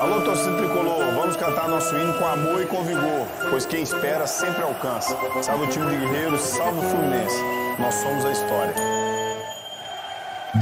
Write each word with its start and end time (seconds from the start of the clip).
Alô, 0.00 0.22
torcida 0.22 0.56
tricolor, 0.56 1.12
vamos 1.14 1.36
cantar 1.36 1.68
nosso 1.68 1.94
hino 1.94 2.14
com 2.14 2.24
amor 2.26 2.62
e 2.62 2.66
com 2.66 2.82
vigor, 2.82 3.26
pois 3.50 3.66
quem 3.66 3.82
espera 3.82 4.26
sempre 4.26 4.62
alcança. 4.62 5.14
Salve 5.42 5.66
o 5.66 5.68
time 5.68 5.90
de 5.90 5.96
guerreiros, 5.96 6.40
salve 6.40 6.78
o 6.78 6.82
Fluminense. 6.88 7.42
Nós 7.78 7.94
somos 7.96 8.24
a 8.24 8.32
história. 8.32 8.74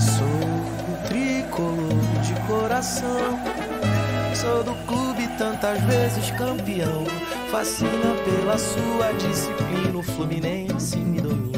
Sou 0.01 1.07
tricolor 1.07 2.21
de 2.21 2.35
coração, 2.49 3.39
sou 4.35 4.65
do 4.65 4.75
clube 4.89 5.29
tantas 5.39 5.81
vezes 5.83 6.33
campeão. 6.33 7.05
Fascina 7.53 8.17
pela 8.25 8.59
sua 8.59 9.13
disciplina, 9.13 9.99
o 9.99 10.03
Fluminense 10.03 10.97
me 10.97 11.21
domina. 11.21 11.50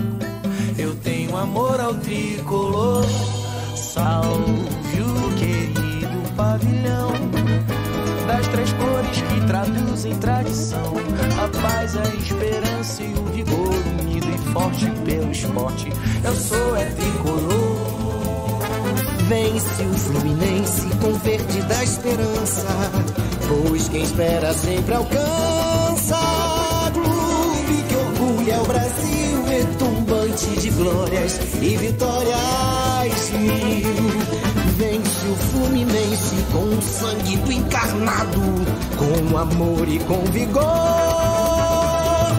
Tenho 1.03 1.37
amor 1.37 1.81
ao 1.81 1.95
tricolor, 1.95 3.05
salve 3.75 5.01
o 5.01 5.35
querido 5.37 6.35
pavilhão 6.37 7.11
das 8.27 8.47
três 8.49 8.73
cores 8.73 9.21
que 9.21 9.47
traduzem 9.47 10.17
tradição. 10.19 10.93
A 11.43 11.49
paz, 11.61 11.97
a 11.97 12.15
esperança 12.15 13.03
e 13.03 13.15
o 13.15 13.25
vigor, 13.27 13.75
unido 14.01 14.27
e 14.29 14.39
forte 14.53 14.91
pelo 15.05 15.31
esporte. 15.31 15.93
Eu 16.25 16.35
sou 16.35 16.77
é 16.77 16.85
tricolor. 16.87 17.93
Vence 19.29 19.83
o 19.83 19.95
Fluminense 19.99 20.89
com 21.01 21.13
verde 21.15 21.63
da 21.63 21.83
esperança, 21.83 22.67
pois 23.49 23.89
quem 23.89 24.03
espera 24.03 24.53
sempre 24.53 24.95
alcança. 24.95 26.19
Clube 26.93 27.83
que 27.89 27.97
orgulha 27.97 28.61
o 28.61 28.67
Brasil, 28.67 29.22
glórias 30.77 31.39
e 31.61 31.77
vitórias 31.77 33.31
mil. 33.31 34.13
Vence 34.77 35.27
o 35.29 35.37
Fluminense 35.37 36.37
com 36.53 36.65
o 36.65 36.83
sangue 36.83 37.37
do 37.37 37.53
encarnado, 37.53 38.41
com 38.97 39.39
amor 39.39 39.89
e 39.89 39.99
com 40.01 40.25
vigor. 40.33 40.63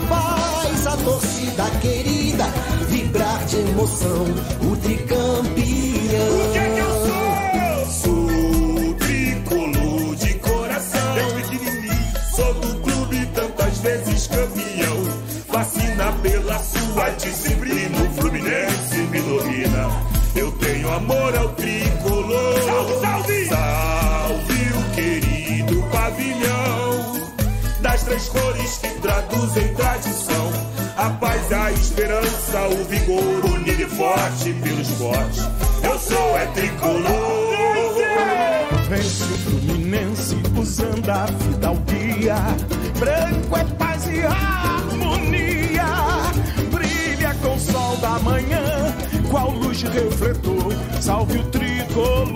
Faz 0.10 0.88
a 0.88 0.98
torcida 0.98 1.70
querida 1.82 2.46
vibrar 2.90 3.46
de 3.46 3.58
emoção, 3.58 4.26
o 4.62 4.76
tricampeão. 4.78 5.44
O 5.44 6.52
que 6.52 6.58
é 6.58 6.70
que 6.70 6.80
eu 6.80 6.94
sou? 7.08 7.24
Sou 8.02 8.94
tricolor 8.96 10.16
de 10.16 10.34
coração. 10.36 11.18
Eu 11.18 11.32
sou 12.36 12.54
do 12.56 12.82
clube 12.82 13.26
tantas 13.34 13.78
vezes 13.80 14.28
campeão. 14.28 15.24
Fascina 15.48 16.12
pela 16.24 16.60
sua 16.60 17.10
disciplina, 17.12 17.63
Eu 20.36 20.52
tenho 20.54 20.92
amor 20.92 21.36
ao 21.36 21.50
tricolor. 21.50 22.62
Salve, 22.64 23.00
salve! 23.02 23.46
Salve 23.48 24.74
o 24.78 24.96
querido 24.96 25.84
pavilhão. 25.92 27.32
Das 27.82 28.04
três 28.04 28.30
cores 28.30 28.78
que 28.78 28.90
traduzem 29.02 29.74
tradição. 29.76 30.52
A 30.98 31.10
paz, 31.10 31.52
a 31.52 31.72
esperança, 31.72 32.68
o 32.68 32.86
vigor, 32.86 33.46
unido 33.46 33.82
e 33.82 33.86
forte 33.86 34.54
pelo 34.54 34.82
esporte. 34.82 35.42
Eu 35.84 36.00
sou 36.00 36.38
é 36.38 36.46
tricolor. 36.48 37.54
Vence 38.90 39.24
o 39.24 39.38
Fluminense 39.38 40.36
usando 40.56 41.10
a 41.10 41.28
fidalguia. 41.28 42.36
Branco 43.00 43.58
é 43.58 43.64
paz 43.76 44.08
e 44.08 44.22
harmonia. 44.26 45.86
Brilha 46.72 47.36
com 47.42 47.56
o 47.56 47.60
sol 47.60 47.98
da 47.98 48.20
manhã, 48.20 48.63
luz 49.74 49.82
refletor. 49.82 51.02
Salve 51.02 51.40
o 51.40 51.44
tricolor. 51.46 52.34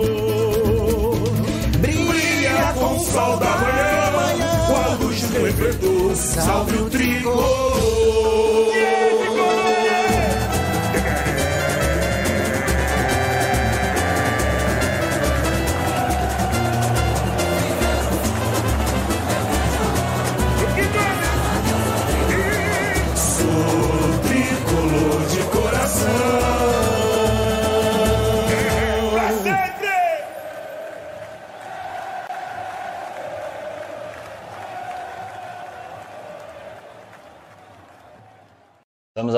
Brilha 1.78 2.72
com 2.74 2.96
o 2.96 3.00
sol 3.00 3.36
da 3.36 3.56
manhã, 3.58 4.66
qual 4.66 4.96
luz 5.00 5.22
refletor. 5.22 6.16
Salve 6.16 6.76
o 6.78 6.90
tricolor. 6.90 8.77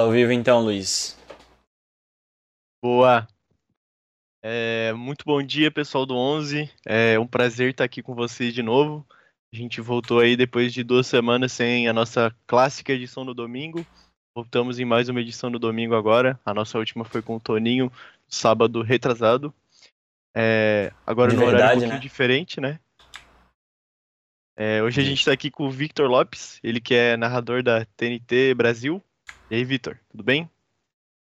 Ao 0.00 0.11
vivo 0.11 0.33
então, 0.33 0.61
Luiz. 0.61 1.16
Boa. 2.83 3.28
É, 4.43 4.93
muito 4.94 5.25
bom 5.27 5.43
dia, 5.43 5.71
pessoal 5.71 6.06
do 6.06 6.16
11. 6.16 6.71
É 6.87 7.19
um 7.19 7.27
prazer 7.27 7.71
estar 7.71 7.84
aqui 7.84 8.03
com 8.03 8.15
vocês 8.15 8.55
de 8.55 8.62
novo. 8.62 9.06
A 9.53 9.56
gente 9.56 9.81
voltou 9.81 10.21
aí 10.21 10.37
depois 10.37 10.72
de 10.72 10.83
duas 10.83 11.06
semanas 11.06 11.53
sem 11.53 11.87
a 11.87 11.93
nossa 11.93 12.34
clássica 12.47 12.93
edição 12.93 13.25
no 13.25 13.34
domingo. 13.34 13.84
Voltamos 14.34 14.78
em 14.78 14.84
mais 14.84 15.09
uma 15.09 15.21
edição 15.21 15.50
no 15.50 15.59
domingo 15.59 15.94
agora. 15.94 16.41
A 16.47 16.55
nossa 16.55 16.78
última 16.78 17.05
foi 17.05 17.21
com 17.21 17.37
o 17.37 17.41
Toninho, 17.41 17.93
sábado 18.27 18.81
retrasado. 18.81 19.53
É, 20.34 20.93
agora 21.06 21.32
De 21.32 21.37
no 21.37 21.44
horário 21.44 21.67
um 21.67 21.71
pouquinho 21.72 21.94
né? 21.94 21.99
diferente, 21.99 22.61
né? 22.61 22.81
É, 24.56 24.82
hoje 24.82 25.00
a 25.00 25.05
gente 25.05 25.19
está 25.19 25.32
aqui 25.32 25.50
com 25.50 25.67
o 25.67 25.71
Victor 25.71 26.09
Lopes, 26.09 26.59
ele 26.62 26.81
que 26.81 26.94
é 26.94 27.17
narrador 27.17 27.62
da 27.62 27.84
TNT 27.97 28.55
Brasil. 28.55 29.03
E 29.50 29.56
aí, 29.56 29.65
Victor, 29.65 29.99
tudo 30.09 30.22
bem? 30.22 30.49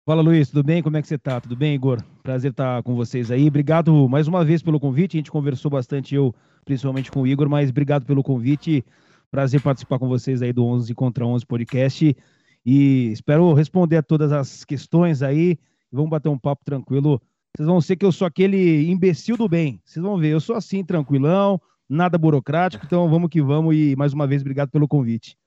Fala 0.04 0.20
Luiz, 0.20 0.50
tudo 0.50 0.64
bem? 0.64 0.82
Como 0.82 0.98
é 0.98 1.02
que 1.02 1.08
você 1.08 1.16
tá? 1.16 1.40
Tudo 1.40 1.56
bem, 1.56 1.76
Igor? 1.76 2.02
Prazer 2.24 2.50
estar 2.50 2.82
com 2.82 2.96
vocês 2.96 3.30
aí. 3.30 3.48
Obrigado 3.48 4.10
mais 4.10 4.28
uma 4.28 4.44
vez 4.44 4.64
pelo 4.64 4.80
convite. 4.80 5.16
A 5.16 5.20
gente 5.20 5.30
conversou 5.30 5.70
bastante, 5.70 6.16
eu 6.16 6.34
principalmente 6.66 7.12
com 7.12 7.22
o 7.22 7.28
Igor, 7.28 7.48
mas 7.48 7.70
obrigado 7.70 8.04
pelo 8.04 8.24
convite. 8.24 8.84
Prazer 9.30 9.62
participar 9.62 10.00
com 10.00 10.08
vocês 10.08 10.42
aí 10.42 10.52
do 10.52 10.66
11 10.66 10.92
contra 10.96 11.24
11 11.24 11.46
podcast. 11.46 12.18
E 12.66 13.12
espero 13.12 13.54
responder 13.54 13.98
a 13.98 14.02
todas 14.02 14.32
as 14.32 14.66
questões 14.66 15.22
aí. 15.22 15.60
Vamos 15.92 16.10
bater 16.10 16.30
um 16.30 16.40
papo 16.40 16.66
tranquilo. 16.66 17.22
Vocês 17.56 17.68
vão 17.68 17.80
ser 17.80 17.96
que 17.96 18.06
eu 18.06 18.12
sou 18.12 18.26
aquele 18.26 18.90
imbecil 18.90 19.38
do 19.38 19.48
bem. 19.48 19.80
Vocês 19.86 20.04
vão 20.04 20.18
ver, 20.18 20.30
eu 20.30 20.40
sou 20.40 20.56
assim, 20.56 20.84
tranquilão, 20.84 21.62
nada 21.88 22.18
burocrático. 22.18 22.88
Então 22.88 23.08
vamos 23.08 23.30
que 23.30 23.40
vamos. 23.40 23.76
E 23.76 23.96
mais 23.96 24.14
uma 24.14 24.26
vez, 24.26 24.42
obrigado 24.42 24.72
pelo 24.72 24.88
convite. 24.88 25.38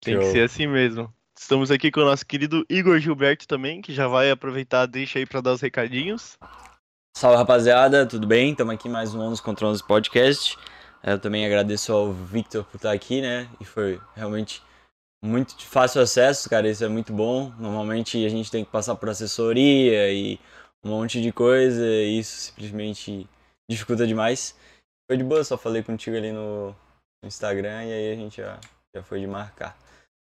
Tem 0.00 0.18
que 0.18 0.24
ser 0.24 0.44
assim 0.44 0.66
mesmo. 0.66 1.12
Estamos 1.42 1.72
aqui 1.72 1.90
com 1.90 2.00
o 2.00 2.04
nosso 2.04 2.24
querido 2.24 2.64
Igor 2.70 3.00
Gilberto 3.00 3.48
também, 3.48 3.82
que 3.82 3.92
já 3.92 4.06
vai 4.06 4.30
aproveitar, 4.30 4.86
deixa 4.86 5.18
aí 5.18 5.26
para 5.26 5.40
dar 5.40 5.52
os 5.52 5.60
recadinhos. 5.60 6.38
Salve 7.16 7.36
rapaziada, 7.36 8.06
tudo 8.06 8.28
bem? 8.28 8.52
Estamos 8.52 8.72
aqui 8.72 8.88
mais 8.88 9.12
um 9.12 9.20
11 9.20 9.42
contra 9.42 9.66
11 9.66 9.84
podcast. 9.84 10.56
Eu 11.02 11.18
também 11.18 11.44
agradeço 11.44 11.92
ao 11.92 12.12
Victor 12.12 12.64
por 12.64 12.76
estar 12.76 12.92
aqui, 12.92 13.20
né? 13.20 13.50
E 13.60 13.64
foi 13.64 14.00
realmente 14.14 14.62
muito 15.22 15.56
de 15.56 15.66
fácil 15.66 16.00
acesso, 16.00 16.48
cara. 16.48 16.70
Isso 16.70 16.84
é 16.84 16.88
muito 16.88 17.12
bom. 17.12 17.52
Normalmente 17.58 18.24
a 18.24 18.28
gente 18.28 18.48
tem 18.48 18.64
que 18.64 18.70
passar 18.70 18.94
por 18.94 19.10
assessoria 19.10 20.12
e 20.12 20.38
um 20.82 20.90
monte 20.90 21.20
de 21.20 21.32
coisa, 21.32 21.84
e 21.84 22.20
isso 22.20 22.52
simplesmente 22.52 23.28
dificulta 23.68 24.06
demais. 24.06 24.56
Foi 25.10 25.18
de 25.18 25.24
boa, 25.24 25.42
só 25.42 25.58
falei 25.58 25.82
contigo 25.82 26.16
ali 26.16 26.30
no 26.30 26.72
Instagram 27.24 27.84
e 27.84 27.92
aí 27.92 28.12
a 28.12 28.14
gente 28.14 28.36
já, 28.36 28.60
já 28.94 29.02
foi 29.02 29.18
de 29.18 29.26
marcar, 29.26 29.76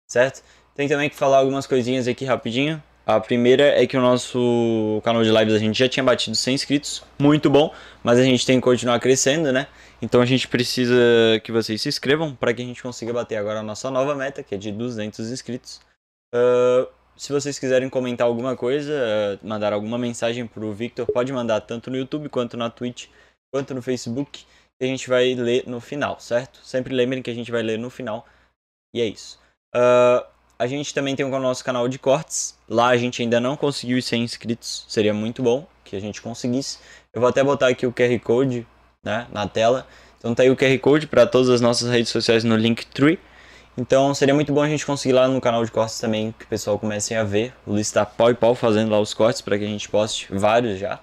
certo? 0.10 0.44
Tem 0.82 0.88
também 0.88 1.12
que 1.12 1.16
falar 1.16 1.38
algumas 1.38 1.68
coisinhas 1.68 2.08
aqui 2.08 2.26
rapidinho. 2.26 2.82
A 3.06 3.20
primeira 3.20 3.80
é 3.80 3.86
que 3.86 3.96
o 3.96 4.02
nosso 4.02 5.00
canal 5.04 5.22
de 5.22 5.30
lives 5.30 5.54
a 5.54 5.60
gente 5.60 5.78
já 5.78 5.88
tinha 5.88 6.04
batido 6.04 6.36
100 6.36 6.56
inscritos, 6.56 7.04
muito 7.20 7.52
bom, 7.52 7.72
mas 8.04 8.18
a 8.18 8.24
gente 8.24 8.44
tem 8.44 8.58
que 8.58 8.64
continuar 8.64 9.00
crescendo, 9.00 9.52
né? 9.52 9.68
Então 10.02 10.20
a 10.20 10.26
gente 10.26 10.48
precisa 10.48 10.96
que 11.44 11.52
vocês 11.52 11.80
se 11.80 11.88
inscrevam 11.88 12.34
para 12.34 12.52
que 12.52 12.64
a 12.64 12.66
gente 12.66 12.82
consiga 12.82 13.14
bater 13.14 13.36
agora 13.36 13.60
a 13.60 13.64
nossa 13.64 13.92
nova 13.92 14.16
meta, 14.16 14.42
que 14.42 14.56
é 14.56 14.58
de 14.58 14.72
200 14.72 15.30
inscritos. 15.30 15.80
Ah, 16.34 16.88
se 17.16 17.32
vocês 17.32 17.60
quiserem 17.60 17.88
comentar 17.88 18.26
alguma 18.26 18.58
coisa, 18.58 18.92
ah, 18.92 19.40
mandar 19.44 19.74
alguma 19.74 20.00
mensagem 20.00 20.48
pro 20.48 20.74
Victor, 20.74 21.06
pode 21.06 21.32
mandar 21.32 21.62
tanto 21.62 21.92
no 21.92 21.98
YouTube 21.98 22.28
quanto 22.28 22.58
na 22.58 22.72
Twitch, 22.72 23.06
quanto 23.54 23.76
no 23.76 23.84
Facebook, 23.84 24.46
e 24.82 24.86
a 24.86 24.88
gente 24.88 25.08
vai 25.08 25.36
ler 25.36 25.64
no 25.68 25.80
final, 25.80 26.20
certo? 26.20 26.60
Sempre 26.64 26.96
lembrem 26.96 27.22
que 27.22 27.30
a 27.30 27.36
gente 27.36 27.52
vai 27.52 27.62
ler 27.62 27.78
no 27.78 27.92
final. 27.92 28.26
E 28.96 29.00
é 29.00 29.06
isso. 29.06 29.40
Ah, 29.76 30.26
a 30.62 30.68
gente 30.68 30.94
também 30.94 31.16
tem 31.16 31.26
o 31.26 31.40
nosso 31.40 31.66
canal 31.66 31.88
de 31.88 31.98
cortes. 31.98 32.56
Lá 32.70 32.90
a 32.90 32.98
gente 32.98 33.20
ainda 33.20 33.40
não 33.40 33.58
conseguiu 33.58 33.98
os 33.98 34.06
100 34.06 34.22
inscritos. 34.22 34.86
Seria 34.88 35.12
muito 35.12 35.42
bom 35.42 35.66
que 35.84 35.96
a 35.96 36.00
gente 36.00 36.22
conseguisse. 36.22 36.78
Eu 37.12 37.20
vou 37.20 37.28
até 37.28 37.44
botar 37.44 37.68
aqui 37.68 37.88
o 37.88 37.92
QR 37.92 38.20
Code 38.20 38.68
né, 39.04 39.26
na 39.32 39.48
tela. 39.48 39.88
Então 40.20 40.36
tá 40.36 40.44
aí 40.44 40.52
o 40.52 40.56
QR 40.56 40.78
Code 40.78 41.08
para 41.08 41.26
todas 41.26 41.50
as 41.50 41.62
nossas 41.62 41.90
redes 41.90 42.12
sociais 42.12 42.44
no 42.44 42.56
Linktree. 42.56 43.18
Então 43.76 44.14
seria 44.14 44.36
muito 44.36 44.54
bom 44.54 44.62
a 44.62 44.70
gente 44.70 44.86
conseguir 44.86 45.14
lá 45.14 45.28
no 45.28 45.42
canal 45.42 45.66
de 45.66 45.72
cortes 45.72 45.98
também 45.98 46.32
que 46.38 46.46
o 46.46 46.48
pessoal 46.48 46.78
comece 46.78 47.16
a 47.16 47.24
ver. 47.24 47.56
O 47.66 47.72
Luiz 47.72 47.92
tá 47.92 48.06
pau 48.06 48.30
e 48.30 48.36
pau 48.36 48.54
fazendo 48.54 48.92
lá 48.92 49.00
os 49.00 49.16
cortes 49.16 49.42
para 49.42 49.58
que 49.58 49.64
a 49.64 49.68
gente 49.68 49.90
poste 49.90 50.28
vários 50.30 50.78
já. 50.78 51.00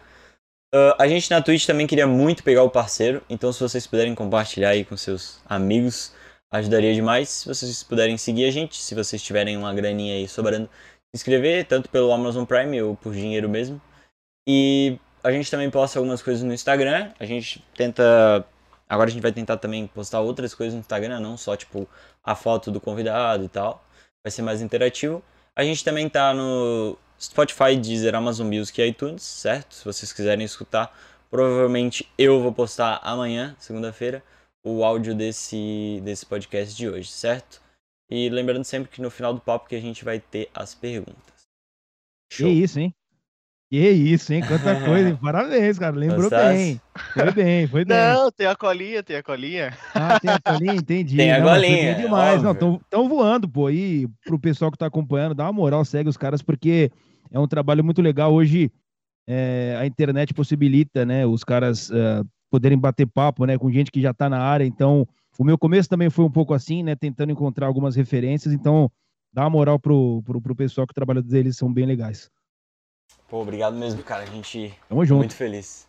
Uh, 0.72 0.94
a 1.00 1.08
gente 1.08 1.28
na 1.32 1.42
Twitch 1.42 1.66
também 1.66 1.86
queria 1.88 2.06
muito 2.06 2.44
pegar 2.44 2.62
o 2.62 2.70
parceiro, 2.70 3.22
então 3.28 3.52
se 3.52 3.58
vocês 3.58 3.86
puderem 3.88 4.14
compartilhar 4.14 4.68
aí 4.68 4.84
com 4.84 4.96
seus 4.96 5.40
amigos, 5.48 6.12
ajudaria 6.50 6.94
demais. 6.94 7.28
Se 7.28 7.48
vocês 7.48 7.82
puderem 7.82 8.16
seguir 8.16 8.46
a 8.46 8.50
gente, 8.50 8.80
se 8.80 8.94
vocês 8.94 9.22
tiverem 9.22 9.56
uma 9.56 9.72
graninha 9.74 10.14
aí 10.16 10.28
sobrando, 10.28 10.66
se 10.66 11.16
inscrever, 11.16 11.66
tanto 11.66 11.88
pelo 11.88 12.12
Amazon 12.12 12.44
Prime 12.44 12.82
ou 12.82 12.96
por 12.96 13.12
dinheiro 13.12 13.48
mesmo. 13.48 13.80
E 14.46 14.98
a 15.22 15.30
gente 15.30 15.50
também 15.50 15.70
posta 15.70 15.98
algumas 15.98 16.22
coisas 16.22 16.42
no 16.42 16.52
Instagram. 16.52 17.12
A 17.18 17.24
gente 17.24 17.64
tenta. 17.76 18.44
Agora 18.88 19.10
a 19.10 19.12
gente 19.12 19.22
vai 19.22 19.32
tentar 19.32 19.58
também 19.58 19.86
postar 19.86 20.20
outras 20.20 20.54
coisas 20.54 20.74
no 20.74 20.80
Instagram, 20.80 21.20
não 21.20 21.36
só 21.36 21.54
tipo 21.56 21.86
a 22.24 22.34
foto 22.34 22.70
do 22.70 22.80
convidado 22.80 23.44
e 23.44 23.48
tal. 23.48 23.84
Vai 24.24 24.30
ser 24.30 24.42
mais 24.42 24.62
interativo. 24.62 25.22
A 25.54 25.62
gente 25.62 25.84
também 25.84 26.08
tá 26.08 26.32
no 26.32 26.96
Spotify, 27.20 27.76
Deezer, 27.76 28.14
Amazon 28.14 28.46
Music 28.46 28.80
e 28.80 28.86
iTunes, 28.86 29.22
certo? 29.22 29.74
Se 29.74 29.84
vocês 29.84 30.12
quiserem 30.12 30.44
escutar, 30.44 30.96
provavelmente 31.30 32.08
eu 32.16 32.40
vou 32.40 32.52
postar 32.52 33.00
amanhã, 33.02 33.54
segunda-feira, 33.58 34.22
o 34.68 34.84
áudio 34.84 35.14
desse, 35.14 36.00
desse 36.04 36.26
podcast 36.26 36.76
de 36.76 36.88
hoje, 36.88 37.10
certo? 37.10 37.60
E 38.10 38.28
lembrando 38.28 38.64
sempre 38.64 38.90
que 38.90 39.02
no 39.02 39.10
final 39.10 39.34
do 39.34 39.40
papo 39.40 39.68
que 39.68 39.76
a 39.76 39.80
gente 39.80 40.04
vai 40.04 40.18
ter 40.18 40.48
as 40.54 40.74
perguntas. 40.74 41.48
Show. 42.32 42.46
Que 42.46 42.52
isso, 42.52 42.80
hein? 42.80 42.94
Que 43.70 43.90
isso, 43.90 44.32
hein? 44.32 44.42
Quanta 44.46 44.80
coisa, 44.84 45.10
hein? 45.10 45.18
Parabéns, 45.20 45.78
cara. 45.78 45.94
Lembrou 45.94 46.22
Gostasse? 46.22 46.54
bem. 46.54 46.80
Foi 47.12 47.32
bem, 47.32 47.66
foi 47.66 47.84
bem. 47.84 47.96
Não, 47.96 48.30
tem 48.32 48.46
a 48.46 48.56
colinha, 48.56 49.02
tem 49.02 49.16
a 49.16 49.22
colinha. 49.22 49.76
Ah, 49.94 50.18
tem 50.18 50.30
a 50.30 50.40
colinha, 50.40 50.74
entendi. 50.74 51.16
Tem 51.16 51.32
a 51.32 51.40
não, 51.40 51.48
colinha. 51.48 51.94
Foi 51.94 52.02
demais. 52.02 52.42
Não, 52.42 52.54
tão, 52.54 52.80
tão 52.88 53.08
voando, 53.08 53.48
pô. 53.48 53.68
E 53.68 54.08
pro 54.24 54.38
pessoal 54.38 54.70
que 54.70 54.78
tá 54.78 54.86
acompanhando, 54.86 55.34
dá 55.34 55.44
uma 55.44 55.52
moral, 55.52 55.84
segue 55.84 56.08
os 56.08 56.16
caras, 56.16 56.40
porque 56.40 56.90
é 57.30 57.38
um 57.38 57.46
trabalho 57.46 57.84
muito 57.84 58.00
legal. 58.00 58.32
Hoje 58.32 58.72
é, 59.28 59.76
a 59.78 59.84
internet 59.84 60.32
possibilita, 60.32 61.04
né, 61.04 61.26
os 61.26 61.44
caras 61.44 61.90
uh, 61.90 62.26
poderem 62.50 62.78
bater 62.78 63.06
papo, 63.06 63.44
né, 63.44 63.58
com 63.58 63.70
gente 63.70 63.90
que 63.90 64.00
já 64.00 64.12
tá 64.12 64.28
na 64.28 64.40
área. 64.40 64.64
Então, 64.64 65.06
o 65.38 65.44
meu 65.44 65.58
começo 65.58 65.88
também 65.88 66.10
foi 66.10 66.24
um 66.24 66.30
pouco 66.30 66.54
assim, 66.54 66.82
né, 66.82 66.94
tentando 66.94 67.32
encontrar 67.32 67.66
algumas 67.66 67.96
referências. 67.96 68.52
Então, 68.52 68.90
dá 69.32 69.42
uma 69.42 69.50
moral 69.50 69.78
pro, 69.78 70.22
pro, 70.24 70.40
pro 70.40 70.56
pessoal 70.56 70.86
que 70.86 70.94
trabalha 70.94 71.22
deles, 71.22 71.56
são 71.56 71.72
bem 71.72 71.86
legais. 71.86 72.30
Pô, 73.28 73.42
obrigado 73.42 73.76
mesmo, 73.76 74.02
cara. 74.02 74.22
A 74.22 74.26
gente 74.26 74.74
Tamo 74.88 75.04
junto. 75.04 75.18
muito 75.18 75.34
feliz. 75.34 75.86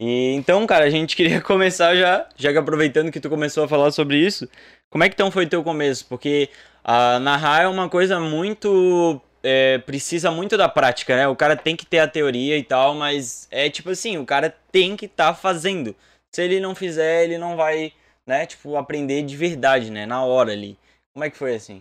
E 0.00 0.32
então, 0.32 0.66
cara, 0.66 0.84
a 0.84 0.90
gente 0.90 1.14
queria 1.16 1.40
começar 1.40 1.94
já, 1.94 2.28
já 2.36 2.52
que 2.52 2.58
aproveitando 2.58 3.10
que 3.10 3.20
tu 3.20 3.28
começou 3.28 3.64
a 3.64 3.68
falar 3.68 3.90
sobre 3.92 4.18
isso, 4.18 4.48
como 4.90 5.04
é 5.04 5.08
que 5.08 5.14
então 5.14 5.30
foi 5.30 5.46
teu 5.46 5.62
começo? 5.62 6.06
Porque 6.06 6.50
a 6.84 7.18
narrar 7.18 7.62
é 7.62 7.68
uma 7.68 7.88
coisa 7.88 8.20
muito 8.20 9.20
é, 9.48 9.78
precisa 9.78 10.28
muito 10.28 10.56
da 10.56 10.68
prática, 10.68 11.14
né? 11.14 11.28
O 11.28 11.36
cara 11.36 11.56
tem 11.56 11.76
que 11.76 11.86
ter 11.86 12.00
a 12.00 12.08
teoria 12.08 12.58
e 12.58 12.64
tal, 12.64 12.96
mas 12.96 13.46
é 13.48 13.70
tipo 13.70 13.90
assim, 13.90 14.18
o 14.18 14.26
cara 14.26 14.52
tem 14.72 14.96
que 14.96 15.06
estar 15.06 15.28
tá 15.28 15.34
fazendo. 15.34 15.94
Se 16.34 16.42
ele 16.42 16.58
não 16.58 16.74
fizer, 16.74 17.22
ele 17.24 17.38
não 17.38 17.56
vai, 17.56 17.92
né, 18.26 18.44
tipo, 18.44 18.76
aprender 18.76 19.22
de 19.22 19.36
verdade, 19.36 19.90
né, 19.90 20.04
na 20.04 20.24
hora 20.24 20.50
ali. 20.50 20.76
Como 21.14 21.24
é 21.24 21.30
que 21.30 21.36
foi 21.36 21.54
assim? 21.54 21.80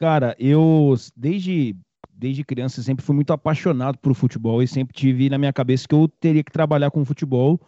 Cara, 0.00 0.34
eu 0.38 0.94
desde 1.14 1.76
desde 2.10 2.42
criança 2.42 2.82
sempre 2.82 3.04
fui 3.04 3.14
muito 3.14 3.32
apaixonado 3.32 3.98
por 3.98 4.14
futebol 4.14 4.62
e 4.62 4.66
sempre 4.66 4.92
tive 4.92 5.28
na 5.28 5.38
minha 5.38 5.52
cabeça 5.52 5.86
que 5.86 5.94
eu 5.94 6.08
teria 6.08 6.42
que 6.42 6.50
trabalhar 6.50 6.90
com 6.90 7.04
futebol 7.04 7.60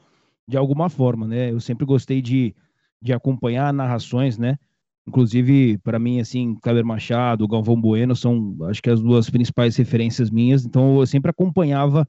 de 0.49 0.57
alguma 0.57 0.89
forma, 0.89 1.29
né? 1.29 1.53
Eu 1.53 1.61
sempre 1.61 1.85
gostei 1.85 2.21
de, 2.23 2.55
de 3.01 3.13
acompanhar 3.13 3.73
narrações, 3.73 4.39
né? 4.39 4.59
Inclusive, 5.11 5.77
para 5.79 5.99
mim, 5.99 6.21
assim, 6.21 6.55
Kleber 6.55 6.85
Machado, 6.85 7.49
Galvão 7.49 7.81
Bueno 7.81 8.15
são, 8.15 8.57
acho 8.69 8.81
que, 8.81 8.89
as 8.89 9.01
duas 9.01 9.29
principais 9.29 9.77
referências 9.77 10.31
minhas. 10.31 10.65
Então, 10.65 11.01
eu 11.01 11.07
sempre 11.07 11.31
acompanhava, 11.31 12.09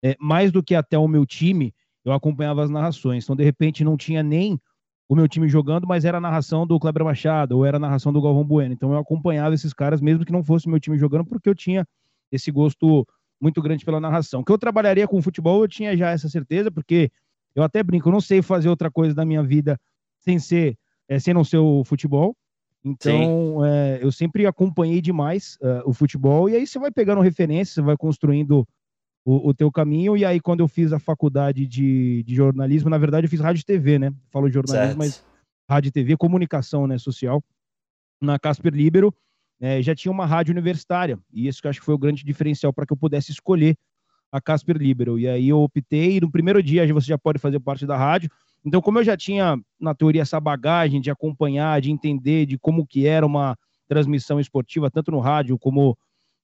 é, 0.00 0.14
mais 0.20 0.52
do 0.52 0.62
que 0.62 0.76
até 0.76 0.96
o 0.96 1.08
meu 1.08 1.26
time, 1.26 1.74
eu 2.04 2.12
acompanhava 2.12 2.62
as 2.62 2.70
narrações. 2.70 3.24
Então, 3.24 3.34
de 3.34 3.42
repente, 3.42 3.82
não 3.82 3.96
tinha 3.96 4.22
nem 4.22 4.60
o 5.08 5.16
meu 5.16 5.26
time 5.26 5.48
jogando, 5.48 5.88
mas 5.88 6.04
era 6.04 6.18
a 6.18 6.20
narração 6.20 6.64
do 6.64 6.78
Kleber 6.78 7.04
Machado, 7.04 7.56
ou 7.56 7.64
era 7.64 7.78
a 7.78 7.80
narração 7.80 8.12
do 8.12 8.22
Galvão 8.22 8.44
Bueno. 8.44 8.72
Então 8.72 8.92
eu 8.92 8.98
acompanhava 8.98 9.54
esses 9.54 9.72
caras, 9.72 10.00
mesmo 10.00 10.24
que 10.24 10.32
não 10.32 10.42
fosse 10.42 10.66
o 10.66 10.70
meu 10.70 10.80
time 10.80 10.96
jogando, 10.96 11.24
porque 11.24 11.48
eu 11.48 11.54
tinha 11.54 11.86
esse 12.30 12.50
gosto 12.52 13.04
muito 13.40 13.60
grande 13.60 13.84
pela 13.84 14.00
narração. 14.00 14.42
Que 14.42 14.52
eu 14.52 14.58
trabalharia 14.58 15.06
com 15.06 15.20
futebol, 15.22 15.62
eu 15.62 15.68
tinha 15.68 15.96
já 15.96 16.10
essa 16.10 16.28
certeza, 16.28 16.70
porque 16.70 17.10
eu 17.54 17.62
até 17.62 17.82
brinco, 17.82 18.08
eu 18.08 18.12
não 18.12 18.20
sei 18.20 18.42
fazer 18.42 18.68
outra 18.68 18.90
coisa 18.90 19.14
da 19.14 19.24
minha 19.24 19.42
vida 19.42 19.78
sem 20.20 20.38
ser, 20.38 20.76
é, 21.08 21.18
sem 21.18 21.34
não 21.34 21.44
ser 21.44 21.58
o 21.58 21.84
futebol. 21.84 22.36
Então, 22.84 23.64
é, 23.64 23.98
eu 24.00 24.12
sempre 24.12 24.46
acompanhei 24.46 25.00
demais 25.00 25.58
uh, 25.60 25.88
o 25.88 25.92
futebol, 25.92 26.48
e 26.48 26.54
aí 26.54 26.66
você 26.66 26.78
vai 26.78 26.90
pegando 26.90 27.20
referências, 27.20 27.74
você 27.74 27.82
vai 27.82 27.96
construindo 27.96 28.66
o, 29.24 29.48
o 29.48 29.52
teu 29.52 29.72
caminho. 29.72 30.16
E 30.16 30.24
aí, 30.24 30.40
quando 30.40 30.60
eu 30.60 30.68
fiz 30.68 30.92
a 30.92 30.98
faculdade 31.00 31.66
de, 31.66 32.22
de 32.22 32.34
jornalismo, 32.34 32.88
na 32.88 32.96
verdade, 32.96 33.26
eu 33.26 33.30
fiz 33.30 33.40
rádio 33.40 33.62
e 33.62 33.64
TV, 33.64 33.98
né? 33.98 34.14
Falo 34.30 34.48
jornalismo, 34.48 34.86
certo. 34.86 34.98
mas 34.98 35.24
rádio 35.68 35.88
e 35.88 35.92
TV, 35.92 36.16
comunicação 36.16 36.86
né, 36.86 36.96
social, 36.96 37.42
na 38.22 38.38
Casper 38.38 38.72
Libero. 38.72 39.12
É, 39.60 39.82
já 39.82 39.94
tinha 39.94 40.12
uma 40.12 40.26
rádio 40.26 40.52
universitária, 40.52 41.18
e 41.32 41.48
isso 41.48 41.60
que 41.60 41.66
eu 41.66 41.70
acho 41.70 41.80
que 41.80 41.86
foi 41.86 41.94
o 41.94 41.98
grande 41.98 42.22
diferencial 42.22 42.72
para 42.72 42.86
que 42.86 42.92
eu 42.92 42.96
pudesse 42.96 43.32
escolher 43.32 43.74
a 44.30 44.40
Casper 44.40 44.76
Libero. 44.76 45.18
E 45.18 45.28
aí 45.28 45.48
eu 45.48 45.60
optei, 45.60 46.20
no 46.20 46.30
primeiro 46.30 46.62
dia 46.62 46.86
você 46.92 47.06
já 47.06 47.18
pode 47.18 47.38
fazer 47.38 47.60
parte 47.60 47.86
da 47.86 47.96
rádio. 47.96 48.30
Então, 48.64 48.80
como 48.80 48.98
eu 48.98 49.04
já 49.04 49.16
tinha, 49.16 49.56
na 49.78 49.94
teoria, 49.94 50.22
essa 50.22 50.40
bagagem 50.40 51.00
de 51.00 51.10
acompanhar, 51.10 51.80
de 51.80 51.90
entender 51.90 52.46
de 52.46 52.58
como 52.58 52.86
que 52.86 53.06
era 53.06 53.24
uma 53.24 53.56
transmissão 53.88 54.40
esportiva, 54.40 54.90
tanto 54.90 55.12
no 55.12 55.20
rádio 55.20 55.58
como 55.58 55.96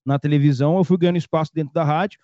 na 0.05 0.19
televisão, 0.19 0.77
eu 0.77 0.85
fui 0.85 0.97
ganhando 0.97 1.17
espaço 1.17 1.51
dentro 1.53 1.73
da 1.73 1.85
rádio 1.85 2.19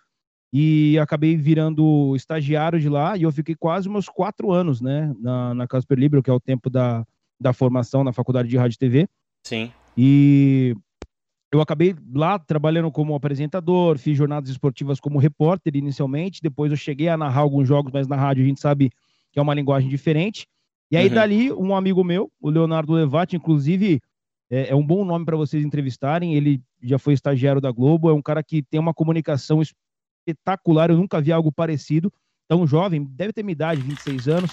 e 0.53 0.99
acabei 0.99 1.37
virando 1.37 2.15
estagiário 2.17 2.81
de 2.81 2.89
lá 2.89 3.17
e 3.17 3.23
eu 3.23 3.33
fiquei 3.33 3.55
quase 3.55 3.89
meus 3.89 4.09
quatro 4.09 4.51
anos, 4.51 4.81
né, 4.81 5.15
na, 5.21 5.55
na 5.55 5.67
Casper 5.67 5.99
Libero, 5.99 6.23
que 6.23 6.31
é 6.31 6.33
o 6.33 6.41
tempo 6.41 6.71
da, 6.71 7.05
da 7.41 7.53
formação 7.53 8.03
na 8.03 8.13
faculdade 8.13 8.49
de 8.49 8.57
rádio 8.57 8.77
e 8.77 8.79
TV. 8.79 9.09
Sim. 9.45 9.73
E 9.97 10.77
eu 11.51 11.61
acabei 11.61 11.95
lá 12.15 12.39
trabalhando 12.39 12.91
como 12.91 13.15
apresentador, 13.15 13.99
fiz 13.99 14.17
jornadas 14.17 14.51
esportivas 14.51 15.01
como 15.01 15.19
repórter 15.19 15.75
inicialmente, 15.77 16.43
depois 16.43 16.71
eu 16.71 16.77
cheguei 16.77 17.09
a 17.09 17.17
narrar 17.17 17.41
alguns 17.41 17.67
jogos, 17.67 17.91
mas 17.93 18.07
na 18.07 18.17
rádio 18.17 18.45
a 18.45 18.47
gente 18.47 18.61
sabe 18.61 18.91
que 19.33 19.39
é 19.39 19.43
uma 19.43 19.55
linguagem 19.55 19.89
diferente. 19.89 20.47
E 20.91 20.97
aí 20.97 21.09
uhum. 21.09 21.15
dali, 21.15 21.53
um 21.53 21.75
amigo 21.75 22.05
meu, 22.05 22.31
o 22.41 22.51
Leonardo 22.51 22.93
Levati, 22.93 23.37
inclusive, 23.37 24.01
é, 24.51 24.71
é 24.71 24.75
um 24.75 24.87
bom 24.87 25.05
nome 25.05 25.25
para 25.25 25.37
vocês 25.37 25.65
entrevistarem, 25.65 26.35
ele 26.35 26.61
já 26.83 26.99
foi 26.99 27.15
estagiário 27.15 27.61
da 27.61 27.71
Globo, 27.71 28.09
é 28.09 28.13
um 28.13 28.23
cara 28.23 28.43
que 28.43 28.63
tem 28.63 28.79
uma 28.79 28.95
comunicação 28.95 29.61
espetacular, 29.63 30.91
eu 30.91 30.97
nunca 30.97 31.21
vi 31.21 31.33
algo 31.33 31.51
parecido. 31.51 32.13
Tão 32.47 32.67
jovem, 32.67 33.05
deve 33.05 33.33
ter 33.33 33.43
minha 33.43 33.53
idade, 33.53 33.83
26 33.83 34.29
anos. 34.29 34.51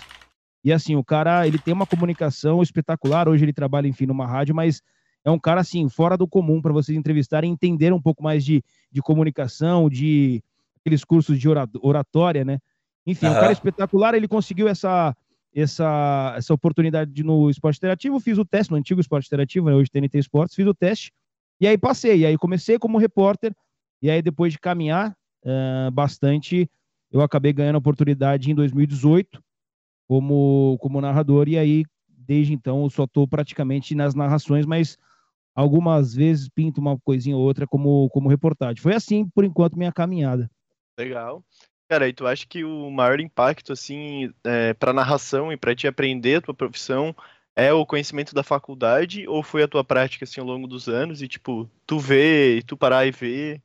E 0.66 0.74
assim, 0.74 0.96
o 0.96 1.04
cara, 1.04 1.48
ele 1.48 1.58
tem 1.58 1.74
uma 1.74 1.86
comunicação 1.86 2.62
espetacular. 2.62 3.30
Hoje 3.30 3.46
ele 3.46 3.54
trabalha, 3.54 3.88
enfim, 3.88 4.06
numa 4.06 4.28
rádio, 4.28 4.54
mas 4.54 4.82
é 5.26 5.32
um 5.32 5.40
cara, 5.40 5.62
assim, 5.62 5.90
fora 5.90 6.16
do 6.16 6.28
comum 6.28 6.62
para 6.62 6.72
vocês 6.72 6.98
entrevistarem 6.98 7.50
e 7.50 7.54
entender 7.54 7.92
um 7.92 8.02
pouco 8.02 8.24
mais 8.24 8.46
de, 8.46 8.64
de 8.92 9.02
comunicação, 9.02 9.90
de 9.90 10.44
aqueles 10.80 11.04
cursos 11.04 11.40
de 11.40 11.48
oratória, 11.82 12.46
né? 12.46 12.60
Enfim, 13.06 13.26
uhum. 13.26 13.32
um 13.32 13.36
cara 13.36 13.52
espetacular. 13.52 14.14
Ele 14.14 14.28
conseguiu 14.28 14.68
essa, 14.68 15.16
essa, 15.54 16.36
essa 16.38 16.54
oportunidade 16.54 17.12
de, 17.12 17.24
no 17.24 17.50
esporte 17.50 17.78
interativo. 17.78 18.20
Fiz 18.20 18.38
o 18.38 18.46
teste 18.46 18.72
no 18.72 18.78
antigo 18.78 19.02
esporte 19.02 19.26
interativo, 19.26 19.68
né? 19.68 19.76
hoje 19.76 19.90
TNT 19.90 20.20
Esportes. 20.20 20.56
Fiz 20.56 20.68
o 20.68 20.74
teste 20.74 21.12
e 21.60 21.68
aí 21.68 21.78
passei. 21.78 22.20
E 22.20 22.26
aí 22.26 22.38
comecei 22.38 22.78
como 22.78 23.00
repórter. 23.00 23.56
E 24.02 24.10
aí, 24.12 24.22
depois 24.22 24.54
de 24.54 24.60
caminhar 24.60 25.18
uh, 25.46 25.92
bastante. 25.92 26.70
Eu 27.12 27.22
acabei 27.22 27.54
ganhando 27.54 27.76
a 27.76 27.80
oportunidade 27.80 28.52
em 28.52 28.56
2018 28.56 29.42
como, 30.08 30.78
como 30.82 31.02
narrador, 31.02 31.48
e 31.48 31.58
aí, 31.58 31.84
desde 32.08 32.54
então, 32.54 32.84
eu 32.84 32.90
só 32.90 33.06
estou 33.06 33.28
praticamente 33.28 33.96
nas 33.96 34.14
narrações, 34.14 34.66
mas 34.66 34.98
algumas 35.56 36.14
vezes 36.14 36.50
pinto 36.50 36.82
uma 36.82 37.00
coisinha 37.00 37.38
ou 37.38 37.44
outra 37.44 37.66
como, 37.66 38.10
como 38.10 38.30
reportagem. 38.30 38.82
Foi 38.82 38.94
assim, 38.94 39.28
por 39.30 39.46
enquanto, 39.46 39.78
minha 39.78 39.92
caminhada. 39.92 40.52
Legal. 41.00 41.44
Cara, 41.90 42.10
e 42.10 42.14
tu 42.14 42.28
acha 42.28 42.46
que 42.48 42.64
o 42.64 42.90
maior 42.90 43.20
impacto, 43.20 43.72
assim, 43.72 44.32
é, 44.44 44.74
para 44.74 44.92
narração 44.92 45.52
e 45.52 45.58
para 45.58 45.76
te 45.76 45.88
aprender 45.88 46.36
a 46.36 46.42
tua 46.42 46.54
profissão 46.54 47.16
é 47.56 47.72
o 47.72 47.86
conhecimento 47.86 48.36
da 48.36 48.44
faculdade 48.44 49.28
ou 49.28 49.42
foi 49.42 49.64
a 49.64 49.68
tua 49.68 49.84
prática, 49.84 50.26
assim, 50.26 50.42
ao 50.42 50.48
longo 50.48 50.68
dos 50.68 50.90
anos 50.90 51.22
e, 51.22 51.28
tipo, 51.28 51.70
tu 51.86 52.00
vê 52.00 52.58
e 52.58 52.64
tu 52.64 52.76
parar 52.76 53.06
e 53.06 53.12
ver? 53.12 53.62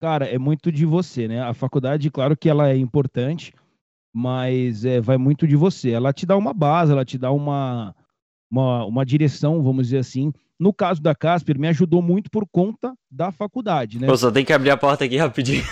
Cara, 0.00 0.26
é 0.26 0.36
muito 0.36 0.70
de 0.70 0.84
você, 0.84 1.26
né? 1.26 1.40
A 1.40 1.54
faculdade, 1.54 2.10
claro 2.10 2.36
que 2.36 2.48
ela 2.48 2.68
é 2.68 2.76
importante, 2.76 3.54
mas 4.12 4.84
é, 4.84 5.00
vai 5.00 5.16
muito 5.16 5.46
de 5.46 5.56
você. 5.56 5.92
Ela 5.92 6.12
te 6.12 6.26
dá 6.26 6.36
uma 6.36 6.52
base, 6.52 6.92
ela 6.92 7.04
te 7.04 7.16
dá 7.16 7.30
uma, 7.30 7.94
uma, 8.50 8.84
uma 8.84 9.06
direção, 9.06 9.62
vamos 9.62 9.86
dizer 9.86 9.98
assim. 9.98 10.32
No 10.58 10.72
caso 10.72 11.02
da 11.02 11.14
Casper, 11.14 11.58
me 11.58 11.68
ajudou 11.68 12.00
muito 12.00 12.30
por 12.30 12.46
conta 12.46 12.94
da 13.10 13.32
faculdade, 13.32 13.98
né? 13.98 14.06
Pô, 14.06 14.16
só 14.16 14.30
tem 14.30 14.44
que 14.44 14.52
abrir 14.52 14.70
a 14.70 14.76
porta 14.76 15.04
aqui 15.04 15.16
rapidinho. 15.16 15.64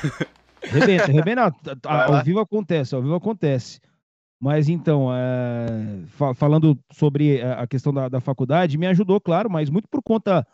Rebenta, 0.63 1.13
rebenta. 1.13 1.53
ao 1.87 2.25
vivo 2.25 2.41
acontece, 2.41 2.95
ao 2.95 3.03
vivo 3.03 3.15
acontece. 3.15 3.81
Mas 4.41 4.69
então, 4.69 5.09
é, 5.15 6.03
fa 6.09 6.35
falando 6.35 6.77
sobre 6.93 7.41
a 7.41 7.65
questão 7.65 7.95
da, 7.95 8.09
da, 8.09 8.21
faculdade, 8.21 8.77
me 8.77 8.89
ajudou, 8.89 9.21
claro, 9.21 9.49
mas 9.49 9.71
muito 9.71 9.89
por 9.89 10.03
conta 10.03 10.45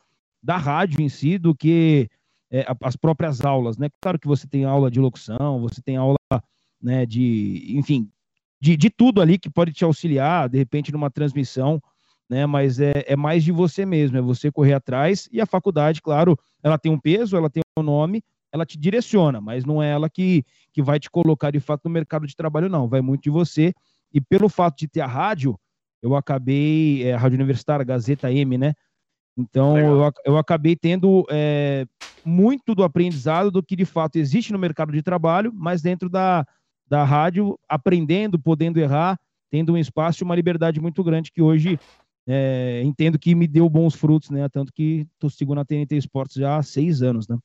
da 0.42 0.58
rádio 0.58 1.00
em 1.00 1.08
si, 1.08 1.38
do 1.38 1.54
que 1.54 2.10
é, 2.50 2.66
as 2.82 2.96
próprias 2.96 3.42
aulas, 3.42 3.78
né? 3.78 3.88
Claro 4.00 4.18
que 4.18 4.28
você 4.28 4.46
tem 4.46 4.64
aula 4.64 4.90
de 4.90 5.00
locução, 5.00 5.60
você 5.60 5.80
tem 5.80 5.96
aula, 5.96 6.18
né, 6.82 7.06
de, 7.06 7.64
enfim, 7.78 8.10
de, 8.60 8.76
de 8.76 8.90
tudo 8.90 9.22
ali 9.22 9.38
que 9.38 9.48
pode 9.48 9.72
te 9.72 9.84
auxiliar, 9.84 10.50
de 10.50 10.58
repente, 10.58 10.92
numa 10.92 11.10
transmissão, 11.10 11.80
né? 12.28 12.46
Mas 12.46 12.78
é, 12.80 12.92
é 13.06 13.16
mais 13.16 13.42
de 13.42 13.52
você 13.52 13.86
mesmo, 13.86 14.18
é 14.18 14.20
você 14.20 14.50
correr 14.50 14.74
atrás, 14.74 15.28
e 15.32 15.40
a 15.40 15.46
faculdade, 15.46 16.02
claro, 16.02 16.38
ela 16.62 16.78
tem 16.78 16.92
um 16.92 16.98
peso, 16.98 17.36
ela 17.36 17.48
tem 17.48 17.62
um 17.78 17.82
nome, 17.82 18.22
ela 18.52 18.64
te 18.64 18.78
direciona, 18.78 19.40
mas 19.40 19.64
não 19.64 19.82
é 19.82 19.90
ela 19.90 20.08
que, 20.08 20.44
que 20.72 20.82
vai 20.82 20.98
te 20.98 21.10
colocar 21.10 21.50
de 21.50 21.60
fato 21.60 21.82
no 21.84 21.90
mercado 21.90 22.26
de 22.26 22.34
trabalho, 22.34 22.68
não. 22.68 22.88
Vai 22.88 23.00
muito 23.00 23.22
de 23.22 23.30
você. 23.30 23.74
E 24.12 24.20
pelo 24.20 24.48
fato 24.48 24.78
de 24.78 24.88
ter 24.88 25.00
a 25.00 25.06
rádio, 25.06 25.58
eu 26.02 26.14
acabei, 26.14 27.04
é, 27.04 27.12
a 27.12 27.18
Rádio 27.18 27.36
Universitária, 27.36 27.84
Gazeta 27.84 28.32
M, 28.32 28.56
né? 28.56 28.72
Então 29.36 29.78
eu, 29.78 30.12
eu 30.24 30.36
acabei 30.38 30.74
tendo 30.74 31.24
é, 31.30 31.86
muito 32.24 32.74
do 32.74 32.82
aprendizado 32.82 33.50
do 33.50 33.62
que 33.62 33.76
de 33.76 33.84
fato 33.84 34.16
existe 34.16 34.52
no 34.52 34.58
mercado 34.58 34.92
de 34.92 35.02
trabalho, 35.02 35.52
mas 35.54 35.82
dentro 35.82 36.08
da, 36.08 36.44
da 36.86 37.04
rádio, 37.04 37.58
aprendendo, 37.68 38.38
podendo 38.38 38.78
errar, 38.78 39.18
tendo 39.50 39.74
um 39.74 39.78
espaço 39.78 40.22
e 40.22 40.24
uma 40.24 40.34
liberdade 40.34 40.80
muito 40.80 41.04
grande 41.04 41.30
que 41.30 41.42
hoje 41.42 41.78
é, 42.30 42.82
entendo 42.84 43.18
que 43.18 43.34
me 43.34 43.48
deu 43.48 43.66
bons 43.70 43.94
frutos, 43.94 44.28
né? 44.28 44.46
Tanto 44.50 44.70
que 44.70 45.06
estou 45.14 45.30
seguindo 45.30 45.58
a 45.58 45.64
TNT 45.64 45.96
Esportes 45.96 46.36
já 46.36 46.58
há 46.58 46.62
seis 46.62 47.00
anos, 47.00 47.26
né? 47.26 47.38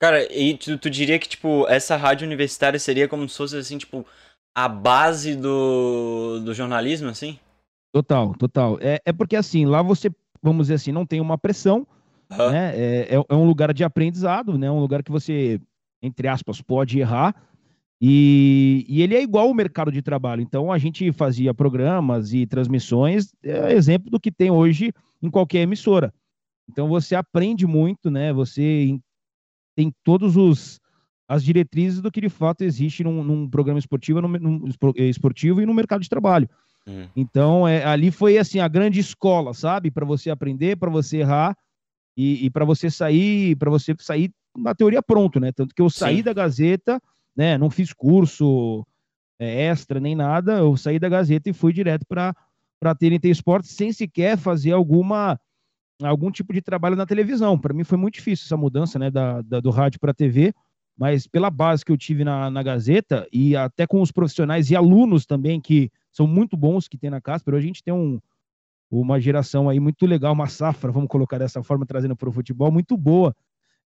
Cara, 0.00 0.26
e 0.32 0.56
tu, 0.56 0.78
tu, 0.78 0.88
diria 0.88 1.18
que, 1.18 1.28
tipo, 1.28 1.68
essa 1.68 1.94
rádio 1.94 2.26
universitária 2.26 2.78
seria 2.78 3.06
como 3.06 3.28
se 3.28 3.36
fosse, 3.36 3.56
assim, 3.58 3.76
tipo, 3.76 4.06
a 4.54 4.66
base 4.66 5.36
do, 5.36 6.40
do 6.40 6.54
jornalismo, 6.54 7.10
assim? 7.10 7.38
Total, 7.92 8.34
total. 8.34 8.78
É, 8.80 9.00
é 9.04 9.12
porque, 9.12 9.36
assim, 9.36 9.66
lá 9.66 9.82
você, 9.82 10.10
vamos 10.42 10.64
dizer 10.64 10.74
assim, 10.74 10.90
não 10.90 11.04
tem 11.04 11.20
uma 11.20 11.36
pressão, 11.36 11.86
uhum. 12.30 12.50
né? 12.50 12.72
É, 12.74 13.16
é, 13.16 13.24
é, 13.28 13.34
um 13.34 13.44
lugar 13.44 13.72
de 13.74 13.84
aprendizado, 13.84 14.56
né? 14.56 14.70
Um 14.70 14.80
lugar 14.80 15.02
que 15.02 15.12
você, 15.12 15.60
entre 16.02 16.26
aspas, 16.26 16.62
pode 16.62 16.98
errar. 16.98 17.36
E, 18.04 18.84
e 18.88 19.00
ele 19.00 19.14
é 19.14 19.22
igual 19.22 19.46
ao 19.46 19.54
mercado 19.54 19.92
de 19.92 20.02
trabalho. 20.02 20.42
Então, 20.42 20.72
a 20.72 20.78
gente 20.78 21.12
fazia 21.12 21.54
programas 21.54 22.32
e 22.32 22.44
transmissões, 22.46 23.32
é 23.44 23.72
exemplo 23.72 24.10
do 24.10 24.18
que 24.18 24.32
tem 24.32 24.50
hoje 24.50 24.92
em 25.22 25.30
qualquer 25.30 25.60
emissora. 25.60 26.12
Então, 26.68 26.88
você 26.88 27.14
aprende 27.14 27.64
muito, 27.64 28.10
né? 28.10 28.32
Você 28.32 28.98
tem 29.76 29.94
todos 30.02 30.36
os 30.36 30.80
as 31.28 31.42
diretrizes 31.42 32.02
do 32.02 32.10
que 32.10 32.20
de 32.20 32.28
fato 32.28 32.62
existe 32.62 33.02
num, 33.02 33.22
num 33.24 33.48
programa 33.48 33.78
esportivo, 33.78 34.20
num, 34.20 34.28
num, 34.28 34.68
eh, 34.96 35.04
esportivo 35.04 35.62
e 35.62 35.66
no 35.66 35.72
mercado 35.72 36.02
de 36.02 36.08
trabalho. 36.08 36.50
Hum. 36.86 37.06
Então, 37.16 37.66
é, 37.66 37.84
ali 37.84 38.10
foi 38.10 38.36
assim 38.36 38.58
a 38.58 38.68
grande 38.68 39.00
escola, 39.00 39.54
sabe, 39.54 39.90
para 39.90 40.04
você 40.04 40.28
aprender, 40.28 40.76
para 40.76 40.90
você 40.90 41.18
errar 41.18 41.56
e, 42.16 42.44
e 42.44 42.50
para 42.50 42.64
você 42.66 42.90
sair, 42.90 43.56
para 43.56 43.70
você 43.70 43.94
sair 43.98 44.30
na 44.54 44.74
teoria 44.74 45.02
pronto, 45.02 45.40
né? 45.40 45.52
Tanto 45.52 45.74
que 45.74 45.80
eu 45.80 45.88
saí 45.88 46.18
Sim. 46.18 46.22
da 46.24 46.32
Gazeta, 46.34 47.00
né? 47.36 47.56
Não 47.58 47.70
fiz 47.70 47.92
curso 47.92 48.86
é, 49.38 49.66
extra 49.66 49.98
nem 49.98 50.14
nada, 50.14 50.58
eu 50.58 50.76
saí 50.76 50.98
da 50.98 51.08
Gazeta 51.08 51.50
e 51.50 51.52
fui 51.52 51.72
direto 51.72 52.06
para 52.06 52.34
para 52.78 52.96
TNT 52.96 53.30
Esportes 53.30 53.70
sem 53.70 53.92
sequer 53.92 54.36
fazer 54.36 54.72
alguma 54.72 55.38
algum 56.02 56.32
tipo 56.32 56.52
de 56.52 56.60
trabalho 56.60 56.96
na 56.96 57.06
televisão. 57.06 57.56
Para 57.56 57.72
mim 57.72 57.84
foi 57.84 57.96
muito 57.96 58.14
difícil 58.14 58.44
essa 58.46 58.56
mudança, 58.56 58.98
né, 58.98 59.08
da, 59.08 59.40
da 59.40 59.60
do 59.60 59.70
rádio 59.70 60.00
para 60.00 60.10
a 60.10 60.14
TV, 60.14 60.52
mas 60.98 61.26
pela 61.26 61.48
base 61.48 61.84
que 61.84 61.92
eu 61.92 61.96
tive 61.96 62.24
na, 62.24 62.50
na 62.50 62.62
Gazeta 62.62 63.26
e 63.32 63.54
até 63.54 63.86
com 63.86 64.02
os 64.02 64.10
profissionais 64.10 64.70
e 64.70 64.76
alunos 64.76 65.24
também 65.24 65.60
que 65.60 65.90
são 66.10 66.26
muito 66.26 66.56
bons 66.56 66.88
que 66.88 66.98
tem 66.98 67.08
na 67.08 67.20
Casper, 67.20 67.54
hoje 67.54 67.64
a 67.64 67.66
gente 67.68 67.84
tem 67.84 67.94
um, 67.94 68.20
uma 68.90 69.18
geração 69.20 69.68
aí 69.68 69.80
muito 69.80 70.04
legal, 70.04 70.32
uma 70.32 70.46
safra, 70.46 70.92
vamos 70.92 71.08
colocar 71.08 71.38
dessa 71.38 71.62
forma, 71.62 71.86
trazendo 71.86 72.14
para 72.14 72.28
o 72.28 72.32
futebol, 72.32 72.70
muito 72.70 72.96
boa, 72.96 73.34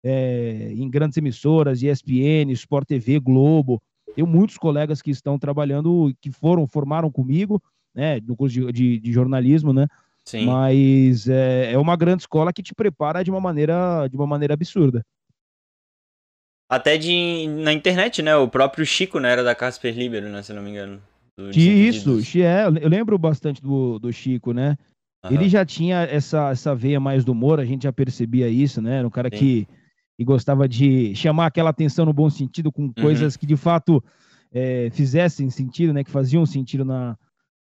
é, 0.06 0.72
em 0.72 0.88
grandes 0.88 1.18
emissoras, 1.18 1.82
ESPN, 1.82 2.52
Sport 2.52 2.86
TV, 2.86 3.18
Globo. 3.18 3.82
Tenho 4.14 4.26
muitos 4.26 4.56
colegas 4.56 5.02
que 5.02 5.10
estão 5.10 5.38
trabalhando, 5.38 6.14
que 6.20 6.30
foram, 6.30 6.66
formaram 6.66 7.10
comigo, 7.10 7.62
né, 7.94 8.20
no 8.20 8.36
curso 8.36 8.54
de, 8.54 8.72
de, 8.72 9.00
de 9.00 9.12
jornalismo, 9.12 9.72
né, 9.72 9.86
Sim. 10.26 10.46
Mas 10.46 11.28
é, 11.28 11.72
é 11.72 11.78
uma 11.78 11.96
grande 11.96 12.22
escola 12.22 12.52
que 12.52 12.62
te 12.62 12.75
prepara 12.75 13.22
de 13.22 13.30
uma 13.30 13.40
maneira, 13.40 14.08
de 14.08 14.16
uma 14.16 14.26
maneira 14.26 14.54
absurda. 14.54 15.04
Até 16.68 16.98
de 16.98 17.46
na 17.46 17.72
internet, 17.72 18.20
né? 18.22 18.34
O 18.34 18.48
próprio 18.48 18.84
Chico, 18.84 19.20
né? 19.20 19.30
Era 19.30 19.44
da 19.44 19.54
Casper 19.54 19.96
Libero, 19.96 20.28
né? 20.28 20.42
Se 20.42 20.52
não 20.52 20.62
me 20.62 20.70
engano. 20.70 21.00
Isso, 21.54 22.18
é, 22.42 22.64
eu 22.64 22.88
lembro 22.88 23.16
bastante 23.16 23.62
do, 23.62 24.00
do 24.00 24.12
Chico, 24.12 24.52
né? 24.52 24.76
Uhum. 25.25 25.30
Ele 25.30 25.48
já 25.48 25.64
tinha 25.64 26.02
essa, 26.02 26.50
essa 26.50 26.75
veia 26.75 26.98
mais 26.98 27.25
do 27.25 27.30
humor, 27.30 27.60
a 27.60 27.64
gente 27.64 27.84
já 27.84 27.92
percebia 27.92 28.48
isso, 28.48 28.82
né? 28.82 28.98
Era 28.98 29.06
um 29.06 29.10
cara 29.10 29.30
que, 29.30 29.68
que 30.16 30.25
gostava 30.25 30.68
de 30.68 31.14
chamar 31.14 31.46
aquela 31.46 31.70
atenção 31.70 32.06
no 32.06 32.12
bom 32.12 32.30
sentido 32.30 32.73
com 32.73 32.82
uhum. 32.82 32.92
coisas 32.92 33.37
que 33.37 33.46
de 33.46 33.56
fato 33.56 34.02
é, 34.52 34.88
fizessem 34.90 35.50
sentido, 35.50 35.92
né? 35.92 36.02
Que 36.02 36.11
faziam 36.11 36.46
sentido 36.46 36.85
na, 36.85 37.16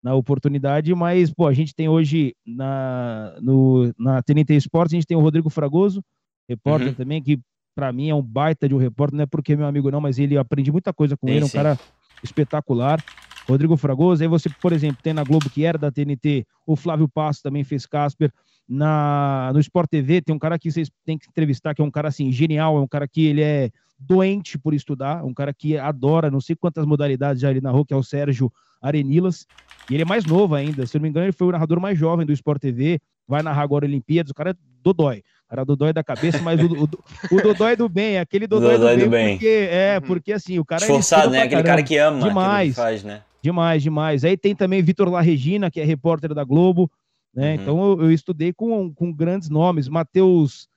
na 0.03 0.15
oportunidade, 0.15 0.95
mas, 0.95 1.33
pô, 1.33 1.47
a 1.49 1.53
gente 1.53 1.75
tem 1.75 1.89
hoje 1.89 2.35
na, 2.47 3.37
no, 3.43 3.93
na 3.99 4.23
TNT 4.23 4.55
Esportes, 4.55 4.95
a 4.95 4.97
gente 4.97 5.07
tem 5.07 5.17
o 5.17 5.21
Rodrigo 5.21 5.51
Fragoso, 5.51 6.03
repórter 6.49 6.89
uhum. 6.89 6.95
também, 6.95 7.23
que 7.23 7.41
para 7.75 7.93
mim 7.93 8.09
é 8.09 8.15
um 8.15 8.23
baita 8.23 8.69
de 8.69 8.75
um 8.75 8.79
repórter, 8.79 9.17
não 9.17 9.25
é 9.25 9.27
porque 9.27 9.53
é 9.53 9.57
meu 9.57 9.67
amigo 9.67 9.91
não, 9.91 10.01
mas 10.01 10.19
ele 10.19 10.39
aprendi 10.39 10.71
muita 10.71 10.93
coisa 10.93 11.17
com 11.17 11.27
sim, 11.27 11.33
ele, 11.33 11.43
é 11.43 11.45
um 11.45 11.49
sim. 11.49 11.57
cara 11.57 11.79
espetacular. 12.23 13.05
Rodrigo 13.49 13.77
Fragoso, 13.77 14.23
aí 14.23 14.29
você, 14.29 14.49
por 14.61 14.73
exemplo, 14.73 14.99
tem 15.03 15.13
na 15.13 15.23
Globo, 15.23 15.49
que 15.49 15.65
era 15.65 15.79
da 15.79 15.91
TNT, 15.91 16.45
o 16.67 16.75
Flávio 16.75 17.09
Passo 17.09 17.43
também 17.43 17.63
fez 17.63 17.87
Casper, 17.87 18.33
na, 18.69 19.51
no 19.53 19.61
Sport 19.61 19.89
TV 19.89 20.21
tem 20.21 20.35
um 20.35 20.39
cara 20.39 20.59
que 20.59 20.71
vocês 20.71 20.91
têm 21.05 21.17
que 21.17 21.29
entrevistar, 21.29 21.75
que 21.75 21.81
é 21.81 21.85
um 21.85 21.91
cara 21.91 22.09
assim, 22.09 22.33
genial, 22.33 22.77
é 22.77 22.81
um 22.81 22.89
cara 22.89 23.07
que 23.07 23.25
ele 23.25 23.43
é 23.43 23.71
doente 23.99 24.59
por 24.59 24.75
estudar, 24.75 25.25
um 25.25 25.33
cara 25.33 25.55
que 25.55 25.79
adora, 25.79 26.31
não 26.31 26.41
sei 26.41 26.57
quantas 26.57 26.85
modalidades 26.85 27.41
já 27.41 27.51
ele 27.51 27.61
narrou, 27.61 27.85
que 27.85 27.95
é 27.95 27.97
o 27.97 28.03
Sérgio 28.03 28.53
Arenilas. 28.83 29.47
E 29.89 29.95
ele 29.95 30.03
é 30.03 30.07
mais 30.07 30.25
novo 30.25 30.55
ainda. 30.55 30.85
Se 30.87 30.97
não 30.97 31.03
me 31.03 31.09
engano, 31.09 31.27
ele 31.27 31.33
foi 31.33 31.47
o 31.47 31.53
narrador 31.53 31.81
mais 31.81 31.99
jovem 31.99 32.27
do 32.27 32.33
Sport 32.33 32.61
TV. 32.61 33.01
Vai 33.27 33.43
narrar 33.43 33.63
agora 33.63 33.87
Olimpíadas. 33.87 34.31
O 34.31 34.35
cara 34.35 34.51
é 34.51 34.55
Dodói. 34.83 35.23
O 35.47 35.49
cara 35.49 35.63
é 35.63 35.65
Dodói 35.65 35.93
da 35.93 36.05
cabeça, 36.05 36.43
mas 36.43 36.61
o, 36.61 36.67
o, 36.67 37.37
o 37.37 37.43
Dodói 37.43 37.77
do 37.77 37.89
bem, 37.89 38.19
aquele 38.19 38.47
Dodói, 38.47 38.77
Dodói 38.77 38.97
do, 38.97 39.05
do 39.05 39.11
bem. 39.11 39.37
Porque, 39.37 39.69
é, 39.71 40.01
porque 40.01 40.33
assim, 40.33 40.59
o 40.59 40.65
cara. 40.65 40.83
É 40.83 40.85
Esforçado, 40.85 41.31
né? 41.31 41.43
Aquele 41.43 41.63
cara 41.63 41.83
que 41.83 41.97
ama. 41.97 42.29
Demais. 42.29 42.71
Que 42.71 42.75
faz, 42.75 43.03
né? 43.03 43.23
Demais, 43.47 43.81
demais. 43.81 44.25
Aí 44.25 44.37
tem 44.37 44.57
também 44.57 44.83
Vitor 44.83 45.09
La 45.09 45.21
Regina, 45.21 45.71
que 45.71 45.81
é 45.81 45.85
repórter 45.85 46.35
da 46.35 46.43
Globo. 46.43 46.91
Né? 47.33 47.55
Uhum. 47.55 47.63
Então 47.63 47.85
eu, 47.85 48.03
eu, 48.03 48.13
estudei 48.13 48.53
com, 48.53 48.93
com 48.93 49.13
grandes 49.13 49.49
nomes. 49.49 49.89
Matheus. 49.89 50.69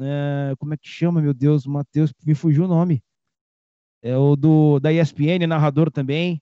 É, 0.00 0.54
como 0.58 0.72
é 0.72 0.78
que 0.78 0.88
chama, 0.88 1.20
meu 1.20 1.34
Deus? 1.34 1.66
Matheus, 1.66 2.14
me 2.24 2.34
fugiu 2.34 2.64
o 2.64 2.68
nome. 2.68 3.02
É 4.02 4.16
o 4.16 4.34
do 4.34 4.80
da 4.80 4.90
ESPN, 4.90 5.46
narrador 5.46 5.90
também. 5.90 6.40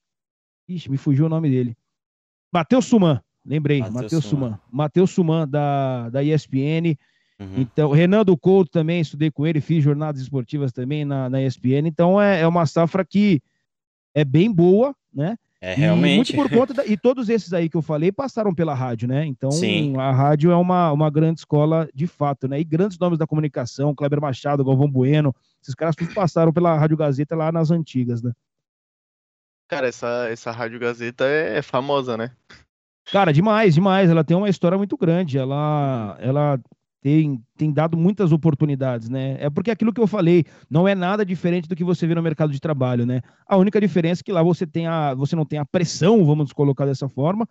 Ixi, 0.68 0.88
me 0.88 0.96
fugiu 0.96 1.26
o 1.26 1.28
nome 1.28 1.50
dele. 1.50 1.76
Matheus 2.52 2.84
Suman, 2.84 3.20
lembrei. 3.44 3.80
Matheus 3.80 4.26
Suman. 4.26 4.60
Matheus 4.70 5.10
Suman, 5.10 5.48
da, 5.48 6.08
da 6.08 6.22
ESPN. 6.22 6.96
Uhum. 7.40 7.54
Então, 7.56 7.90
Renan 7.90 8.24
do 8.24 8.38
Couto 8.38 8.70
também, 8.70 9.00
estudei 9.00 9.28
com 9.28 9.44
ele, 9.44 9.60
fiz 9.60 9.82
jornadas 9.82 10.20
esportivas 10.20 10.72
também 10.72 11.04
na, 11.04 11.28
na 11.28 11.42
ESPN. 11.42 11.88
Então, 11.88 12.20
é, 12.20 12.42
é 12.42 12.46
uma 12.46 12.64
safra 12.64 13.04
que 13.04 13.42
é 14.14 14.24
bem 14.24 14.52
boa, 14.52 14.94
né? 15.12 15.36
É, 15.64 15.72
realmente. 15.72 16.34
E 16.34 16.36
muito 16.36 16.50
por 16.50 16.58
conta 16.58 16.74
da, 16.74 16.84
e 16.84 16.94
todos 16.94 17.30
esses 17.30 17.54
aí 17.54 17.70
que 17.70 17.76
eu 17.76 17.80
falei 17.80 18.12
passaram 18.12 18.54
pela 18.54 18.74
rádio, 18.74 19.08
né? 19.08 19.24
Então, 19.24 19.50
Sim. 19.50 19.96
a 19.96 20.12
rádio 20.12 20.50
é 20.50 20.56
uma, 20.56 20.92
uma 20.92 21.08
grande 21.08 21.40
escola 21.40 21.88
de 21.94 22.06
fato, 22.06 22.46
né? 22.46 22.60
E 22.60 22.64
grandes 22.64 22.98
nomes 22.98 23.18
da 23.18 23.26
comunicação, 23.26 23.94
Kleber 23.94 24.20
Machado, 24.20 24.62
Galvão 24.62 24.90
Bueno, 24.90 25.34
esses 25.62 25.74
caras 25.74 25.96
todos 25.96 26.12
passaram 26.12 26.52
pela 26.52 26.76
Rádio 26.76 26.98
Gazeta 26.98 27.34
lá 27.34 27.50
nas 27.50 27.70
antigas, 27.70 28.22
né? 28.22 28.32
Cara, 29.66 29.88
essa, 29.88 30.28
essa 30.28 30.50
Rádio 30.50 30.78
Gazeta 30.78 31.24
é, 31.24 31.56
é, 31.56 31.62
famosa, 31.62 32.14
né? 32.18 32.30
Cara, 33.10 33.32
demais, 33.32 33.72
demais. 33.72 34.10
Ela 34.10 34.22
tem 34.22 34.36
uma 34.36 34.50
história 34.50 34.76
muito 34.76 34.98
grande. 34.98 35.38
Ela, 35.38 36.14
ela 36.20 36.60
tem, 37.04 37.38
tem 37.54 37.70
dado 37.70 37.98
muitas 37.98 38.32
oportunidades, 38.32 39.10
né? 39.10 39.36
É 39.38 39.50
porque 39.50 39.70
aquilo 39.70 39.92
que 39.92 40.00
eu 40.00 40.06
falei 40.06 40.46
não 40.70 40.88
é 40.88 40.94
nada 40.94 41.22
diferente 41.22 41.68
do 41.68 41.76
que 41.76 41.84
você 41.84 42.06
vê 42.06 42.14
no 42.14 42.22
mercado 42.22 42.50
de 42.50 42.58
trabalho, 42.58 43.04
né? 43.04 43.20
A 43.46 43.58
única 43.58 43.78
diferença 43.78 44.22
é 44.22 44.24
que 44.24 44.32
lá 44.32 44.42
você 44.42 44.66
tem 44.66 44.86
a, 44.86 45.12
você 45.12 45.36
não 45.36 45.44
tem 45.44 45.58
a 45.58 45.66
pressão, 45.66 46.24
vamos 46.24 46.50
colocar 46.54 46.86
dessa 46.86 47.06
forma, 47.06 47.46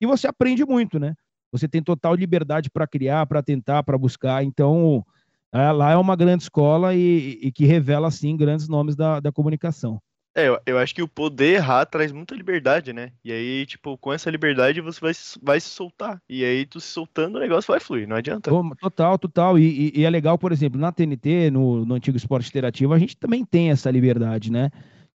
e 0.00 0.06
você 0.06 0.26
aprende 0.26 0.64
muito, 0.64 0.98
né? 0.98 1.14
Você 1.52 1.68
tem 1.68 1.82
total 1.82 2.14
liberdade 2.14 2.70
para 2.70 2.86
criar, 2.86 3.26
para 3.26 3.42
tentar, 3.42 3.82
para 3.82 3.98
buscar. 3.98 4.42
Então, 4.42 5.04
é, 5.52 5.70
lá 5.72 5.90
é 5.92 5.96
uma 5.98 6.16
grande 6.16 6.44
escola 6.44 6.94
e, 6.94 7.38
e 7.42 7.52
que 7.52 7.66
revela, 7.66 8.08
assim, 8.08 8.34
grandes 8.34 8.66
nomes 8.66 8.96
da, 8.96 9.20
da 9.20 9.30
comunicação. 9.30 10.00
É, 10.36 10.48
eu, 10.48 10.60
eu 10.66 10.78
acho 10.78 10.94
que 10.94 11.02
o 11.02 11.08
poder 11.08 11.54
errar 11.54 11.86
traz 11.86 12.12
muita 12.12 12.34
liberdade, 12.34 12.92
né? 12.92 13.10
E 13.24 13.32
aí, 13.32 13.64
tipo, 13.64 13.96
com 13.96 14.12
essa 14.12 14.30
liberdade 14.30 14.82
você 14.82 15.00
vai, 15.00 15.12
vai 15.42 15.58
se 15.58 15.68
soltar. 15.68 16.20
E 16.28 16.44
aí, 16.44 16.66
tu 16.66 16.78
se 16.78 16.88
soltando, 16.88 17.38
o 17.38 17.40
negócio 17.40 17.72
vai 17.72 17.80
fluir, 17.80 18.06
não 18.06 18.16
adianta. 18.16 18.50
Total, 18.78 19.18
total. 19.18 19.58
E, 19.58 19.94
e, 19.94 20.00
e 20.00 20.04
é 20.04 20.10
legal, 20.10 20.36
por 20.36 20.52
exemplo, 20.52 20.78
na 20.78 20.92
TNT, 20.92 21.50
no, 21.50 21.86
no 21.86 21.94
antigo 21.94 22.18
esporte 22.18 22.50
interativo, 22.50 22.92
a 22.92 22.98
gente 22.98 23.16
também 23.16 23.46
tem 23.46 23.70
essa 23.70 23.90
liberdade, 23.90 24.52
né? 24.52 24.70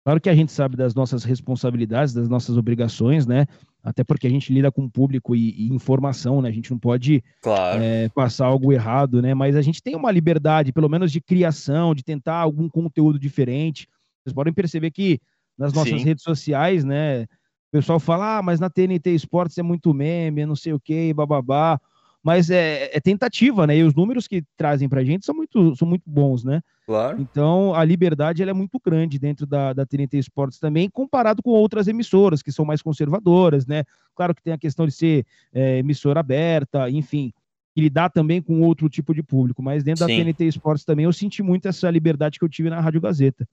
Claro 0.06 0.22
que 0.22 0.30
a 0.30 0.36
gente 0.36 0.54
sabe 0.54 0.78
das 0.78 0.96
nossas 0.96 1.26
responsabilidades, 1.26 2.14
das 2.14 2.30
nossas 2.30 2.56
obrigações, 2.56 3.28
né? 3.28 3.46
Até 3.84 4.04
porque 4.04 4.26
a 4.26 4.30
gente 4.30 4.54
lida 4.54 4.72
com 4.72 4.90
público 4.90 5.36
e, 5.36 5.50
e 5.52 5.68
informação, 5.74 6.42
né? 6.42 6.48
A 6.48 6.52
gente 6.52 6.72
não 6.72 6.80
pode 6.80 7.22
Claro. 7.42 7.84
é, 7.84 8.08
passar 8.10 8.46
algo 8.46 8.72
errado, 8.72 9.22
né? 9.22 9.34
Mas 9.34 9.58
a 9.58 9.62
gente 9.62 9.84
tem 9.84 9.96
uma 9.96 10.12
liberdade, 10.12 10.72
pelo 10.72 10.88
menos 10.88 11.12
de 11.12 11.20
criação, 11.20 11.94
de 11.94 12.04
tentar 12.04 12.38
algum 12.38 12.70
conteúdo 12.70 13.20
diferente. 13.20 13.88
Vocês 14.24 14.34
podem 14.34 14.54
perceber 14.54 14.92
que 14.92 15.20
nas 15.58 15.74
nossas 15.74 16.00
Sim. 16.00 16.06
redes 16.06 16.24
sociais, 16.24 16.84
né? 16.84 17.24
O 17.24 17.72
pessoal 17.72 18.00
fala, 18.00 18.38
ah, 18.38 18.42
mas 18.42 18.60
na 18.60 18.70
TNT 18.70 19.12
Esportes 19.12 19.58
é 19.58 19.64
muito 19.64 19.94
meme, 19.94 20.42
é 20.42 20.46
não 20.46 20.56
sei 20.56 20.74
o 20.74 20.80
quê, 20.80 21.14
bababá. 21.14 21.80
Mas 22.24 22.50
é, 22.50 22.90
é 22.92 23.00
tentativa, 23.00 23.66
né? 23.66 23.78
E 23.78 23.84
os 23.84 23.94
números 23.94 24.28
que 24.28 24.44
trazem 24.58 24.90
pra 24.90 25.04
gente 25.04 25.26
são 25.26 25.34
muito, 25.36 25.76
são 25.76 25.88
muito 25.88 26.04
bons, 26.06 26.44
né? 26.44 26.62
Claro. 26.86 27.22
Então, 27.22 27.74
a 27.74 27.84
liberdade 27.86 28.42
ela 28.42 28.52
é 28.52 28.54
muito 28.54 28.80
grande 28.84 29.20
dentro 29.20 29.46
da, 29.46 29.72
da 29.74 29.86
TNT 29.86 30.18
Esportes 30.18 30.60
também, 30.60 30.90
comparado 30.90 31.42
com 31.42 31.52
outras 31.52 31.88
emissoras 31.88 32.42
que 32.42 32.52
são 32.52 32.66
mais 32.66 32.82
conservadoras, 32.82 33.66
né? 33.66 33.84
Claro 34.16 34.36
que 34.36 34.44
tem 34.44 34.52
a 34.52 34.58
questão 34.58 34.86
de 34.86 34.92
ser 34.92 35.26
é, 35.54 35.78
emissora 35.78 36.20
aberta, 36.20 36.90
enfim, 36.90 37.32
que 37.74 37.82
lidar 37.82 38.10
também 38.10 38.42
com 38.42 38.62
outro 38.62 38.90
tipo 38.90 39.14
de 39.14 39.24
público, 39.24 39.62
mas 39.62 39.84
dentro 39.84 40.06
Sim. 40.06 40.18
da 40.18 40.24
TNT 40.24 40.46
Esportes 40.48 40.84
também 40.84 41.06
eu 41.06 41.14
senti 41.14 41.42
muito 41.42 41.68
essa 41.68 41.90
liberdade 41.90 42.38
que 42.38 42.44
eu 42.44 42.50
tive 42.50 42.70
na 42.70 42.82
Rádio 42.82 43.00
Gazeta. 43.00 43.48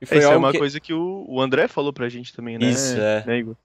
E 0.00 0.06
foi 0.06 0.18
Isso 0.18 0.28
é 0.30 0.36
uma 0.36 0.50
que... 0.52 0.58
coisa 0.58 0.80
que 0.80 0.92
o, 0.94 1.24
o 1.28 1.40
André 1.40 1.68
falou 1.68 1.92
pra 1.92 2.08
gente 2.08 2.32
também, 2.34 2.58
né? 2.58 2.66
Isso, 2.70 2.98
é. 2.98 3.24
né, 3.26 3.38
Igor? 3.38 3.56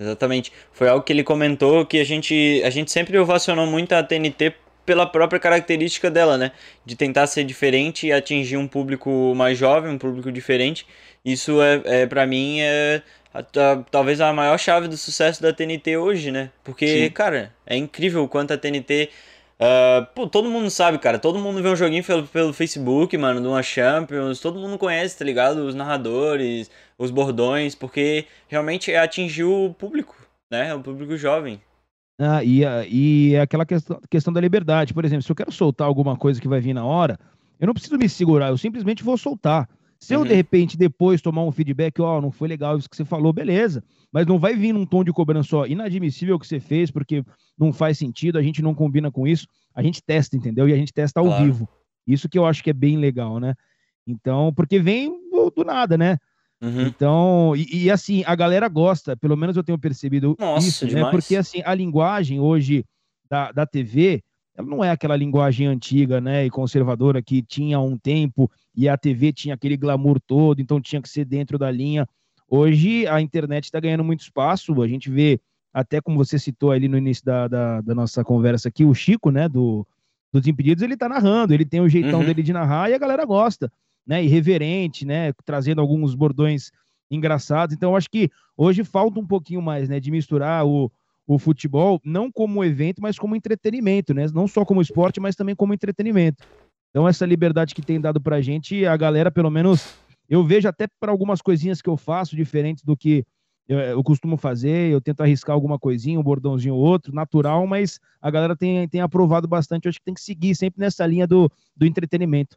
Exatamente. 0.00 0.52
Foi 0.72 0.88
algo 0.88 1.04
que 1.04 1.12
ele 1.12 1.24
comentou 1.24 1.84
que 1.84 1.98
a 1.98 2.04
gente, 2.04 2.62
a 2.64 2.70
gente 2.70 2.90
sempre 2.90 3.18
ovacionou 3.18 3.66
muito 3.66 3.92
a 3.94 4.02
TNT 4.02 4.54
pela 4.86 5.04
própria 5.06 5.40
característica 5.40 6.10
dela, 6.10 6.38
né? 6.38 6.52
De 6.86 6.94
tentar 6.94 7.26
ser 7.26 7.44
diferente 7.44 8.06
e 8.06 8.12
atingir 8.12 8.56
um 8.56 8.68
público 8.68 9.34
mais 9.34 9.58
jovem, 9.58 9.92
um 9.92 9.98
público 9.98 10.30
diferente. 10.30 10.86
Isso 11.24 11.60
é, 11.60 11.82
é 12.02 12.06
para 12.06 12.24
mim, 12.26 12.60
é 12.60 13.02
a- 13.34 13.40
a- 13.40 13.84
talvez 13.90 14.20
a 14.20 14.32
maior 14.32 14.56
chave 14.56 14.86
do 14.86 14.96
sucesso 14.96 15.42
da 15.42 15.52
TNT 15.52 15.96
hoje, 15.96 16.30
né? 16.30 16.50
Porque, 16.62 16.86
Sim. 16.86 17.10
cara, 17.10 17.52
é 17.66 17.76
incrível 17.76 18.22
o 18.22 18.28
quanto 18.28 18.52
a 18.52 18.56
TNT. 18.58 19.10
Ah, 19.60 20.06
pô, 20.14 20.28
todo 20.28 20.48
mundo 20.48 20.70
sabe, 20.70 20.98
cara. 20.98 21.18
Todo 21.18 21.38
mundo 21.38 21.60
vê 21.62 21.68
um 21.68 21.76
joguinho 21.76 22.04
pelo, 22.04 22.26
pelo 22.26 22.52
Facebook, 22.52 23.16
mano, 23.18 23.40
de 23.40 23.46
uma 23.48 23.62
Champions. 23.62 24.40
Todo 24.40 24.58
mundo 24.58 24.78
conhece, 24.78 25.18
tá 25.18 25.24
ligado? 25.24 25.58
Os 25.66 25.74
narradores, 25.74 26.70
os 26.96 27.10
bordões, 27.10 27.74
porque 27.74 28.26
realmente 28.46 28.94
atingir 28.94 29.44
o 29.44 29.74
público, 29.74 30.16
né? 30.50 30.72
O 30.74 30.80
público 30.80 31.16
jovem. 31.16 31.60
Ah, 32.20 32.42
e, 32.42 32.62
e 32.88 33.36
aquela 33.36 33.66
questão, 33.66 34.00
questão 34.08 34.32
da 34.32 34.40
liberdade. 34.40 34.94
Por 34.94 35.04
exemplo, 35.04 35.22
se 35.22 35.30
eu 35.30 35.36
quero 35.36 35.50
soltar 35.50 35.86
alguma 35.86 36.16
coisa 36.16 36.40
que 36.40 36.48
vai 36.48 36.60
vir 36.60 36.74
na 36.74 36.84
hora, 36.84 37.18
eu 37.58 37.66
não 37.66 37.74
preciso 37.74 37.98
me 37.98 38.08
segurar, 38.08 38.48
eu 38.48 38.58
simplesmente 38.58 39.02
vou 39.02 39.16
soltar. 39.16 39.68
Se 40.00 40.14
eu, 40.14 40.20
Uhum. 40.20 40.26
de 40.26 40.34
repente, 40.34 40.76
depois 40.76 41.20
tomar 41.20 41.42
um 41.44 41.50
feedback, 41.50 42.00
ó, 42.00 42.20
não 42.20 42.30
foi 42.30 42.46
legal 42.48 42.78
isso 42.78 42.88
que 42.88 42.96
você 42.96 43.04
falou, 43.04 43.32
beleza. 43.32 43.82
Mas 44.12 44.26
não 44.26 44.38
vai 44.38 44.54
vir 44.54 44.72
num 44.72 44.86
tom 44.86 45.02
de 45.02 45.12
cobrança, 45.12 45.56
ó, 45.56 45.66
inadmissível 45.66 46.36
o 46.36 46.38
que 46.38 46.46
você 46.46 46.60
fez, 46.60 46.90
porque 46.90 47.24
não 47.58 47.72
faz 47.72 47.98
sentido, 47.98 48.38
a 48.38 48.42
gente 48.42 48.62
não 48.62 48.74
combina 48.74 49.10
com 49.10 49.26
isso. 49.26 49.46
A 49.74 49.82
gente 49.82 50.00
testa, 50.02 50.36
entendeu? 50.36 50.68
E 50.68 50.72
a 50.72 50.76
gente 50.76 50.92
testa 50.92 51.18
ao 51.20 51.26
Claro. 51.26 51.44
vivo. 51.44 51.68
Isso 52.06 52.28
que 52.28 52.38
eu 52.38 52.46
acho 52.46 52.62
que 52.62 52.70
é 52.70 52.72
bem 52.72 52.96
legal, 52.96 53.38
né? 53.40 53.54
Então, 54.06 54.52
porque 54.54 54.78
vem 54.78 55.10
do, 55.30 55.64
nada, 55.64 55.98
né? 55.98 56.16
Uhum. 56.62 56.86
Então, 56.86 57.52
e, 57.56 57.84
e, 57.84 57.90
assim, 57.90 58.22
a 58.26 58.34
galera 58.34 58.66
gosta, 58.68 59.16
pelo 59.16 59.36
menos 59.36 59.56
eu 59.56 59.62
tenho 59.62 59.78
percebido 59.78 60.34
Nossa, 60.38 60.66
isso, 60.66 60.84
né? 60.86 60.90
demais. 60.94 61.10
Porque 61.10 61.36
assim, 61.36 61.60
a 61.64 61.74
linguagem 61.74 62.40
hoje 62.40 62.84
da, 63.30 63.52
da 63.52 63.66
TV, 63.66 64.22
ela 64.56 64.66
não 64.66 64.82
é 64.82 64.90
aquela 64.90 65.14
linguagem 65.16 65.66
antiga, 65.68 66.20
né, 66.20 66.46
e 66.46 66.50
conservadora 66.50 67.22
que 67.22 67.42
tinha 67.42 67.76
há 67.76 67.80
um 67.80 67.96
tempo 67.96 68.50
e 68.78 68.88
a 68.88 68.96
TV 68.96 69.32
tinha 69.32 69.56
aquele 69.56 69.76
glamour 69.76 70.20
todo, 70.20 70.60
então 70.62 70.80
tinha 70.80 71.02
que 71.02 71.08
ser 71.08 71.24
dentro 71.24 71.58
da 71.58 71.68
linha. 71.68 72.08
Hoje 72.48 73.08
a 73.08 73.20
internet 73.20 73.64
está 73.64 73.80
ganhando 73.80 74.04
muito 74.04 74.20
espaço, 74.20 74.80
a 74.80 74.86
gente 74.86 75.10
vê, 75.10 75.40
até 75.74 76.00
como 76.00 76.16
você 76.16 76.38
citou 76.38 76.70
ali 76.70 76.86
no 76.86 76.96
início 76.96 77.24
da, 77.24 77.48
da, 77.48 77.80
da 77.80 77.92
nossa 77.92 78.22
conversa 78.22 78.68
aqui, 78.68 78.84
o 78.84 78.94
Chico, 78.94 79.32
né, 79.32 79.48
do, 79.48 79.84
dos 80.32 80.46
Impedidos, 80.46 80.84
ele 80.84 80.96
tá 80.96 81.08
narrando, 81.08 81.52
ele 81.52 81.64
tem 81.64 81.80
o 81.80 81.88
jeitão 81.88 82.20
Uhum. 82.20 82.26
dele 82.26 82.40
de 82.40 82.52
narrar 82.52 82.88
e 82.88 82.94
a 82.94 82.98
galera 82.98 83.24
gosta, 83.24 83.68
né, 84.06 84.22
irreverente, 84.24 85.04
né, 85.04 85.32
trazendo 85.44 85.80
alguns 85.80 86.14
bordões 86.14 86.70
engraçados. 87.10 87.74
Então, 87.74 87.90
eu 87.90 87.96
acho 87.96 88.08
que 88.08 88.30
hoje 88.56 88.84
falta 88.84 89.18
um 89.18 89.26
pouquinho 89.26 89.60
mais, 89.60 89.88
né, 89.88 89.98
de 89.98 90.12
misturar 90.12 90.64
o, 90.64 90.88
o 91.26 91.36
futebol 91.36 92.00
não 92.04 92.30
como 92.30 92.64
evento, 92.64 93.02
mas 93.02 93.18
como 93.18 93.34
entretenimento, 93.34 94.14
né? 94.14 94.26
Não 94.32 94.46
só 94.46 94.64
como 94.64 94.80
esporte, 94.80 95.18
mas 95.18 95.34
também 95.34 95.56
como 95.56 95.74
entretenimento. 95.74 96.44
Então, 96.90 97.06
essa 97.06 97.26
liberdade 97.26 97.74
que 97.74 97.82
tem 97.82 98.00
dado 98.00 98.20
pra 98.20 98.40
gente, 98.40 98.86
a 98.86 98.96
galera, 98.96 99.30
pelo 99.30 99.50
menos, 99.50 99.94
eu 100.28 100.44
vejo 100.44 100.68
até 100.68 100.86
para 101.00 101.12
algumas 101.12 101.40
coisinhas 101.40 101.82
que 101.82 101.88
eu 101.88 101.96
faço 101.96 102.34
diferentes 102.34 102.82
do 102.82 102.96
que 102.96 103.24
eu, 103.68 103.78
eu 103.78 104.02
costumo 104.02 104.36
fazer, 104.36 104.90
eu 104.90 105.00
tento 105.00 105.20
arriscar 105.20 105.54
alguma 105.54 105.78
coisinha, 105.78 106.18
um 106.18 106.22
bordãozinho 106.22 106.74
ou 106.74 106.80
outro, 106.80 107.14
natural, 107.14 107.66
mas 107.66 108.00
a 108.20 108.30
galera 108.30 108.56
tem, 108.56 108.88
tem 108.88 109.02
aprovado 109.02 109.46
bastante. 109.46 109.84
Eu 109.84 109.90
acho 109.90 109.98
que 109.98 110.04
tem 110.04 110.14
que 110.14 110.22
seguir 110.22 110.54
sempre 110.54 110.80
nessa 110.80 111.06
linha 111.06 111.26
do, 111.26 111.50
do 111.76 111.84
entretenimento. 111.84 112.56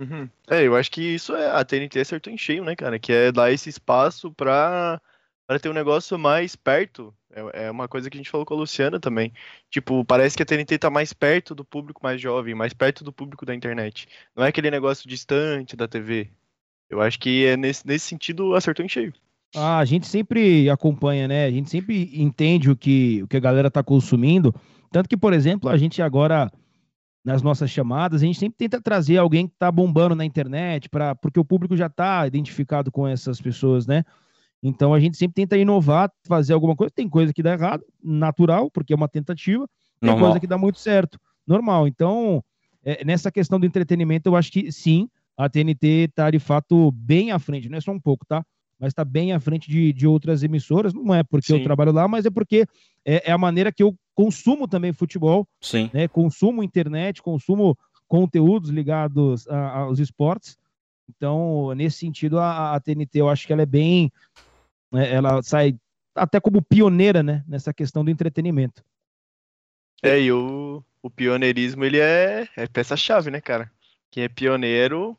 Uhum. 0.00 0.28
É, 0.48 0.64
eu 0.64 0.76
acho 0.76 0.90
que 0.90 1.02
isso 1.02 1.34
é 1.34 1.50
a 1.50 1.64
TNT 1.64 2.00
acertou 2.00 2.32
em 2.32 2.38
cheio, 2.38 2.64
né, 2.64 2.74
cara? 2.76 2.98
Que 2.98 3.12
é 3.12 3.32
dar 3.32 3.52
esse 3.52 3.68
espaço 3.68 4.32
pra, 4.32 5.00
pra 5.48 5.58
ter 5.58 5.70
um 5.70 5.72
negócio 5.72 6.18
mais 6.18 6.54
perto. 6.54 7.12
É, 7.32 7.64
é 7.64 7.70
uma 7.70 7.88
coisa 7.88 8.10
que 8.10 8.18
a 8.18 8.20
gente 8.20 8.30
falou 8.30 8.44
com 8.44 8.52
a 8.52 8.56
Luciana 8.58 9.00
também. 9.00 9.32
Tipo, 9.70 10.04
parece 10.04 10.36
que 10.36 10.42
a 10.42 10.46
TNT 10.46 10.78
tá 10.78 10.90
mais 10.90 11.14
perto 11.14 11.54
do 11.54 11.64
público 11.64 12.00
mais 12.02 12.20
jovem, 12.20 12.54
mais 12.54 12.74
perto 12.74 13.02
do 13.02 13.12
público 13.12 13.46
da 13.46 13.54
internet. 13.54 14.06
Não 14.36 14.44
é 14.44 14.48
aquele 14.48 14.70
negócio 14.70 15.08
distante 15.08 15.74
da 15.74 15.88
TV. 15.88 16.30
Eu 16.90 17.00
acho 17.00 17.18
que 17.18 17.46
é 17.46 17.56
nesse, 17.56 17.86
nesse 17.86 18.06
sentido 18.06 18.54
acertou 18.54 18.84
em 18.84 18.88
cheio. 18.88 19.12
Ah, 19.56 19.78
a 19.78 19.84
gente 19.86 20.06
sempre 20.06 20.68
acompanha, 20.68 21.26
né? 21.26 21.46
A 21.46 21.50
gente 21.50 21.70
sempre 21.70 22.10
entende 22.12 22.70
o 22.70 22.76
que, 22.76 23.22
o 23.22 23.26
que 23.26 23.36
a 23.38 23.40
galera 23.40 23.70
tá 23.70 23.82
consumindo. 23.82 24.54
Tanto 24.92 25.08
que, 25.08 25.16
por 25.16 25.32
exemplo, 25.32 25.70
a 25.70 25.78
gente 25.78 26.02
agora, 26.02 26.52
nas 27.24 27.40
nossas 27.40 27.70
chamadas, 27.70 28.22
a 28.22 28.26
gente 28.26 28.38
sempre 28.38 28.58
tenta 28.58 28.82
trazer 28.82 29.16
alguém 29.16 29.48
que 29.48 29.54
tá 29.58 29.72
bombando 29.72 30.14
na 30.14 30.26
internet, 30.26 30.90
pra, 30.90 31.14
porque 31.14 31.40
o 31.40 31.44
público 31.44 31.74
já 31.74 31.88
tá 31.88 32.26
identificado 32.26 32.92
com 32.92 33.08
essas 33.08 33.40
pessoas, 33.40 33.86
né? 33.86 34.04
Então 34.62 34.92
a 34.92 35.00
gente 35.00 35.16
sempre 35.16 35.34
tenta 35.34 35.56
inovar, 35.56 36.10
fazer 36.26 36.52
alguma 36.52 36.74
coisa. 36.74 36.92
Tem 36.94 37.08
coisa 37.08 37.32
que 37.32 37.42
dá 37.42 37.52
errado, 37.52 37.84
natural, 38.02 38.70
porque 38.70 38.92
é 38.92 38.96
uma 38.96 39.08
tentativa. 39.08 39.68
Tem 40.00 40.10
Normal. 40.10 40.28
coisa 40.28 40.40
que 40.40 40.46
dá 40.46 40.58
muito 40.58 40.78
certo, 40.78 41.18
normal. 41.46 41.86
Então, 41.88 42.42
é, 42.84 43.04
nessa 43.04 43.30
questão 43.30 43.58
do 43.58 43.66
entretenimento, 43.66 44.28
eu 44.28 44.36
acho 44.36 44.50
que 44.50 44.70
sim, 44.72 45.08
a 45.36 45.48
TNT 45.48 46.08
tá 46.14 46.30
de 46.30 46.38
fato 46.38 46.90
bem 46.92 47.30
à 47.30 47.38
frente, 47.38 47.68
não 47.68 47.78
é 47.78 47.80
só 47.80 47.92
um 47.92 48.00
pouco, 48.00 48.24
tá? 48.26 48.44
Mas 48.80 48.94
tá 48.94 49.04
bem 49.04 49.32
à 49.32 49.40
frente 49.40 49.68
de, 49.68 49.92
de 49.92 50.06
outras 50.06 50.42
emissoras. 50.44 50.94
Não 50.94 51.12
é 51.12 51.24
porque 51.24 51.52
eu 51.52 51.58
Sim. 51.58 51.64
trabalho 51.64 51.90
lá, 51.92 52.06
mas 52.06 52.26
é 52.26 52.30
porque 52.30 52.64
é, 53.04 53.28
é 53.28 53.32
a 53.32 53.38
maneira 53.38 53.72
que 53.72 53.82
eu 53.82 53.96
consumo 54.14 54.68
também 54.68 54.92
futebol, 54.92 55.46
Sim. 55.60 55.90
né? 55.92 56.06
Consumo 56.06 56.62
internet, 56.62 57.20
consumo 57.20 57.76
conteúdos 58.06 58.70
ligados 58.70 59.46
a- 59.48 59.78
aos 59.80 59.98
esportes. 59.98 60.56
Então, 61.08 61.74
nesse 61.74 61.98
sentido, 61.98 62.38
a, 62.38 62.74
a 62.74 62.80
TNT 62.80 63.20
eu 63.20 63.28
acho 63.28 63.46
que 63.46 63.52
ela 63.52 63.62
é 63.62 63.66
bem. 63.66 64.12
Né, 64.92 65.12
ela 65.12 65.42
sai 65.42 65.76
até 66.14 66.40
como 66.40 66.62
pioneira, 66.62 67.22
né? 67.22 67.44
Nessa 67.46 67.72
questão 67.72 68.04
do 68.04 68.10
entretenimento. 68.10 68.82
É, 70.02 70.20
e 70.20 70.32
o, 70.32 70.82
o 71.02 71.10
pioneirismo, 71.10 71.84
ele 71.84 71.98
é, 71.98 72.48
é 72.56 72.66
peça-chave, 72.66 73.30
né, 73.30 73.40
cara? 73.40 73.70
Quem 74.10 74.24
é 74.24 74.28
pioneiro, 74.28 75.16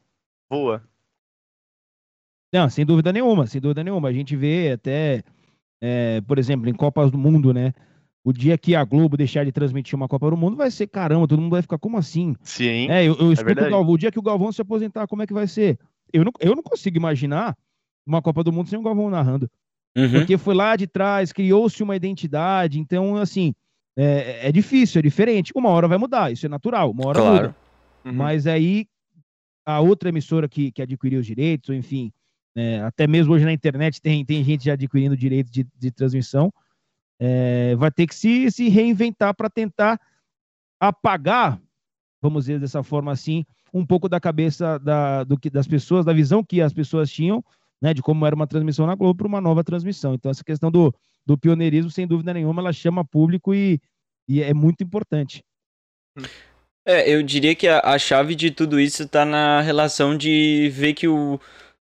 voa. 0.49 0.83
Não, 2.51 2.69
sem 2.69 2.85
dúvida 2.85 3.13
nenhuma, 3.13 3.45
sem 3.45 3.61
dúvida 3.61 3.83
nenhuma. 3.83 4.09
A 4.09 4.13
gente 4.13 4.35
vê 4.35 4.71
até, 4.73 5.23
é, 5.81 6.21
por 6.21 6.39
exemplo, 6.39 6.69
em 6.69 6.73
Copas 6.73 7.11
do 7.11 7.17
Mundo, 7.17 7.53
né? 7.53 7.73
O 8.23 8.33
dia 8.33 8.57
que 8.57 8.75
a 8.75 8.83
Globo 8.83 9.15
deixar 9.15 9.45
de 9.45 9.51
transmitir 9.51 9.95
uma 9.95 10.07
Copa 10.07 10.29
do 10.29 10.37
Mundo 10.37 10.57
vai 10.57 10.69
ser 10.71 10.87
caramba, 10.87 11.27
todo 11.27 11.41
mundo 11.41 11.51
vai 11.51 11.61
ficar 11.61 11.77
como 11.77 11.97
assim? 11.97 12.35
Sim. 12.41 12.89
É, 12.89 13.01
eu, 13.01 13.15
eu 13.15 13.31
escuto 13.31 13.41
o 13.41 13.45
verdade. 13.45 13.69
Galvão, 13.69 13.93
o 13.93 13.97
dia 13.97 14.11
que 14.11 14.19
o 14.19 14.23
Galvão 14.23 14.51
se 14.51 14.61
aposentar, 14.61 15.07
como 15.07 15.21
é 15.21 15.27
que 15.27 15.33
vai 15.33 15.47
ser? 15.47 15.79
Eu 16.11 16.25
não, 16.25 16.31
eu 16.39 16.55
não 16.55 16.63
consigo 16.63 16.97
imaginar 16.97 17.55
uma 18.09 18.21
Copa 18.21 18.43
do 18.43 18.51
Mundo 18.51 18.69
sem 18.69 18.79
o 18.79 18.81
Galvão 18.81 19.09
narrando. 19.09 19.49
Uhum. 19.95 20.11
Porque 20.11 20.37
foi 20.37 20.53
lá 20.53 20.75
de 20.75 20.87
trás, 20.87 21.31
criou-se 21.31 21.81
uma 21.81 21.95
identidade, 21.95 22.79
então, 22.79 23.15
assim, 23.17 23.53
é, 23.97 24.47
é 24.47 24.51
difícil, 24.51 24.99
é 24.99 25.01
diferente. 25.01 25.51
Uma 25.55 25.69
hora 25.69 25.87
vai 25.87 25.97
mudar, 25.97 26.31
isso 26.31 26.45
é 26.45 26.49
natural, 26.49 26.91
uma 26.91 27.07
hora 27.07 27.19
Claro. 27.19 27.35
muda. 27.35 27.55
Uhum. 28.05 28.13
Mas 28.13 28.47
aí 28.47 28.87
a 29.65 29.79
outra 29.79 30.09
emissora 30.09 30.47
que, 30.47 30.71
que 30.71 30.81
adquiriu 30.81 31.19
os 31.19 31.25
direitos, 31.25 31.69
ou 31.69 31.75
enfim, 31.75 32.11
é, 32.55 32.81
até 32.81 33.05
mesmo 33.05 33.33
hoje 33.33 33.45
na 33.45 33.53
internet 33.53 34.01
tem, 34.01 34.25
tem 34.25 34.43
gente 34.43 34.65
já 34.65 34.73
adquirindo 34.73 35.15
direitos 35.15 35.51
de, 35.51 35.67
de 35.77 35.91
transmissão, 35.91 36.51
é, 37.19 37.75
vai 37.75 37.91
ter 37.91 38.07
que 38.07 38.15
se, 38.15 38.49
se 38.49 38.69
reinventar 38.69 39.35
para 39.35 39.49
tentar 39.49 39.99
apagar, 40.79 41.59
vamos 42.21 42.45
dizer 42.45 42.59
dessa 42.59 42.81
forma 42.81 43.11
assim, 43.11 43.45
um 43.73 43.85
pouco 43.85 44.09
da 44.09 44.19
cabeça 44.19 44.79
da, 44.79 45.23
do 45.23 45.37
que, 45.37 45.49
das 45.49 45.67
pessoas, 45.67 46.05
da 46.05 46.13
visão 46.13 46.43
que 46.43 46.61
as 46.61 46.73
pessoas 46.73 47.11
tinham, 47.11 47.43
né, 47.81 47.93
de 47.93 48.01
como 48.01 48.25
era 48.25 48.35
uma 48.35 48.47
transmissão 48.47 48.85
na 48.85 48.95
Globo 48.95 49.17
para 49.17 49.27
uma 49.27 49.41
nova 49.41 49.63
transmissão. 49.63 50.13
Então, 50.13 50.29
essa 50.29 50.43
questão 50.43 50.69
do, 50.71 50.93
do 51.25 51.37
pioneirismo, 51.37 51.89
sem 51.89 52.07
dúvida 52.07 52.33
nenhuma, 52.33 52.61
ela 52.61 52.73
chama 52.73 53.05
público 53.05 53.53
e, 53.53 53.79
e 54.27 54.41
é 54.41 54.53
muito 54.53 54.83
importante. 54.83 55.43
É, 56.85 57.09
eu 57.09 57.21
diria 57.21 57.55
que 57.55 57.67
a, 57.67 57.79
a 57.79 57.99
chave 57.99 58.35
de 58.35 58.51
tudo 58.51 58.79
isso 58.79 59.07
tá 59.07 59.25
na 59.25 59.61
relação 59.61 60.17
de 60.17 60.69
ver 60.73 60.93
que 60.93 61.07
o, 61.07 61.39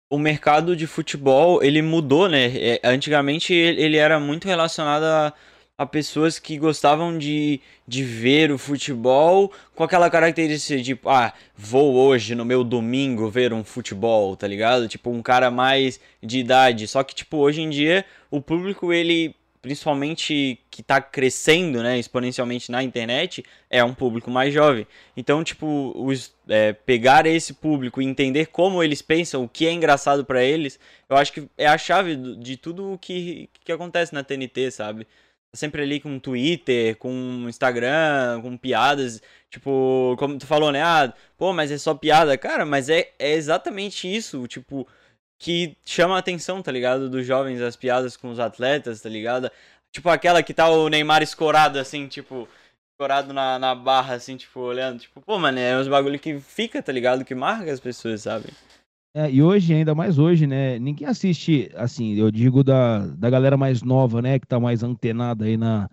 o 0.10 0.18
mercado 0.18 0.76
de 0.76 0.88
futebol, 0.88 1.64
ele 1.64 1.82
mudou, 1.82 2.28
né? 2.28 2.48
É, 2.56 2.82
antigamente 2.84 3.54
ele 3.54 3.98
era 3.98 4.20
muito 4.20 4.48
relacionado 4.48 5.04
a, 5.04 5.34
a 5.80 5.86
pessoas 5.86 6.38
que 6.38 6.58
gostavam 6.58 7.18
de, 7.18 7.62
de 7.88 8.04
ver 8.04 8.52
o 8.52 8.58
futebol 8.58 9.50
com 9.74 9.82
aquela 9.82 10.10
característica 10.10 10.84
de, 10.84 11.00
ah, 11.06 11.34
vou 11.56 11.96
hoje 11.96 12.36
no 12.36 12.44
meu 12.44 12.66
domingo 12.66 13.30
ver 13.30 13.54
um 13.54 13.64
futebol, 13.64 14.36
tá 14.36 14.46
ligado? 14.46 14.90
Tipo, 14.90 15.10
um 15.10 15.22
cara 15.22 15.50
mais 15.50 15.98
de 16.22 16.40
idade. 16.40 16.86
Só 16.86 17.02
que, 17.02 17.16
tipo, 17.16 17.38
hoje 17.38 17.62
em 17.62 17.70
dia, 17.70 18.04
o 18.30 18.42
público, 18.42 18.92
ele 18.92 19.34
principalmente 19.62 20.60
que 20.70 20.82
está 20.82 21.02
crescendo 21.02 21.82
né, 21.84 21.98
exponencialmente 21.98 22.72
na 22.72 22.84
internet, 22.84 23.44
é 23.70 23.82
um 23.84 23.94
público 23.94 24.30
mais 24.30 24.54
jovem. 24.54 24.86
Então, 25.16 25.44
tipo, 25.46 25.94
os, 25.96 26.34
é, 26.48 26.74
pegar 26.74 27.26
esse 27.26 27.54
público 27.54 28.02
e 28.02 28.06
entender 28.06 28.48
como 28.48 28.84
eles 28.84 29.02
pensam, 29.02 29.44
o 29.44 29.50
que 29.50 29.66
é 29.66 29.72
engraçado 29.72 30.26
para 30.26 30.44
eles, 30.44 30.80
eu 31.10 31.16
acho 31.16 31.32
que 31.32 31.48
é 31.58 31.68
a 31.68 31.78
chave 31.78 32.16
de 32.38 32.58
tudo 32.58 32.94
o 32.94 32.98
que, 32.98 33.50
que 33.64 33.72
acontece 33.72 34.14
na 34.14 34.24
TNT, 34.24 34.72
sabe? 34.72 35.08
Sempre 35.56 35.82
ali 35.82 36.00
com 36.00 36.20
Twitter, 36.20 36.96
com 36.98 37.46
Instagram, 37.48 38.42
com 38.42 38.56
piadas. 38.58 39.22
Tipo, 39.50 40.16
como 40.20 40.38
tu 40.38 40.46
falou, 40.46 40.72
né? 40.72 40.82
Ah, 40.84 41.14
pô, 41.38 41.52
mas 41.54 41.72
é 41.72 41.78
só 41.78 41.94
piada. 41.96 42.38
Cara, 42.38 42.66
mas 42.66 42.90
é, 42.90 43.12
é 43.18 43.34
exatamente 43.34 44.08
isso. 44.14 44.48
Tipo, 44.48 44.88
que 45.40 45.76
chama 45.86 46.16
a 46.16 46.20
atenção, 46.20 46.62
tá 46.62 46.72
ligado? 46.72 47.10
Dos 47.10 47.26
jovens, 47.26 47.62
as 47.62 47.76
piadas 47.76 48.18
com 48.18 48.30
os 48.30 48.40
atletas, 48.40 49.02
tá 49.02 49.10
ligado? 49.10 49.50
Tipo 49.92 50.10
aquela 50.10 50.44
que 50.44 50.54
tá 50.54 50.70
o 50.70 50.88
Neymar 50.90 51.24
escorado, 51.24 51.80
assim, 51.80 52.08
tipo, 52.08 52.48
escorado 52.94 53.34
na, 53.34 53.58
na 53.58 53.74
barra, 53.74 54.16
assim, 54.16 54.38
tipo, 54.38 54.60
olhando. 54.60 55.00
Tipo, 55.00 55.22
pô, 55.22 55.40
mano, 55.40 55.58
é 55.58 55.78
uns 55.78 55.88
bagulho 55.88 56.20
que 56.20 56.40
fica, 56.40 56.84
tá 56.84 56.92
ligado? 56.92 57.26
Que 57.26 57.34
marca 57.34 57.72
as 57.72 57.80
pessoas, 57.80 58.22
sabe? 58.24 58.50
É, 59.14 59.32
e 59.32 59.42
hoje, 59.42 59.74
ainda 59.74 59.96
mais 59.96 60.20
hoje, 60.20 60.46
né? 60.46 60.78
Ninguém 60.78 61.08
assiste, 61.08 61.72
assim, 61.76 62.14
eu 62.14 62.30
digo 62.30 62.64
da, 62.64 63.08
da 63.08 63.30
galera 63.30 63.58
mais 63.58 63.82
nova, 63.82 64.22
né? 64.22 64.38
Que 64.38 64.48
tá 64.48 64.60
mais 64.60 64.84
antenada 64.84 65.46
aí 65.46 65.58
na, 65.58 65.90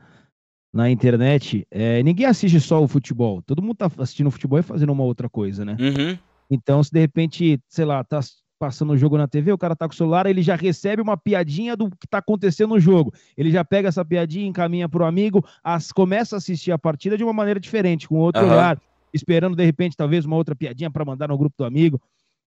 na 0.72 0.90
internet. 0.90 1.66
É, 1.70 2.02
ninguém 2.02 2.26
assiste 2.26 2.60
só 2.60 2.82
o 2.82 2.88
futebol. 2.88 3.40
Todo 3.42 3.62
mundo 3.62 3.76
tá 3.76 3.90
assistindo 3.98 4.26
o 4.26 4.30
futebol 4.30 4.58
e 4.58 4.62
fazendo 4.62 4.92
uma 4.92 5.02
outra 5.02 5.28
coisa, 5.28 5.64
né? 5.64 5.76
Uhum. 5.80 6.18
Então, 6.50 6.82
se 6.82 6.92
de 6.92 7.00
repente, 7.00 7.58
sei 7.68 7.84
lá, 7.84 8.04
tá 8.04 8.20
passando 8.58 8.92
o 8.92 8.96
jogo 8.96 9.16
na 9.16 9.26
TV, 9.26 9.52
o 9.52 9.58
cara 9.58 9.76
tá 9.76 9.86
com 9.86 9.94
o 9.94 9.96
celular, 9.96 10.26
ele 10.26 10.42
já 10.42 10.54
recebe 10.54 11.02
uma 11.02 11.16
piadinha 11.16 11.76
do 11.76 11.90
que 11.90 12.06
tá 12.08 12.18
acontecendo 12.18 12.70
no 12.70 12.80
jogo. 12.80 13.12
Ele 13.36 13.50
já 13.50 13.64
pega 13.64 13.88
essa 13.88 14.04
piadinha, 14.04 14.46
encaminha 14.46 14.88
pro 14.88 15.04
amigo, 15.04 15.44
as, 15.62 15.92
começa 15.92 16.36
a 16.36 16.38
assistir 16.38 16.72
a 16.72 16.78
partida 16.78 17.16
de 17.16 17.24
uma 17.24 17.32
maneira 17.32 17.60
diferente, 17.60 18.08
com 18.08 18.16
outro 18.16 18.42
uhum. 18.42 18.50
olhar, 18.50 18.80
esperando 19.12 19.56
de 19.56 19.64
repente 19.64 19.96
talvez 19.96 20.24
uma 20.24 20.36
outra 20.36 20.54
piadinha 20.54 20.90
para 20.90 21.04
mandar 21.04 21.28
no 21.28 21.38
grupo 21.38 21.54
do 21.58 21.64
amigo. 21.64 22.00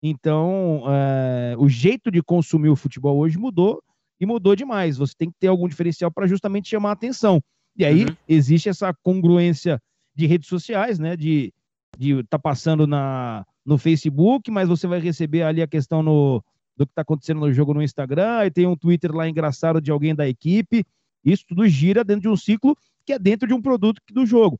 Então, 0.02 0.84
é, 0.88 1.54
o 1.58 1.68
jeito 1.68 2.10
de 2.10 2.22
consumir 2.22 2.68
o 2.68 2.76
futebol 2.76 3.16
hoje 3.16 3.38
mudou 3.38 3.82
e 4.20 4.26
mudou 4.26 4.54
demais. 4.54 4.96
Você 4.96 5.14
tem 5.16 5.30
que 5.30 5.36
ter 5.38 5.48
algum 5.48 5.68
diferencial 5.68 6.10
para 6.10 6.26
justamente 6.26 6.68
chamar 6.68 6.90
a 6.90 6.92
atenção. 6.92 7.42
E 7.76 7.84
aí 7.84 8.04
uhum. 8.04 8.16
existe 8.28 8.68
essa 8.68 8.94
congruência 9.02 9.80
de 10.14 10.26
redes 10.26 10.48
sociais, 10.48 10.98
né? 10.98 11.16
De 11.16 11.52
de 11.98 12.22
tá 12.24 12.38
passando 12.38 12.86
na 12.86 13.44
no 13.64 13.78
Facebook, 13.78 14.48
mas 14.50 14.68
você 14.68 14.86
vai 14.86 15.00
receber 15.00 15.42
ali 15.42 15.60
a 15.60 15.66
questão 15.66 16.00
no, 16.00 16.40
do 16.76 16.86
que 16.86 16.92
está 16.92 17.02
acontecendo 17.02 17.40
no 17.40 17.52
jogo 17.52 17.74
no 17.74 17.82
Instagram, 17.82 18.46
e 18.46 18.50
tem 18.50 18.64
um 18.64 18.76
Twitter 18.76 19.12
lá 19.12 19.28
engraçado 19.28 19.80
de 19.80 19.90
alguém 19.90 20.14
da 20.14 20.28
equipe. 20.28 20.84
Isso 21.24 21.44
tudo 21.48 21.66
gira 21.66 22.04
dentro 22.04 22.22
de 22.22 22.28
um 22.28 22.36
ciclo 22.36 22.76
que 23.04 23.12
é 23.12 23.18
dentro 23.18 23.48
de 23.48 23.54
um 23.54 23.60
produto 23.60 24.00
do 24.12 24.24
jogo. 24.24 24.56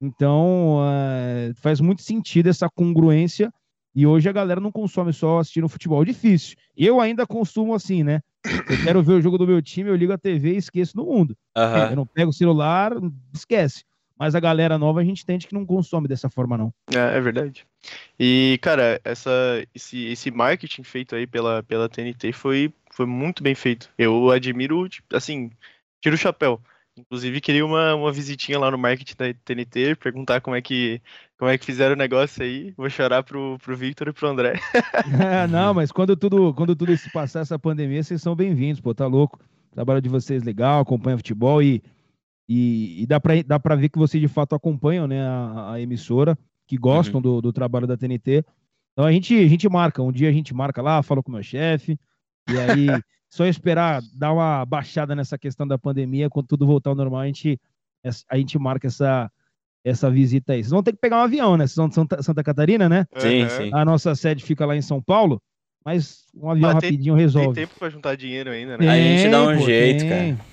Então, 0.00 0.78
uh, 0.80 1.54
faz 1.54 1.80
muito 1.80 2.02
sentido 2.02 2.48
essa 2.48 2.68
congruência. 2.68 3.52
E 3.94 4.06
hoje 4.06 4.28
a 4.28 4.32
galera 4.32 4.60
não 4.60 4.72
consome 4.72 5.12
só 5.12 5.38
assistindo 5.38 5.68
futebol. 5.68 6.02
É 6.02 6.06
difícil. 6.06 6.56
Eu 6.76 7.00
ainda 7.00 7.26
consumo 7.26 7.74
assim, 7.74 8.02
né? 8.02 8.20
Eu 8.44 8.82
quero 8.82 9.02
ver 9.02 9.14
o 9.14 9.20
jogo 9.20 9.38
do 9.38 9.46
meu 9.46 9.60
time, 9.62 9.90
eu 9.90 9.96
ligo 9.96 10.12
a 10.12 10.18
TV 10.18 10.54
e 10.54 10.56
esqueço 10.56 10.96
do 10.96 11.04
mundo. 11.04 11.36
Uhum. 11.56 11.90
Eu 11.90 11.96
não 11.96 12.06
pego 12.06 12.30
o 12.30 12.34
celular, 12.34 12.92
esquece. 13.32 13.84
Mas 14.18 14.34
a 14.34 14.40
galera 14.40 14.78
nova 14.78 15.00
a 15.00 15.04
gente 15.04 15.22
entende 15.22 15.46
que 15.46 15.54
não 15.54 15.66
consome 15.66 16.08
dessa 16.08 16.30
forma, 16.30 16.56
não. 16.56 16.72
É, 16.94 17.16
é 17.16 17.20
verdade. 17.20 17.66
E, 18.18 18.58
cara, 18.62 19.00
essa, 19.04 19.30
esse, 19.74 20.04
esse 20.06 20.30
marketing 20.30 20.82
feito 20.84 21.14
aí 21.14 21.26
pela, 21.26 21.62
pela 21.62 21.88
TNT 21.88 22.32
foi, 22.32 22.72
foi 22.90 23.06
muito 23.06 23.42
bem 23.42 23.54
feito. 23.54 23.90
Eu 23.98 24.30
admiro, 24.30 24.88
tipo, 24.88 25.16
assim, 25.16 25.50
tiro 26.00 26.14
o 26.14 26.18
chapéu. 26.18 26.60
Inclusive, 26.96 27.40
queria 27.40 27.64
uma, 27.64 27.94
uma 27.94 28.12
visitinha 28.12 28.58
lá 28.58 28.70
no 28.70 28.76
marketing 28.76 29.14
da 29.16 29.34
TNT, 29.44 29.96
perguntar 29.96 30.40
como 30.40 30.54
é 30.54 30.60
que, 30.60 31.00
como 31.38 31.50
é 31.50 31.56
que 31.56 31.64
fizeram 31.64 31.94
o 31.94 31.98
negócio 31.98 32.42
aí. 32.42 32.72
Vou 32.76 32.90
chorar 32.90 33.22
pro, 33.22 33.58
pro 33.62 33.76
Victor 33.76 34.08
e 34.08 34.12
pro 34.12 34.28
André. 34.28 34.60
é, 35.44 35.46
não, 35.46 35.72
mas 35.72 35.90
quando 35.90 36.14
tudo, 36.16 36.52
quando 36.52 36.76
tudo 36.76 36.96
se 36.96 37.10
passar 37.10 37.40
essa 37.40 37.58
pandemia, 37.58 38.02
vocês 38.02 38.20
são 38.20 38.36
bem-vindos, 38.36 38.80
pô, 38.80 38.94
tá 38.94 39.06
louco. 39.06 39.40
O 39.70 39.74
trabalho 39.74 40.02
de 40.02 40.08
vocês 40.08 40.42
legal, 40.42 40.82
acompanha 40.82 41.16
futebol 41.16 41.62
e 41.62 41.82
e, 42.48 43.02
e 43.02 43.06
dá 43.06 43.20
para 43.20 43.42
dá 43.42 43.76
ver 43.76 43.88
que 43.88 43.98
vocês 43.98 44.20
de 44.20 44.28
fato 44.28 44.54
acompanham 44.54 45.06
né, 45.06 45.22
a, 45.22 45.72
a 45.72 45.80
emissora, 45.80 46.36
que 46.66 46.76
gostam 46.76 47.16
uhum. 47.16 47.22
do, 47.22 47.40
do 47.40 47.52
trabalho 47.52 47.86
da 47.86 47.96
TNT. 47.96 48.44
Então 48.92 49.06
a 49.06 49.12
gente, 49.12 49.34
a 49.34 49.48
gente 49.48 49.68
marca, 49.68 50.02
um 50.02 50.12
dia 50.12 50.28
a 50.28 50.32
gente 50.32 50.52
marca 50.52 50.82
lá, 50.82 51.02
fala 51.02 51.22
com 51.22 51.30
o 51.30 51.34
meu 51.34 51.42
chefe, 51.42 51.98
e 52.50 52.58
aí 52.58 52.86
só 53.32 53.46
esperar 53.46 54.02
dar 54.12 54.30
uma 54.34 54.62
baixada 54.66 55.16
nessa 55.16 55.38
questão 55.38 55.66
da 55.66 55.78
pandemia, 55.78 56.28
quando 56.28 56.48
tudo 56.48 56.66
voltar 56.66 56.90
ao 56.90 56.96
normal, 56.96 57.20
a 57.20 57.26
gente, 57.26 57.58
a 58.28 58.36
gente 58.36 58.58
marca 58.58 58.88
essa, 58.88 59.32
essa 59.82 60.10
visita 60.10 60.52
aí. 60.52 60.62
Vocês 60.62 60.70
vão 60.70 60.82
ter 60.82 60.92
que 60.92 60.98
pegar 60.98 61.16
um 61.16 61.24
avião, 61.24 61.56
né? 61.56 61.66
Vocês 61.66 61.74
são 61.74 61.88
de 61.88 61.94
Santa, 61.94 62.22
Santa 62.22 62.44
Catarina, 62.44 62.90
né? 62.90 63.06
Sim, 63.16 63.48
sim. 63.48 63.70
A 63.72 63.86
nossa 63.86 64.14
sede 64.14 64.44
fica 64.44 64.66
lá 64.66 64.76
em 64.76 64.82
São 64.82 65.00
Paulo, 65.00 65.40
mas 65.82 66.26
um 66.34 66.50
avião 66.50 66.74
mas 66.74 66.84
rapidinho 66.84 67.14
tem, 67.14 67.24
resolve. 67.24 67.54
Tem 67.54 67.66
tempo 67.66 67.78
para 67.78 67.88
juntar 67.88 68.16
dinheiro 68.16 68.50
ainda, 68.50 68.72
né? 68.72 68.78
Tem, 68.78 68.88
a 68.88 68.96
gente 68.96 69.30
dá 69.30 69.42
um 69.48 69.56
pô, 69.56 69.64
jeito, 69.64 70.00
tem. 70.00 70.36
cara. 70.36 70.52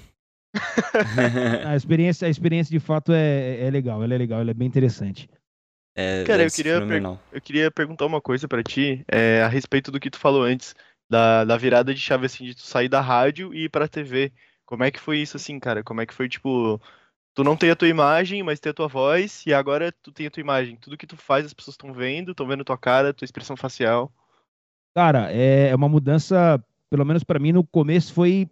a, 1.73 1.75
experiência, 1.75 2.27
a 2.29 2.31
experiência 2.31 2.71
de 2.71 2.79
fato 2.79 3.11
é, 3.11 3.59
é 3.59 3.69
legal, 3.69 4.01
ela 4.01 4.15
é 4.15 4.17
legal, 4.17 4.39
ela 4.39 4.51
é 4.51 4.53
bem 4.53 4.69
interessante. 4.69 5.29
É, 5.97 6.23
Cara, 6.23 6.43
eu 6.43 6.49
queria, 6.49 6.79
eu 7.33 7.41
queria 7.41 7.69
perguntar 7.69 8.05
uma 8.05 8.21
coisa 8.21 8.47
para 8.47 8.63
ti 8.63 9.03
é, 9.11 9.41
a 9.43 9.49
respeito 9.49 9.91
do 9.91 9.99
que 9.99 10.09
tu 10.09 10.17
falou 10.17 10.43
antes, 10.43 10.73
da, 11.09 11.43
da 11.43 11.57
virada 11.57 11.93
de 11.93 11.99
chave, 11.99 12.27
assim, 12.27 12.45
de 12.45 12.55
tu 12.55 12.61
sair 12.61 12.87
da 12.87 13.01
rádio 13.01 13.53
e 13.53 13.65
ir 13.65 13.69
pra 13.69 13.87
TV. 13.87 14.31
Como 14.65 14.83
é 14.83 14.91
que 14.91 14.99
foi 14.99 15.17
isso, 15.19 15.37
assim, 15.37 15.59
cara? 15.59 15.83
Como 15.83 15.99
é 16.01 16.05
que 16.05 16.13
foi, 16.13 16.29
tipo, 16.29 16.79
tu 17.33 17.43
não 17.43 17.57
tem 17.57 17.71
a 17.71 17.75
tua 17.75 17.87
imagem, 17.87 18.43
mas 18.43 18.59
tem 18.59 18.69
a 18.69 18.73
tua 18.73 18.87
voz, 18.87 19.43
e 19.45 19.53
agora 19.53 19.91
tu 20.03 20.11
tem 20.11 20.27
a 20.27 20.31
tua 20.31 20.41
imagem. 20.41 20.75
Tudo 20.75 20.97
que 20.97 21.07
tu 21.07 21.17
faz, 21.17 21.45
as 21.45 21.53
pessoas 21.53 21.73
estão 21.73 21.91
vendo, 21.91 22.31
estão 22.31 22.47
vendo 22.47 22.63
tua 22.63 22.77
cara, 22.77 23.13
tua 23.13 23.25
expressão 23.25 23.57
facial. 23.57 24.11
Cara, 24.95 25.31
é, 25.31 25.69
é 25.69 25.75
uma 25.75 25.89
mudança, 25.89 26.63
pelo 26.89 27.05
menos 27.05 27.23
para 27.23 27.39
mim, 27.39 27.51
no 27.51 27.65
começo 27.65 28.13
foi 28.13 28.47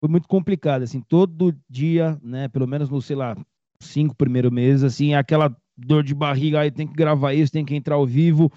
foi 0.00 0.08
muito 0.08 0.28
complicado, 0.28 0.82
assim, 0.82 1.00
todo 1.00 1.56
dia, 1.68 2.16
né, 2.22 2.46
pelo 2.46 2.68
menos 2.68 2.88
no, 2.88 3.02
sei 3.02 3.16
lá, 3.16 3.36
cinco 3.80 4.14
primeiros 4.14 4.52
meses, 4.52 4.84
assim, 4.84 5.14
aquela 5.14 5.54
dor 5.76 6.04
de 6.04 6.14
barriga, 6.14 6.60
aí 6.60 6.70
tem 6.70 6.86
que 6.86 6.94
gravar 6.94 7.34
isso, 7.34 7.52
tem 7.52 7.64
que 7.64 7.74
entrar 7.74 7.96
ao 7.96 8.06
vivo, 8.06 8.52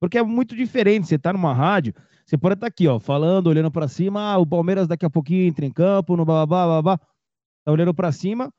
porque 0.00 0.16
é 0.16 0.22
muito 0.22 0.56
diferente, 0.56 1.06
você 1.06 1.18
tá 1.18 1.34
numa 1.34 1.52
rádio, 1.52 1.94
você 2.26 2.36
pode 2.36 2.54
estar 2.54 2.66
tá 2.66 2.68
aqui, 2.68 2.88
ó, 2.88 2.98
falando, 2.98 3.46
olhando 3.46 3.70
para 3.70 3.86
cima, 3.86 4.20
ah, 4.20 4.38
o 4.38 4.46
Palmeiras 4.46 4.88
daqui 4.88 5.06
a 5.06 5.10
pouquinho 5.10 5.46
entra 5.46 5.64
em 5.64 5.70
campo, 5.70 6.16
no 6.16 6.24
babá, 6.24 6.66
babá, 6.66 6.98
tá 7.64 7.70
olhando 7.70 7.94
para 7.94 8.10
cima, 8.10 8.52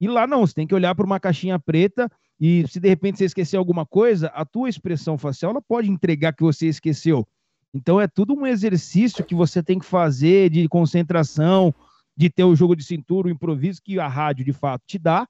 e 0.00 0.06
lá 0.06 0.26
não, 0.26 0.46
você 0.46 0.54
tem 0.54 0.66
que 0.66 0.74
olhar 0.74 0.94
para 0.94 1.06
uma 1.06 1.18
caixinha 1.18 1.58
preta 1.58 2.10
e 2.38 2.66
se 2.68 2.78
de 2.78 2.88
repente 2.88 3.18
você 3.18 3.24
esquecer 3.24 3.56
alguma 3.56 3.86
coisa, 3.86 4.26
a 4.28 4.44
tua 4.44 4.68
expressão 4.68 5.16
facial 5.16 5.52
ela 5.52 5.62
pode 5.62 5.88
entregar 5.88 6.34
que 6.34 6.42
você 6.42 6.66
esqueceu. 6.66 7.26
Então 7.72 8.00
é 8.00 8.06
tudo 8.06 8.34
um 8.34 8.46
exercício 8.46 9.24
que 9.24 9.34
você 9.34 9.62
tem 9.62 9.78
que 9.78 9.86
fazer 9.86 10.50
de 10.50 10.68
concentração, 10.68 11.74
de 12.16 12.28
ter 12.28 12.44
o 12.44 12.54
jogo 12.54 12.76
de 12.76 12.84
cintura, 12.84 13.28
o 13.28 13.30
improviso 13.30 13.80
que 13.82 13.98
a 13.98 14.06
rádio 14.06 14.44
de 14.44 14.52
fato 14.52 14.82
te 14.86 14.98
dá. 14.98 15.26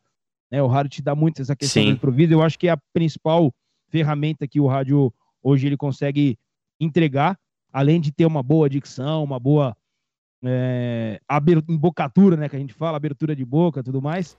Né? 0.50 0.62
O 0.62 0.66
rádio 0.66 0.90
te 0.90 1.02
dá 1.02 1.14
muito 1.14 1.40
essa 1.40 1.54
questão 1.54 1.82
Sim. 1.82 1.90
do 1.90 1.94
improviso. 1.96 2.32
Eu 2.32 2.42
acho 2.42 2.58
que 2.58 2.68
é 2.68 2.72
a 2.72 2.78
principal 2.92 3.54
ferramenta 3.88 4.46
que 4.48 4.60
o 4.60 4.66
rádio 4.66 5.12
hoje 5.42 5.66
ele 5.66 5.76
consegue 5.76 6.36
entregar, 6.80 7.38
além 7.74 8.00
de 8.00 8.12
ter 8.12 8.24
uma 8.24 8.40
boa 8.40 8.70
dicção, 8.70 9.24
uma 9.24 9.40
boa 9.40 9.76
é, 10.44 11.20
embocadura, 11.68 12.36
né, 12.36 12.48
que 12.48 12.54
a 12.54 12.58
gente 12.58 12.72
fala, 12.72 12.96
abertura 12.96 13.34
de 13.34 13.44
boca, 13.44 13.82
tudo 13.82 14.00
mais. 14.00 14.36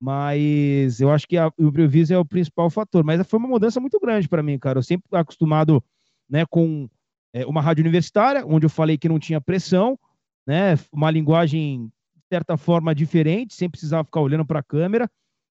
Mas 0.00 1.00
eu 1.00 1.10
acho 1.10 1.26
que 1.26 1.36
a, 1.36 1.48
o 1.58 1.66
improviso 1.66 2.14
é 2.14 2.18
o 2.18 2.24
principal 2.24 2.70
fator. 2.70 3.02
Mas 3.02 3.26
foi 3.26 3.40
uma 3.40 3.48
mudança 3.48 3.80
muito 3.80 3.98
grande 3.98 4.28
para 4.28 4.44
mim, 4.44 4.56
cara. 4.56 4.78
Eu 4.78 4.82
sempre 4.84 5.08
acostumado, 5.12 5.82
né, 6.30 6.46
com 6.48 6.88
é, 7.32 7.44
uma 7.44 7.60
rádio 7.60 7.82
universitária, 7.82 8.46
onde 8.46 8.64
eu 8.64 8.70
falei 8.70 8.96
que 8.96 9.08
não 9.08 9.18
tinha 9.18 9.40
pressão, 9.40 9.98
né? 10.46 10.78
Uma 10.92 11.10
linguagem, 11.10 11.86
de 12.14 12.22
certa 12.32 12.56
forma, 12.56 12.94
diferente, 12.94 13.54
sem 13.54 13.68
precisar 13.68 14.04
ficar 14.04 14.20
olhando 14.20 14.46
para 14.46 14.60
a 14.60 14.62
câmera. 14.62 15.10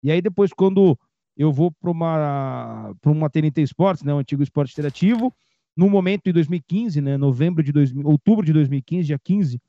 E 0.04 0.12
aí, 0.12 0.22
depois, 0.22 0.52
quando 0.52 0.96
eu 1.37 1.52
vou 1.52 1.72
para 1.72 1.90
uma, 1.90 2.94
uma 3.04 3.28
TNT 3.28 3.62
Sports, 3.62 4.04
né, 4.04 4.14
o 4.14 4.18
antigo 4.18 4.42
esporte 4.42 4.72
interativo, 4.72 5.35
no 5.78 5.88
momento 5.88 6.28
em 6.28 6.32
2015, 6.32 7.00
né, 7.00 7.16
novembro 7.16 7.62
de 7.62 7.70
2000, 7.70 8.04
outubro 8.04 8.44
de 8.44 8.52
2015, 8.52 9.06
dia 9.06 9.18
15, 9.22 9.60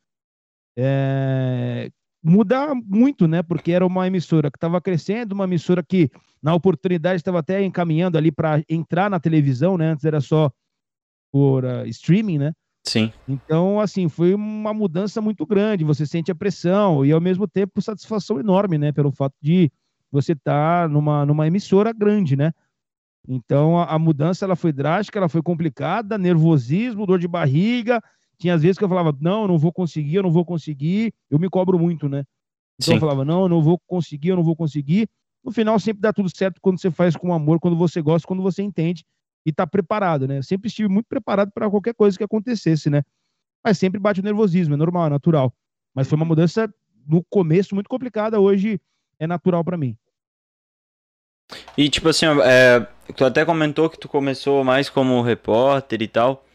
é, 0.76 1.92
muda 2.24 2.74
muito, 2.74 3.28
né? 3.28 3.44
Porque 3.44 3.72
era 3.72 3.86
uma 3.86 4.08
emissora 4.08 4.50
que 4.50 4.58
estava 4.58 4.82
crescendo, 4.82 5.34
uma 5.34 5.44
emissora 5.44 5.84
que, 5.84 6.10
na 6.42 6.56
oportunidade, 6.56 7.18
estava 7.18 7.38
até 7.38 7.64
encaminhando 7.64 8.18
ali 8.18 8.32
para 8.32 8.64
entrar 8.68 9.08
na 9.08 9.20
televisão, 9.20 9.78
né? 9.78 9.92
Antes 9.92 10.04
era 10.04 10.20
só 10.20 10.52
por 11.32 11.64
uh, 11.64 11.86
streaming, 11.86 12.40
né? 12.40 12.54
Sim. 12.84 13.14
Então, 13.28 13.80
assim, 13.80 14.10
foi 14.10 14.34
uma 14.34 14.74
mudança 14.74 15.22
muito 15.22 15.46
grande. 15.46 15.84
Você 15.84 16.08
sente 16.08 16.32
a 16.32 16.36
pressão 16.36 17.06
e, 17.06 17.12
ao 17.12 17.22
mesmo 17.22 17.48
tempo, 17.48 17.84
satisfação 17.84 18.40
enorme, 18.40 18.80
né? 18.80 18.92
Pelo 18.92 19.12
fato 19.12 19.36
de 19.40 19.72
você 20.12 20.32
estar 20.32 20.88
tá 20.88 20.88
numa, 20.88 21.24
numa 21.24 21.46
emissora 21.46 21.94
grande, 21.94 22.36
né? 22.36 22.52
Então, 23.32 23.78
a, 23.78 23.86
a, 23.86 24.00
mudança 24.00 24.44
ela 24.44 24.56
foi 24.56 24.74
drástica, 24.74 25.20
ela 25.20 25.30
foi 25.30 25.44
complicada, 25.44 26.18
nervosismo, 26.18 27.06
dor 27.06 27.20
de 27.20 27.28
barriga. 27.28 28.02
Tinha 28.40 28.56
às 28.56 28.64
vezes 28.64 28.76
que 28.76 28.84
eu 28.84 28.90
falava, 28.90 29.16
não, 29.22 29.44
eu 29.44 29.48
não 29.48 29.58
vou 29.60 29.72
conseguir, 29.72 30.16
eu 30.16 30.24
não 30.24 30.32
vou 30.32 30.44
conseguir. 30.44 31.14
Eu 31.30 31.38
me 31.38 31.48
cobro 31.48 31.78
muito, 31.78 32.10
né? 32.10 32.24
Então, 32.80 32.88
Sim. 32.88 32.94
eu 32.96 33.00
falava, 33.00 33.24
não, 33.24 33.44
eu 33.44 33.50
não 33.50 33.62
vou 33.62 33.80
conseguir, 33.86 34.30
eu 34.30 34.36
não 34.36 34.44
vou 34.44 34.56
conseguir. 34.56 35.08
No 35.44 35.52
final, 35.52 35.80
sempre 35.80 36.02
dá 36.02 36.12
tudo 36.12 36.36
certo 36.36 36.60
quando 36.60 36.82
você 36.82 36.90
faz 36.90 37.16
com 37.16 37.32
amor, 37.32 37.60
quando 37.60 37.78
você 37.78 38.02
gosta, 38.02 38.28
quando 38.28 38.42
você 38.42 38.64
entende 38.64 39.06
e 39.46 39.54
tá 39.54 39.68
preparado, 39.68 40.28
né? 40.28 40.40
Eu 40.40 40.44
sempre 40.44 40.68
estive 40.68 40.90
muito 40.90 41.06
preparado 41.06 41.52
para 41.52 41.70
qualquer 41.70 41.94
coisa 41.94 42.18
que 42.18 42.24
acontecesse, 42.24 42.90
né? 42.90 43.04
Mas 43.64 43.78
sempre 43.78 44.00
bate 44.00 44.22
o 44.22 44.24
nervosismo, 44.24 44.74
é 44.74 44.78
normal, 44.78 45.06
é 45.06 45.10
natural. 45.10 45.54
Mas 45.94 46.08
foi 46.08 46.16
uma 46.16 46.26
mudança 46.26 46.74
no 47.08 47.24
começo 47.30 47.76
muito 47.76 47.88
complicada, 47.88 48.40
hoje 48.40 48.82
é 49.20 49.28
natural 49.28 49.64
para 49.64 49.78
mim. 49.78 49.96
E 51.78 51.90
tipo 51.90 52.10
assim, 52.10 52.26
é, 52.26 52.88
tu 53.16 53.26
até 53.26 53.46
comentou 53.46 53.90
que 53.90 54.00
tu 54.00 54.08
começou 54.08 54.64
mais 54.64 54.90
como 54.90 55.22
repórter 55.22 56.02
e 56.02 56.08
tal. 56.08 56.46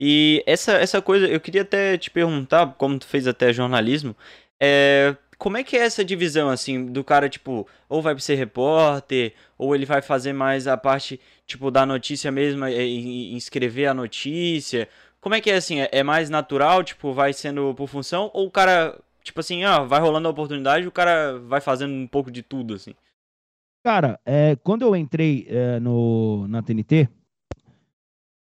E 0.00 0.42
essa, 0.46 0.72
essa 0.72 1.02
coisa, 1.02 1.26
eu 1.26 1.40
queria 1.40 1.62
até 1.62 1.98
te 1.98 2.10
perguntar, 2.10 2.74
como 2.78 2.98
tu 2.98 3.06
fez 3.06 3.26
até 3.26 3.52
jornalismo, 3.52 4.14
é, 4.60 5.16
como 5.38 5.56
é 5.56 5.64
que 5.64 5.76
é 5.76 5.80
essa 5.80 6.04
divisão, 6.04 6.48
assim, 6.50 6.86
do 6.86 7.04
cara, 7.04 7.28
tipo, 7.28 7.66
ou 7.88 8.02
vai 8.02 8.18
ser 8.20 8.36
repórter, 8.36 9.34
ou 9.56 9.74
ele 9.74 9.84
vai 9.84 10.02
fazer 10.02 10.32
mais 10.32 10.66
a 10.66 10.76
parte, 10.76 11.20
tipo, 11.46 11.70
da 11.70 11.84
notícia 11.86 12.30
mesmo, 12.30 12.64
é, 12.64 12.82
em, 12.84 13.36
escrever 13.36 13.86
a 13.86 13.94
notícia? 13.94 14.88
Como 15.20 15.34
é 15.34 15.40
que 15.40 15.50
é, 15.50 15.56
assim, 15.56 15.80
é, 15.80 15.88
é, 15.92 16.02
mais 16.02 16.30
natural, 16.30 16.82
tipo, 16.84 17.12
vai 17.12 17.32
sendo 17.32 17.74
por 17.74 17.88
função, 17.88 18.30
ou 18.34 18.46
o 18.46 18.50
cara, 18.50 18.98
tipo 19.22 19.40
assim, 19.40 19.64
ah, 19.64 19.80
vai 19.80 20.00
rolando 20.00 20.28
a 20.28 20.30
oportunidade, 20.30 20.86
o 20.86 20.92
cara 20.92 21.38
vai 21.38 21.60
fazendo 21.60 21.92
um 21.92 22.06
pouco 22.06 22.30
de 22.30 22.42
tudo, 22.42 22.74
assim? 22.74 22.94
Cara, 23.88 24.20
é, 24.26 24.54
quando 24.56 24.82
eu 24.82 24.94
entrei 24.94 25.46
é, 25.48 25.80
no, 25.80 26.46
na 26.46 26.62
TNT, 26.62 27.08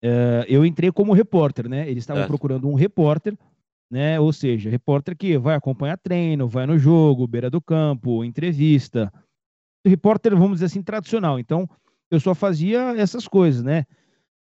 é, 0.00 0.46
eu 0.48 0.64
entrei 0.64 0.92
como 0.92 1.12
repórter, 1.12 1.68
né? 1.68 1.90
Eles 1.90 2.04
estavam 2.04 2.28
procurando 2.28 2.68
um 2.68 2.74
repórter 2.74 3.36
né? 3.90 4.18
Ou 4.20 4.32
seja, 4.32 4.70
repórter 4.70 5.14
que 5.14 5.36
vai 5.36 5.54
acompanhar 5.54 5.98
treino, 5.98 6.48
vai 6.48 6.64
no 6.64 6.78
jogo, 6.78 7.26
beira 7.26 7.50
do 7.50 7.60
campo, 7.60 8.24
entrevista. 8.24 9.12
Repórter, 9.84 10.34
vamos 10.34 10.52
dizer 10.52 10.66
assim, 10.66 10.80
tradicional. 10.80 11.40
Então, 11.40 11.68
eu 12.08 12.20
só 12.20 12.34
fazia 12.34 12.96
essas 12.96 13.26
coisas, 13.26 13.64
né? 13.64 13.84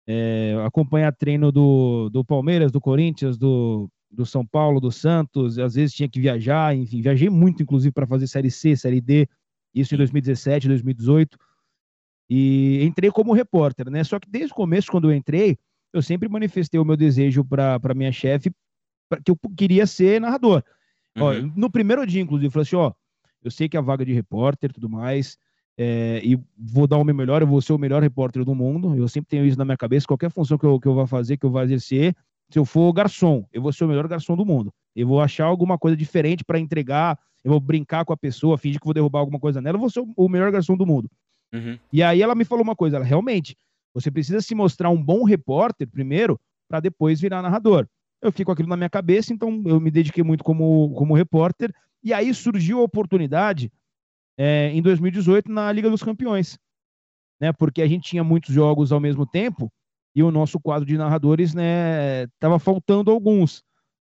É, 0.08 0.56
acompanhar 0.66 1.14
treino 1.14 1.52
do, 1.52 2.10
do 2.10 2.24
Palmeiras, 2.24 2.72
do 2.72 2.80
Corinthians, 2.80 3.38
do, 3.38 3.90
do 4.10 4.26
São 4.26 4.44
Paulo, 4.44 4.80
do 4.80 4.90
Santos, 4.90 5.60
às 5.60 5.76
vezes 5.76 5.94
tinha 5.94 6.08
que 6.08 6.20
viajar, 6.20 6.74
enfim, 6.74 7.02
viajei 7.02 7.30
muito, 7.30 7.62
inclusive, 7.62 7.92
para 7.92 8.08
fazer 8.08 8.26
Série 8.26 8.50
C, 8.50 8.74
Série 8.74 9.02
D, 9.02 9.28
isso 9.74 9.94
em 9.94 9.98
2017, 9.98 10.68
2018, 10.68 11.38
e 12.30 12.84
entrei 12.84 13.12
como 13.12 13.34
repórter, 13.34 13.90
né? 13.90 14.04
Só 14.04 14.20
que 14.20 14.30
desde 14.30 14.52
o 14.52 14.56
começo, 14.56 14.92
quando 14.92 15.10
eu 15.10 15.16
entrei, 15.16 15.58
eu 15.94 16.02
sempre 16.02 16.28
manifestei 16.28 16.80
o 16.80 16.86
meu 16.86 16.98
desejo 16.98 17.44
para 17.44 17.94
minha 17.96 18.12
chefe 18.12 18.52
que 19.24 19.32
eu 19.32 19.38
queria 19.56 19.88
ser 19.88 20.20
narrador. 20.20 20.64
Uhum. 21.16 21.24
Ó, 21.24 21.34
no 21.56 21.72
primeiro 21.72 22.06
dia, 22.06 22.22
inclusive, 22.22 22.48
eu 22.48 22.52
falei 22.52 22.64
assim: 22.64 22.76
ó, 22.76 22.92
eu 23.44 23.50
sei 23.50 23.70
que 23.70 23.78
a 23.78 23.82
vaga 23.82 24.06
de 24.06 24.14
repórter 24.14 24.70
e 24.70 24.74
tudo 24.74 24.90
mais, 24.90 25.38
é, 25.78 26.22
e 26.24 26.38
vou 26.58 26.88
dar 26.88 26.98
o 26.98 27.04
meu 27.04 27.16
melhor, 27.16 27.42
eu 27.42 27.48
vou 27.48 27.62
ser 27.62 27.74
o 27.74 27.78
melhor 27.78 28.02
repórter 28.02 28.44
do 28.44 28.56
mundo. 28.56 28.96
Eu 28.96 29.08
sempre 29.08 29.30
tenho 29.30 29.46
isso 29.46 29.58
na 29.58 29.66
minha 29.66 29.78
cabeça. 29.78 30.08
Qualquer 30.08 30.32
função 30.32 30.58
que 30.58 30.66
eu, 30.66 30.80
que 30.80 30.88
eu 30.88 30.96
vá 30.96 31.08
fazer, 31.08 31.38
que 31.38 31.46
eu 31.46 31.52
vá 31.52 31.64
exercer, 31.64 32.16
se 32.50 32.60
eu 32.60 32.66
for 32.66 32.92
garçom, 32.94 33.46
eu 33.54 33.62
vou 33.62 33.72
ser 33.72 33.86
o 33.86 33.88
melhor 33.88 34.08
garçom 34.08 34.36
do 34.36 34.46
mundo. 34.46 34.74
Eu 34.98 35.08
vou 35.08 35.22
achar 35.22 35.46
alguma 35.46 35.78
coisa 35.78 35.96
diferente 35.96 36.44
para 36.44 36.60
entregar, 36.60 37.20
eu 37.44 37.52
vou 37.52 37.60
brincar 37.60 38.04
com 38.04 38.12
a 38.12 38.18
pessoa, 38.18 38.58
fingir 38.58 38.80
que 38.80 38.86
vou 38.86 38.94
derrubar 38.94 39.20
alguma 39.20 39.40
coisa 39.40 39.62
nela, 39.62 39.76
eu 39.76 39.82
vou 39.82 39.90
ser 39.90 40.04
o 40.16 40.28
melhor 40.30 40.52
garçom 40.52 40.76
do 40.76 40.86
mundo. 40.86 41.10
Uhum. 41.54 41.78
E 41.94 42.04
aí 42.04 42.22
ela 42.22 42.36
me 42.36 42.44
falou 42.44 42.64
uma 42.64 42.76
coisa: 42.76 42.98
ela 42.98 43.06
realmente, 43.06 43.56
você 43.94 44.12
precisa 44.12 44.42
se 44.42 44.54
mostrar 44.54 44.90
um 44.90 45.02
bom 45.02 45.24
repórter 45.24 45.88
primeiro, 45.88 46.40
para 46.68 46.80
depois 46.80 47.22
virar 47.22 47.42
narrador 47.42 47.88
eu 48.22 48.34
com 48.46 48.52
aquilo 48.52 48.70
na 48.70 48.78
minha 48.78 48.90
cabeça, 48.90 49.34
então 49.34 49.62
eu 49.66 49.80
me 49.80 49.92
dediquei 49.92 50.24
muito 50.24 50.44
como, 50.44 50.94
como 50.96 51.16
repórter. 51.16 51.74
E 52.04 52.14
aí 52.14 52.34
surgiu 52.34 52.80
a 52.80 52.84
oportunidade 52.84 53.72
é, 54.38 54.72
em 54.74 54.82
2018 54.82 55.52
na 55.52 55.72
Liga 55.72 55.90
dos 55.90 56.04
Campeões, 56.04 56.58
né? 57.40 57.52
Porque 57.54 57.82
a 57.82 57.88
gente 57.88 58.10
tinha 58.10 58.24
muitos 58.24 58.54
jogos 58.54 58.92
ao 58.92 59.00
mesmo 59.00 59.26
tempo 59.26 59.72
e 60.16 60.24
o 60.24 60.32
nosso 60.32 60.60
quadro 60.60 60.86
de 60.86 60.98
narradores, 60.98 61.54
né, 61.54 62.26
tava 62.40 62.58
faltando 62.58 63.12
alguns. 63.12 63.64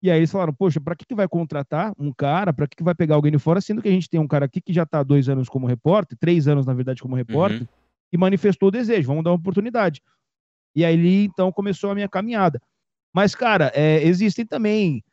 E 0.02 0.10
aí 0.10 0.20
eles 0.20 0.32
falaram, 0.32 0.54
poxa, 0.54 0.80
para 0.80 0.96
que, 0.96 1.06
que 1.06 1.14
vai 1.14 1.28
contratar 1.28 1.94
um 2.00 2.14
cara? 2.14 2.54
Para 2.54 2.68
que, 2.68 2.78
que 2.78 2.84
vai 2.84 2.96
pegar 2.96 3.16
alguém 3.16 3.32
de 3.32 3.40
fora? 3.40 3.60
Sendo 3.60 3.82
que 3.82 3.90
a 3.90 3.92
gente 3.92 4.10
tem 4.10 4.20
um 4.20 4.28
cara 4.28 4.46
aqui 4.46 4.62
que 4.62 4.72
já 4.72 4.84
está 4.84 5.00
há 5.00 5.04
dois 5.04 5.28
anos 5.28 5.50
como 5.50 5.68
repórter, 5.68 6.18
três 6.18 6.48
anos, 6.48 6.66
na 6.66 6.74
verdade, 6.74 7.02
como 7.02 7.16
repórter, 7.16 7.62
uhum. 7.62 7.68
e 8.14 8.18
manifestou 8.18 8.70
o 8.70 8.72
desejo, 8.72 9.08
vamos 9.08 9.24
dar 9.24 9.32
uma 9.32 9.38
oportunidade. 9.38 10.02
E 10.76 10.86
aí, 10.86 11.26
então, 11.26 11.52
começou 11.52 11.92
a 11.92 11.96
minha 11.96 12.08
caminhada. 12.08 12.62
Mas, 13.14 13.36
cara, 13.36 13.72
é, 13.76 14.02
existem 14.04 14.46
também 14.46 15.04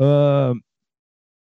uh, 0.00 0.58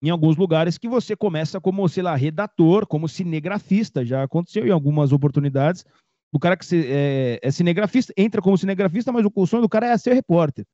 em 0.02 0.10
alguns 0.10 0.36
lugares 0.36 0.76
que 0.76 0.88
você 0.88 1.16
começa 1.16 1.60
como, 1.60 1.88
sei 1.88 2.02
lá, 2.02 2.14
redator, 2.14 2.86
como 2.86 3.08
cinegrafista. 3.08 4.04
Já 4.04 4.22
aconteceu 4.22 4.66
em 4.66 4.70
algumas 4.70 5.12
oportunidades. 5.12 5.84
O 6.32 6.38
cara 6.38 6.56
que 6.56 6.66
se, 6.66 6.86
é, 6.86 7.38
é, 7.42 7.50
cinegrafista 7.50 8.12
entra 8.16 8.42
como 8.42 8.58
cinegrafista, 8.58 9.10
mas 9.12 9.24
o, 9.24 9.46
sonho 9.46 9.62
do 9.62 9.68
cara 9.68 9.86
é 9.86 9.96
ser 9.96 10.12
repórter. 10.12 10.66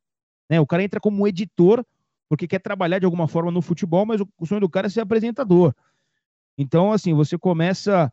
Né? 0.48 0.60
O 0.60 0.66
cara 0.66 0.82
entra 0.82 1.00
como 1.00 1.26
editor, 1.26 1.84
porque 2.28 2.46
quer 2.46 2.60
trabalhar 2.60 2.98
de 2.98 3.04
alguma 3.04 3.28
forma 3.28 3.50
no 3.50 3.62
futebol, 3.62 4.04
mas 4.06 4.20
o, 4.20 4.46
sonho 4.46 4.60
do 4.60 4.68
cara 4.68 4.86
é 4.86 4.90
ser 4.90 5.00
apresentador. 5.00 5.74
Então, 6.56 6.92
assim, 6.92 7.12
você 7.14 7.36
começa 7.36 8.12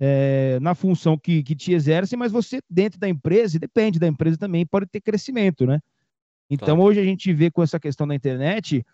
é, 0.00 0.58
na 0.60 0.74
função 0.74 1.18
que, 1.18 1.42
que 1.42 1.54
te 1.54 1.72
exerce, 1.72 2.16
mas 2.16 2.32
você, 2.32 2.60
dentro 2.68 2.98
da 2.98 3.08
empresa, 3.08 3.56
e 3.56 3.60
depende 3.60 3.98
da 3.98 4.06
empresa 4.06 4.38
também, 4.38 4.66
pode 4.66 4.86
ter 4.86 5.00
crescimento, 5.00 5.66
né? 5.66 5.80
Então, 6.48 6.78
hoje 6.80 7.00
a 7.00 7.04
gente 7.04 7.32
vê 7.32 7.50
com 7.50 7.62
essa 7.62 7.78
questão 7.80 8.06
da 8.06 8.14
internet 8.14 8.84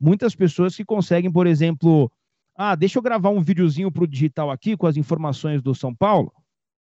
muitas 0.00 0.34
pessoas 0.34 0.74
que 0.74 0.84
conseguem, 0.84 1.30
por 1.30 1.46
exemplo, 1.46 2.10
ah, 2.56 2.74
deixa 2.74 2.98
eu 2.98 3.02
gravar 3.02 3.30
um 3.30 3.40
videozinho 3.40 3.90
para 3.90 4.04
o 4.04 4.06
digital 4.06 4.50
aqui 4.50 4.76
com 4.76 4.86
as 4.86 4.96
informações 4.96 5.62
do 5.62 5.74
São 5.74 5.94
Paulo. 5.94 6.32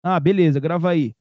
Ah, 0.03 0.21
beleza, 0.21 0.61
grava 0.61 0.91
aí. 0.91 1.15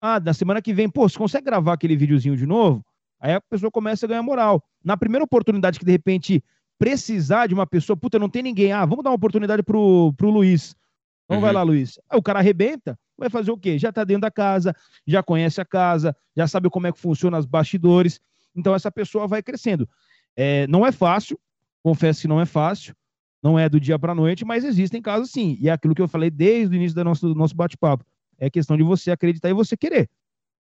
Ah, 0.00 0.18
na 0.20 0.32
semana 0.32 0.62
que 0.62 0.72
vem, 0.72 0.88
pô, 0.88 1.08
você 1.08 1.18
consegue 1.18 1.44
gravar 1.44 1.74
aquele 1.74 1.96
videozinho 1.96 2.36
de 2.36 2.46
novo? 2.46 2.84
Aí 3.20 3.34
a 3.34 3.40
pessoa 3.40 3.70
começa 3.70 4.06
a 4.06 4.08
ganhar 4.08 4.22
moral. 4.22 4.62
Na 4.84 4.96
primeira 4.96 5.24
oportunidade 5.24 5.78
que 5.78 5.84
de 5.84 5.92
repente 5.92 6.42
precisar 6.78 7.46
de 7.46 7.54
uma 7.54 7.66
pessoa, 7.66 7.96
puta, 7.96 8.18
não 8.18 8.28
tem 8.28 8.42
ninguém. 8.42 8.72
Ah, 8.72 8.84
vamos 8.84 9.02
dar 9.02 9.10
uma 9.10 9.16
oportunidade 9.16 9.62
pro, 9.62 10.12
pro 10.16 10.30
Luiz. 10.30 10.76
Então 11.24 11.36
uhum. 11.36 11.42
vai 11.42 11.52
lá, 11.52 11.62
Luiz. 11.62 11.98
Aí 12.08 12.18
o 12.18 12.22
cara 12.22 12.38
arrebenta, 12.38 12.98
vai 13.18 13.28
fazer 13.28 13.50
o 13.50 13.58
quê? 13.58 13.78
Já 13.78 13.92
tá 13.92 14.04
dentro 14.04 14.22
da 14.22 14.30
casa, 14.30 14.74
já 15.06 15.22
conhece 15.22 15.60
a 15.60 15.64
casa, 15.64 16.16
já 16.36 16.46
sabe 16.46 16.70
como 16.70 16.86
é 16.86 16.92
que 16.92 16.98
funciona 16.98 17.38
os 17.38 17.44
bastidores. 17.44 18.20
Então 18.54 18.74
essa 18.74 18.90
pessoa 18.90 19.26
vai 19.26 19.42
crescendo. 19.42 19.88
É, 20.36 20.66
não 20.68 20.86
é 20.86 20.92
fácil, 20.92 21.38
confesso 21.82 22.22
que 22.22 22.28
não 22.28 22.40
é 22.40 22.46
fácil, 22.46 22.94
não 23.42 23.58
é 23.58 23.68
do 23.68 23.78
dia 23.78 23.98
para 23.98 24.12
a 24.12 24.14
noite, 24.14 24.44
mas 24.44 24.64
existem 24.64 25.02
casos 25.02 25.30
sim. 25.30 25.58
E 25.60 25.68
é 25.68 25.72
aquilo 25.72 25.94
que 25.94 26.02
eu 26.02 26.08
falei 26.08 26.30
desde 26.30 26.74
o 26.74 26.76
início 26.76 26.94
do 26.94 27.04
nosso, 27.04 27.28
do 27.28 27.34
nosso 27.34 27.54
bate-papo. 27.54 28.04
É 28.38 28.48
questão 28.48 28.76
de 28.76 28.82
você 28.82 29.10
acreditar 29.10 29.50
e 29.50 29.52
você 29.52 29.76
querer. 29.76 30.08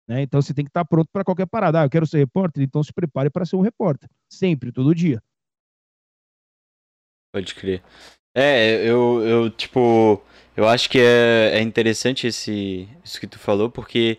Né? 0.09 0.23
Então 0.23 0.41
você 0.41 0.55
tem 0.55 0.65
que 0.65 0.71
estar 0.71 0.85
pronto 0.85 1.09
para 1.13 1.25
qualquer 1.25 1.47
parada. 1.47 1.81
Ah, 1.81 1.85
eu 1.85 1.91
quero 1.91 2.07
ser 2.07 2.19
repórter, 2.19 2.63
então 2.63 2.83
se 2.83 2.93
prepare 2.93 3.31
para 3.31 3.45
ser 3.45 3.57
um 3.57 3.61
repórter. 3.61 4.09
Sempre, 4.29 4.73
todo 4.73 4.95
dia. 4.95 5.23
Pode 7.33 7.55
crer. 7.55 7.83
É, 8.35 8.87
eu, 8.87 9.23
eu 9.27 9.51
tipo, 9.51 10.23
eu 10.57 10.69
acho 10.69 10.89
que 10.91 10.99
é, 11.01 11.53
é 11.55 11.61
interessante 11.61 12.27
esse, 12.27 12.89
isso 13.03 13.19
que 13.19 13.27
tu 13.27 13.39
falou, 13.39 13.71
porque 13.71 14.19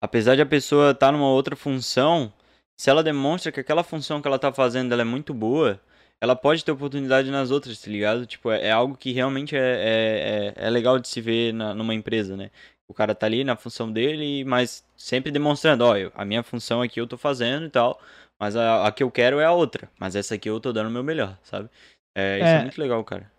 apesar 0.00 0.34
de 0.34 0.42
a 0.42 0.46
pessoa 0.46 0.92
estar 0.92 1.06
tá 1.06 1.12
numa 1.12 1.28
outra 1.28 1.54
função, 1.54 2.32
se 2.78 2.90
ela 2.90 3.02
demonstra 3.02 3.52
que 3.52 3.60
aquela 3.60 3.84
função 3.84 4.20
que 4.20 4.28
ela 4.28 4.38
tá 4.38 4.52
fazendo 4.52 4.92
ela 4.92 5.02
é 5.02 5.04
muito 5.04 5.34
boa, 5.34 5.80
ela 6.20 6.34
pode 6.34 6.64
ter 6.64 6.72
oportunidade 6.72 7.30
nas 7.30 7.50
outras, 7.50 7.80
tá 7.80 7.90
ligado? 7.90 8.26
Tipo, 8.26 8.50
é, 8.50 8.68
é 8.68 8.70
algo 8.70 8.96
que 8.96 9.12
realmente 9.12 9.54
é, 9.56 9.60
é, 9.60 10.54
é, 10.56 10.66
é 10.66 10.70
legal 10.70 10.98
de 10.98 11.08
se 11.08 11.20
ver 11.20 11.52
na, 11.52 11.74
numa 11.74 11.94
empresa, 11.94 12.36
né? 12.36 12.50
O 12.88 12.94
cara 12.94 13.14
tá 13.14 13.26
ali 13.26 13.42
na 13.44 13.56
função 13.56 13.90
dele, 13.90 14.44
mas 14.44 14.84
sempre 14.96 15.30
demonstrando, 15.32 15.84
ó, 15.84 15.94
a 16.14 16.24
minha 16.24 16.42
função 16.42 16.80
aqui 16.82 17.00
eu 17.00 17.06
tô 17.06 17.16
fazendo 17.18 17.66
e 17.66 17.70
tal, 17.70 18.00
mas 18.38 18.54
a, 18.54 18.86
a 18.86 18.92
que 18.92 19.02
eu 19.02 19.10
quero 19.10 19.40
é 19.40 19.44
a 19.44 19.52
outra. 19.52 19.90
Mas 19.98 20.14
essa 20.14 20.34
aqui 20.36 20.48
eu 20.48 20.60
tô 20.60 20.72
dando 20.72 20.88
o 20.88 20.92
meu 20.92 21.02
melhor, 21.02 21.36
sabe? 21.42 21.68
É, 22.16 22.38
isso 22.38 22.46
é, 22.48 22.56
é 22.58 22.62
muito 22.62 22.80
legal, 22.80 23.02
cara. 23.04 23.30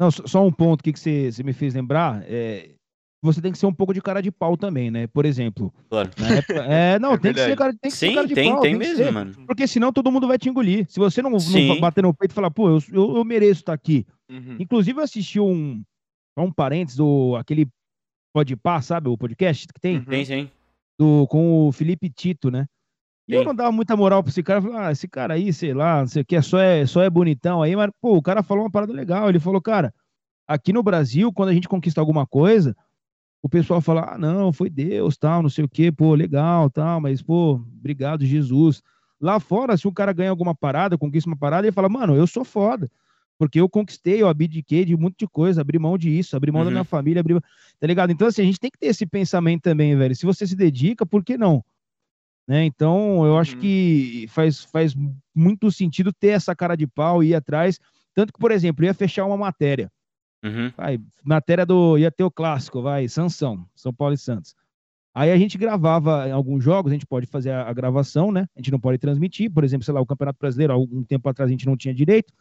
Não, 0.00 0.10
só 0.10 0.44
um 0.44 0.50
ponto 0.50 0.82
que, 0.82 0.92
que 0.92 0.98
você, 0.98 1.30
você 1.30 1.42
me 1.42 1.52
fez 1.52 1.74
lembrar. 1.74 2.24
É, 2.26 2.70
você 3.22 3.40
tem 3.40 3.52
que 3.52 3.58
ser 3.58 3.66
um 3.66 3.72
pouco 3.74 3.94
de 3.94 4.00
cara 4.02 4.20
de 4.22 4.30
pau 4.30 4.56
também, 4.56 4.90
né? 4.90 5.06
Por 5.06 5.24
exemplo. 5.24 5.72
Claro. 5.88 6.10
na 6.18 6.28
época- 6.36 6.64
é, 6.64 6.98
não, 6.98 7.12
É 7.14 7.18
tem 7.18 7.32
que 7.34 7.40
ser 7.40 7.56
cara, 7.56 7.72
tem 7.72 7.90
que 7.90 7.96
ser 7.96 8.08
Sim, 8.08 8.14
cara 8.14 8.26
de 8.26 8.34
tem, 8.34 8.50
pau. 8.52 8.60
tem 8.60 8.72
que 8.72 8.78
mesmo, 8.78 8.96
ser. 9.04 9.12
mano. 9.12 9.34
Porque 9.46 9.66
senão 9.66 9.92
todo 9.92 10.10
mundo 10.10 10.26
vai 10.26 10.38
te 10.38 10.48
engolir. 10.48 10.86
Se 10.90 10.98
você 10.98 11.20
não, 11.22 11.30
não 11.30 11.38
Sim. 11.40 11.78
bater 11.78 12.02
no 12.02 12.12
peito 12.14 12.32
e 12.32 12.34
falar, 12.34 12.50
pô, 12.50 12.68
eu, 12.70 12.78
eu, 12.92 13.16
eu 13.18 13.24
mereço 13.24 13.60
estar 13.60 13.72
aqui. 13.74 14.06
Uhum. 14.30 14.56
Inclusive, 14.58 14.98
eu 14.98 15.04
assisti 15.04 15.38
um, 15.38 15.82
um 16.36 16.50
parênteses 16.50 16.96
do 16.96 17.36
aquele 17.36 17.68
Podpah, 18.34 18.82
sabe? 18.82 19.08
O 19.08 19.16
podcast 19.16 19.68
que 19.68 19.80
tem, 19.80 19.98
Uhum. 19.98 20.24
Sim, 20.24 20.50
do, 20.98 21.26
com 21.28 21.68
o 21.68 21.72
Felipe 21.72 22.10
Tito, 22.10 22.50
né? 22.50 22.66
E 23.28 23.32
eu 23.32 23.40
Sim. 23.40 23.46
não 23.46 23.54
dava 23.54 23.70
muita 23.72 23.96
moral 23.96 24.22
pra 24.22 24.30
esse 24.30 24.42
cara. 24.42 24.58
eu 24.58 24.62
falava, 24.64 24.88
Ah, 24.88 24.92
esse 24.92 25.06
cara 25.08 25.34
aí, 25.34 25.52
sei 25.52 25.72
lá, 25.72 26.00
não 26.00 26.08
sei 26.08 26.22
o 26.22 26.24
que, 26.24 26.40
só 26.42 26.58
é, 26.58 26.84
só 26.84 27.00
é 27.00 27.08
bonitão 27.08 27.62
aí, 27.62 27.76
mas, 27.76 27.90
pô, 28.00 28.16
o 28.16 28.22
cara 28.22 28.42
falou 28.42 28.64
uma 28.64 28.70
parada 28.70 28.92
legal. 28.92 29.28
Ele 29.28 29.38
falou, 29.38 29.62
cara, 29.62 29.94
aqui 30.48 30.72
no 30.72 30.82
Brasil, 30.82 31.32
quando 31.32 31.50
a 31.50 31.54
gente 31.54 31.68
conquista 31.68 32.00
alguma 32.00 32.26
coisa, 32.26 32.76
o 33.40 33.48
pessoal 33.48 33.80
fala, 33.80 34.14
ah, 34.14 34.18
não, 34.18 34.52
foi 34.52 34.68
Deus, 34.68 35.16
tal, 35.16 35.42
não 35.42 35.48
sei 35.48 35.64
o 35.64 35.68
que, 35.68 35.92
pô, 35.92 36.14
legal, 36.14 36.68
tal, 36.68 37.00
mas, 37.00 37.22
pô, 37.22 37.52
obrigado, 37.54 38.26
Jesus. 38.26 38.82
Lá 39.20 39.38
fora, 39.38 39.76
se 39.76 39.86
um 39.86 39.92
cara 39.92 40.12
ganha 40.12 40.30
alguma 40.30 40.54
parada, 40.54 40.98
conquista 40.98 41.30
uma 41.30 41.36
parada, 41.36 41.66
ele 41.66 41.72
fala, 41.72 41.88
mano, 41.88 42.16
eu 42.16 42.26
sou 42.26 42.44
foda. 42.44 42.90
Porque 43.38 43.60
eu 43.60 43.68
conquistei, 43.68 44.22
eu 44.22 44.28
abdiquei 44.28 44.84
de 44.84 44.94
um 44.94 44.98
monte 44.98 45.18
de 45.18 45.26
coisa, 45.28 45.60
abri 45.60 45.78
mão 45.78 45.98
disso, 45.98 46.36
abri 46.36 46.52
mão 46.52 46.62
da 46.62 46.66
Uhum. 46.68 46.72
minha 46.72 46.84
família, 46.84 47.20
abri... 47.20 47.34
tá 47.80 47.86
ligado? 47.86 48.10
Então, 48.10 48.28
assim, 48.28 48.42
a 48.42 48.44
gente 48.44 48.60
tem 48.60 48.70
que 48.70 48.78
ter 48.78 48.86
esse 48.86 49.04
pensamento 49.06 49.62
também, 49.62 49.96
velho. 49.96 50.14
Se 50.14 50.24
você 50.24 50.46
se 50.46 50.54
dedica, 50.54 51.04
por 51.04 51.24
que 51.24 51.36
não? 51.36 51.64
Né? 52.46 52.64
Então, 52.64 53.24
eu 53.26 53.36
acho 53.38 53.54
Uhum. 53.54 53.60
que 53.60 54.26
faz, 54.28 54.64
faz 54.64 54.94
muito 55.34 55.70
sentido 55.72 56.12
ter 56.12 56.28
essa 56.28 56.54
cara 56.54 56.76
de 56.76 56.86
pau 56.86 57.22
e 57.24 57.28
ir 57.28 57.34
atrás. 57.34 57.80
Tanto 58.14 58.32
que, 58.32 58.38
por 58.38 58.50
exemplo, 58.52 58.84
eu 58.84 58.88
ia 58.88 58.94
fechar 58.94 59.24
uma 59.26 59.36
matéria. 59.36 59.90
Uhum. 60.44 60.70
Vai, 60.76 61.00
matéria 61.24 61.64
do. 61.64 61.96
ia 61.98 62.10
ter 62.10 62.22
o 62.22 62.30
clássico, 62.30 62.82
vai, 62.82 63.08
Sansão, 63.08 63.66
São 63.74 63.92
Paulo 63.94 64.14
e 64.14 64.18
Santos. 64.18 64.54
Aí 65.14 65.30
a 65.32 65.38
gente 65.38 65.56
gravava 65.56 66.28
em 66.28 66.32
alguns 66.32 66.62
jogos, 66.62 66.90
a 66.92 66.94
gente 66.94 67.06
pode 67.06 67.26
fazer 67.26 67.50
a, 67.52 67.72
gravação, 67.72 68.30
né? 68.30 68.46
A 68.54 68.58
gente 68.60 68.70
não 68.70 68.80
pode 68.80 68.98
transmitir, 68.98 69.50
por 69.50 69.64
exemplo, 69.64 69.84
sei 69.84 69.94
lá, 69.94 70.00
o 70.00 70.06
Campeonato 70.06 70.38
Brasileiro, 70.38 70.72
algum 70.72 71.02
tempo 71.02 71.28
atrás 71.28 71.48
a 71.48 71.50
gente 71.52 71.64
não 71.66 71.76
tinha 71.76 71.94
direito. 71.94 72.32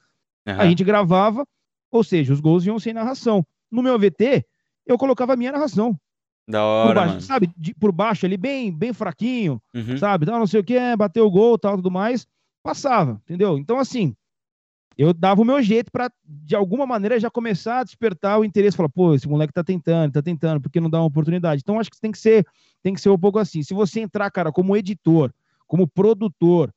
A 0.45 0.51
Aham. 0.51 0.69
gente 0.69 0.84
gravava, 0.84 1.45
ou 1.91 2.03
seja, 2.03 2.34
os 2.34 2.39
gols 2.39 2.65
iam 2.65 2.79
sem 2.79 2.93
narração. 2.93 3.45
No 3.71 3.82
meu 3.82 3.97
VT, 3.97 4.45
eu 4.86 4.97
colocava 4.97 5.34
a 5.34 5.38
minha 5.38 5.51
narração. 5.51 5.97
Da 6.47 6.60
Por 6.60 6.65
hora, 6.65 6.93
baixo, 6.95 7.10
mano. 7.13 7.21
sabe? 7.21 7.49
De- 7.58 7.73
por 7.75 7.91
baixo 7.91 8.25
ali, 8.25 8.36
bem, 8.36 8.71
bem 8.75 8.91
fraquinho, 8.93 9.62
Uhum. 9.73 9.97
sabe? 9.97 10.25
Não 10.25 10.45
sei 10.45 10.60
o 10.60 10.63
que, 10.63 10.77
bateu 10.97 11.25
o 11.25 11.32
gol, 11.32 11.58
tal, 11.58 11.77
tudo 11.77 11.89
mais. 11.89 12.27
Passava, 12.62 13.21
entendeu? 13.23 13.58
Então, 13.58 13.79
assim, 13.79 14.13
eu 14.97 15.13
dava 15.13 15.41
o 15.41 15.45
meu 15.45 15.62
jeito 15.62 15.91
pra, 15.91 16.12
de 16.25 16.56
alguma 16.56 16.86
maneira, 16.86 17.19
já 17.19 17.29
começar 17.29 17.79
a 17.79 17.84
despertar 17.84 18.38
o 18.39 18.43
interesse. 18.45 18.75
Falar, 18.77 18.89
pô, 18.89 19.13
esse 19.15 19.27
moleque 19.27 19.53
tá 19.53 19.63
tentando, 19.63 20.12
tá 20.12 20.21
tentando, 20.21 20.62
por 20.62 20.69
que 20.69 20.79
não 20.82 20.89
dá 20.89 20.99
uma 20.99 21.08
oportunidade? 21.08 21.62
Então, 21.63 21.79
acho 21.79 21.89
que 21.89 21.99
tem 21.99 22.12
que 22.12 22.17
ser, 22.19 22.45
tem 22.82 22.93
que 22.93 23.01
ser 23.01 23.10
um 23.10 23.17
pouco 23.17 23.39
assim. 23.39 23.63
Se 23.63 23.73
você 23.73 24.01
entrar, 24.01 24.29
cara, 24.29 24.51
como 24.51 24.75
editor, 24.75 25.34
como 25.65 25.88
produtor, 25.88 26.71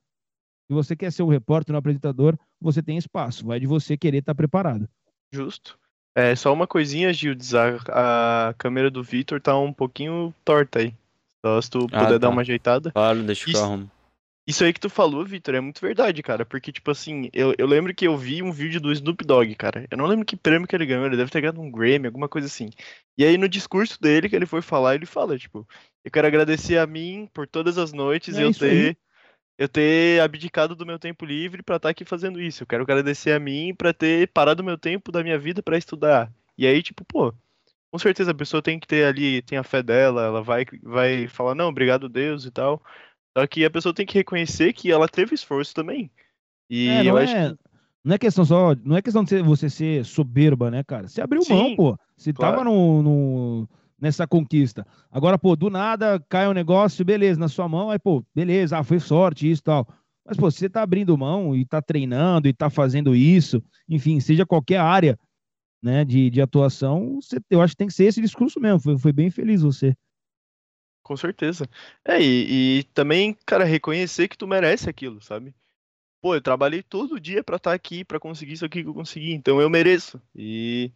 se 0.69 0.75
você 0.75 0.97
quer 0.97 1.13
ser 1.13 1.23
um 1.23 1.29
repórter, 1.29 1.75
um 1.75 1.79
apresentador, 1.79 2.37
você 2.61 2.83
tem 2.83 2.97
espaço. 2.99 3.47
Vai 3.47 3.61
de 3.61 3.67
você 3.67 3.97
querer 3.97 4.19
estar 4.19 4.35
preparado. 4.35 4.89
Justo. 5.33 5.79
É, 6.15 6.35
só 6.35 6.53
uma 6.53 6.67
coisinha, 6.67 7.13
Gildes, 7.13 7.55
a, 7.55 8.49
a 8.49 8.55
câmera 8.55 8.91
do 8.91 9.03
Vitor 9.03 9.41
tá 9.41 9.57
um 9.59 9.73
pouquinho 9.73 10.35
torta 10.45 10.79
aí. 10.81 10.95
Só 11.45 11.61
se 11.61 11.71
tu 11.71 11.87
Ah, 11.93 12.01
puder 12.01 12.13
tá. 12.13 12.19
dar 12.19 12.29
uma 12.31 12.41
ajeitada. 12.41 12.91
Claro, 12.91 13.23
deixa 13.23 13.45
que 13.45 13.51
eu 13.51 13.55
Isso. 13.55 13.63
arrumo. 13.63 13.91
Isso 14.49 14.63
aí 14.65 14.73
que 14.73 14.79
tu 14.79 14.89
falou, 14.89 15.25
Vitor, 15.25 15.57
é 15.57 15.61
muito 15.61 15.81
verdade, 15.81 16.23
cara. 16.23 16.47
Porque, 16.47 16.71
tipo 16.71 16.91
assim, 16.91 17.29
eu, 17.33 17.53
eu 17.59 17.67
lembro 17.67 17.93
que 17.93 18.07
eu 18.07 18.17
vi 18.17 18.43
um 18.45 18.53
vídeo 18.53 18.81
do 18.81 18.93
Snoop 18.93 19.25
Dogg, 19.25 19.55
cara. 19.57 19.87
Eu 19.91 19.99
não 19.99 20.07
lembro 20.07 20.25
que 20.25 20.37
prêmio 20.37 20.69
que 20.69 20.75
ele 20.77 20.87
ganhou, 20.87 21.05
ele 21.05 21.17
deve 21.17 21.31
ter 21.31 21.41
ganhado 21.41 21.61
um 21.61 21.71
Grammy, 21.71 22.07
alguma 22.07 22.29
coisa 22.29 22.47
assim. 22.47 22.71
E 23.19 23.25
aí, 23.25 23.37
no 23.37 23.49
discurso 23.49 24.01
dele, 24.01 24.29
que 24.29 24.37
ele 24.37 24.47
foi 24.47 24.63
falar, 24.63 24.95
ele 24.95 25.05
fala, 25.05 25.37
tipo, 25.37 25.67
eu 26.05 26.11
quero 26.13 26.29
agradecer 26.29 26.79
a 26.79 26.87
mim 26.87 27.29
por 27.35 27.49
todas 27.49 27.77
as 27.77 27.93
noites 27.93 28.39
É 28.39 28.45
eu 28.45 28.51
isso 28.51 28.65
aí. 28.65 28.97
Eu 29.59 29.69
ter 29.69 30.21
abdicado 30.21 30.75
do 30.77 30.85
meu 30.85 30.99
tempo 30.99 31.25
livre 31.25 31.63
pra 31.63 31.77
estar 31.77 31.89
aqui 31.89 32.05
fazendo 32.05 32.41
isso. 32.41 32.63
Eu 32.63 32.67
quero 32.67 32.83
agradecer 32.83 33.33
a 33.33 33.41
mim 33.41 33.75
pra 33.75 33.93
ter 33.93 34.29
parado 34.29 34.63
o 34.63 34.67
meu 34.67 34.77
tempo 34.77 35.11
da 35.11 35.23
minha 35.23 35.39
vida 35.39 35.63
pra 35.63 35.79
estudar. 35.79 36.31
E 36.59 36.67
aí, 36.67 36.83
tipo, 36.83 37.05
pô, 37.05 37.33
com 37.91 37.99
certeza 37.99 38.33
a 38.33 38.35
pessoa 38.35 38.63
tem 38.63 38.79
que 38.79 38.87
ter 38.87 39.07
ali, 39.07 39.41
tem 39.43 39.57
a 39.57 39.63
fé 39.63 39.83
dela, 39.83 40.25
ela 40.25 40.43
vai, 40.43 40.67
vai 40.83 41.27
falar, 41.29 41.55
não, 41.55 41.69
obrigado 41.69 42.09
Deus 42.09 42.45
e 42.45 42.51
tal. 42.51 42.83
Só 43.37 43.47
que 43.47 43.65
a 43.65 43.71
pessoa 43.71 43.95
tem 43.95 44.05
que 44.07 44.15
reconhecer 44.19 44.73
que 44.73 44.91
ela 44.91 45.09
teve 45.09 45.35
esforço 45.35 45.75
também. 45.75 46.11
E 46.69 46.89
É, 46.89 47.01
eu 47.01 47.05
não, 47.05 47.17
acho 47.17 47.35
é, 47.35 47.51
que. 47.51 47.59
não 48.05 48.15
é 48.15 48.19
questão 48.19 48.45
só, 48.45 48.75
não 48.85 48.97
é 48.97 49.03
questão 49.03 49.25
de 49.25 49.41
você 49.43 49.71
ser 49.71 50.05
soberba, 50.05 50.71
né, 50.71 50.83
cara? 50.85 51.09
Você 51.09 51.21
abriu 51.21 51.43
mão, 51.49 51.65
Sim, 51.65 51.77
pô. 51.77 51.99
Você 52.17 52.33
claro. 52.33 52.57
tava 52.57 52.65
no, 52.65 53.03
no- 53.03 53.69
nessa 54.01 54.27
conquista. 54.27 54.87
Agora, 55.11 55.39
pô, 55.39 55.57
do 55.57 55.71
nada 55.71 56.23
cai 56.29 56.49
um 56.49 56.53
negócio, 56.53 57.05
beleza, 57.05 57.41
na 57.41 57.49
sua 57.49 57.69
mão, 57.69 57.91
aí, 57.91 57.99
pô, 57.99 58.25
beleza, 58.35 58.79
ah, 58.79 58.85
foi 58.85 59.01
sorte, 59.01 59.51
isso 59.51 59.63
tal. 59.63 59.87
Mas, 60.25 60.37
pô, 60.37 60.51
você 60.51 60.69
tá 60.69 60.83
abrindo 60.83 61.17
mão 61.17 61.55
e 61.55 61.65
tá 61.65 61.81
treinando 61.81 62.49
e 62.49 62.53
tá 62.53 62.69
fazendo 62.69 63.15
isso, 63.15 63.63
enfim, 63.89 64.21
seja 64.21 64.45
qualquer 64.45 64.79
área, 64.79 65.19
né, 65.83 66.05
de, 66.05 66.31
de 66.31 66.41
atuação, 66.41 67.21
você, 67.21 67.39
eu 67.49 67.63
acho 67.63 67.75
que 67.75 67.79
tem 67.79 67.87
que 67.87 67.95
ser 67.95 68.07
esse 68.07 68.21
discurso 68.21 68.59
mesmo. 68.59 68.81
Foi, 68.81 68.99
foi 68.99 69.13
bem 69.13 69.31
feliz 69.31 69.63
você. 69.63 69.97
Com 71.03 71.17
certeza. 71.17 71.69
É, 72.05 72.21
e, 72.21 72.81
e 72.81 72.83
também, 72.93 73.37
cara, 73.47 73.65
reconhecer 73.65 74.27
que 74.27 74.37
tu 74.37 74.49
merece 74.49 74.91
aquilo, 74.91 75.23
sabe? 75.23 75.55
Pô, 76.21 76.35
eu 76.35 76.43
trabalhei 76.43 76.83
todo 76.83 77.21
dia 77.21 77.45
pra 77.45 77.57
estar 77.57 77.73
aqui, 77.73 78.05
pra 78.05 78.19
conseguir 78.19 78.55
isso 78.55 78.65
aqui 78.65 78.83
que 78.83 78.89
eu 78.89 78.95
consegui, 78.95 79.33
então 79.33 79.61
eu 79.61 79.71
mereço. 79.71 80.21
E, 80.35 80.91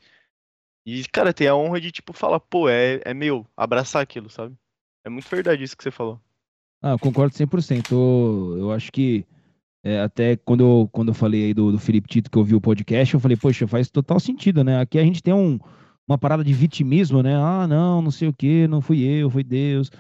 e 0.85 1.05
cara, 1.05 1.33
ter 1.33 1.47
a 1.47 1.55
honra 1.55 1.81
de, 1.81 1.93
tipo, 1.93 2.13
falar, 2.13 2.41
pô, 2.41 2.69
é, 2.69 3.01
é 3.05 3.15
meu, 3.15 3.47
abraçar 3.57 4.03
aquilo, 4.03 4.31
sabe? 4.31 4.55
É 5.05 5.09
muito 5.09 5.29
verdade 5.29 5.63
isso 5.63 5.77
que 5.77 5.83
você 5.83 5.91
falou. 5.91 6.21
Ah, 6.83 6.93
eu 6.93 6.99
concordo 6.99 7.35
100%. 7.35 7.93
Eu, 7.93 8.57
eu 8.59 8.73
acho 8.73 8.91
que 8.91 9.27
é, 9.83 10.01
até 10.01 10.37
quando 10.37 10.63
eu, 10.63 10.89
quando 10.93 11.09
eu 11.09 11.15
falei 11.15 11.47
aí 11.47 11.55
do, 11.55 11.73
do 11.73 11.79
Felipe 11.79 12.09
Tito 12.09 12.31
que 12.31 12.39
eu 12.39 12.45
vi 12.45 12.55
o 12.55 12.61
podcast, 12.61 13.15
eu 13.15 13.21
falei, 13.21 13.37
poxa, 13.37 13.67
faz 13.67 13.91
total 13.91 14.21
sentido, 14.21 14.63
né? 14.65 14.81
Aqui 14.81 14.99
a 14.99 15.03
gente 15.03 15.23
tem 15.23 15.33
um, 15.33 15.59
uma 16.07 16.19
parada 16.19 16.45
de 16.45 16.53
vitimismo, 16.53 17.23
né? 17.23 17.35
Ah, 17.37 17.67
não, 17.67 18.03
não 18.03 18.11
sei 18.11 18.29
o 18.29 18.33
que, 18.33 18.67
não 18.69 18.81
fui 18.81 19.03
eu, 19.03 19.31
foi 19.31 19.45
Deus. 19.45 19.91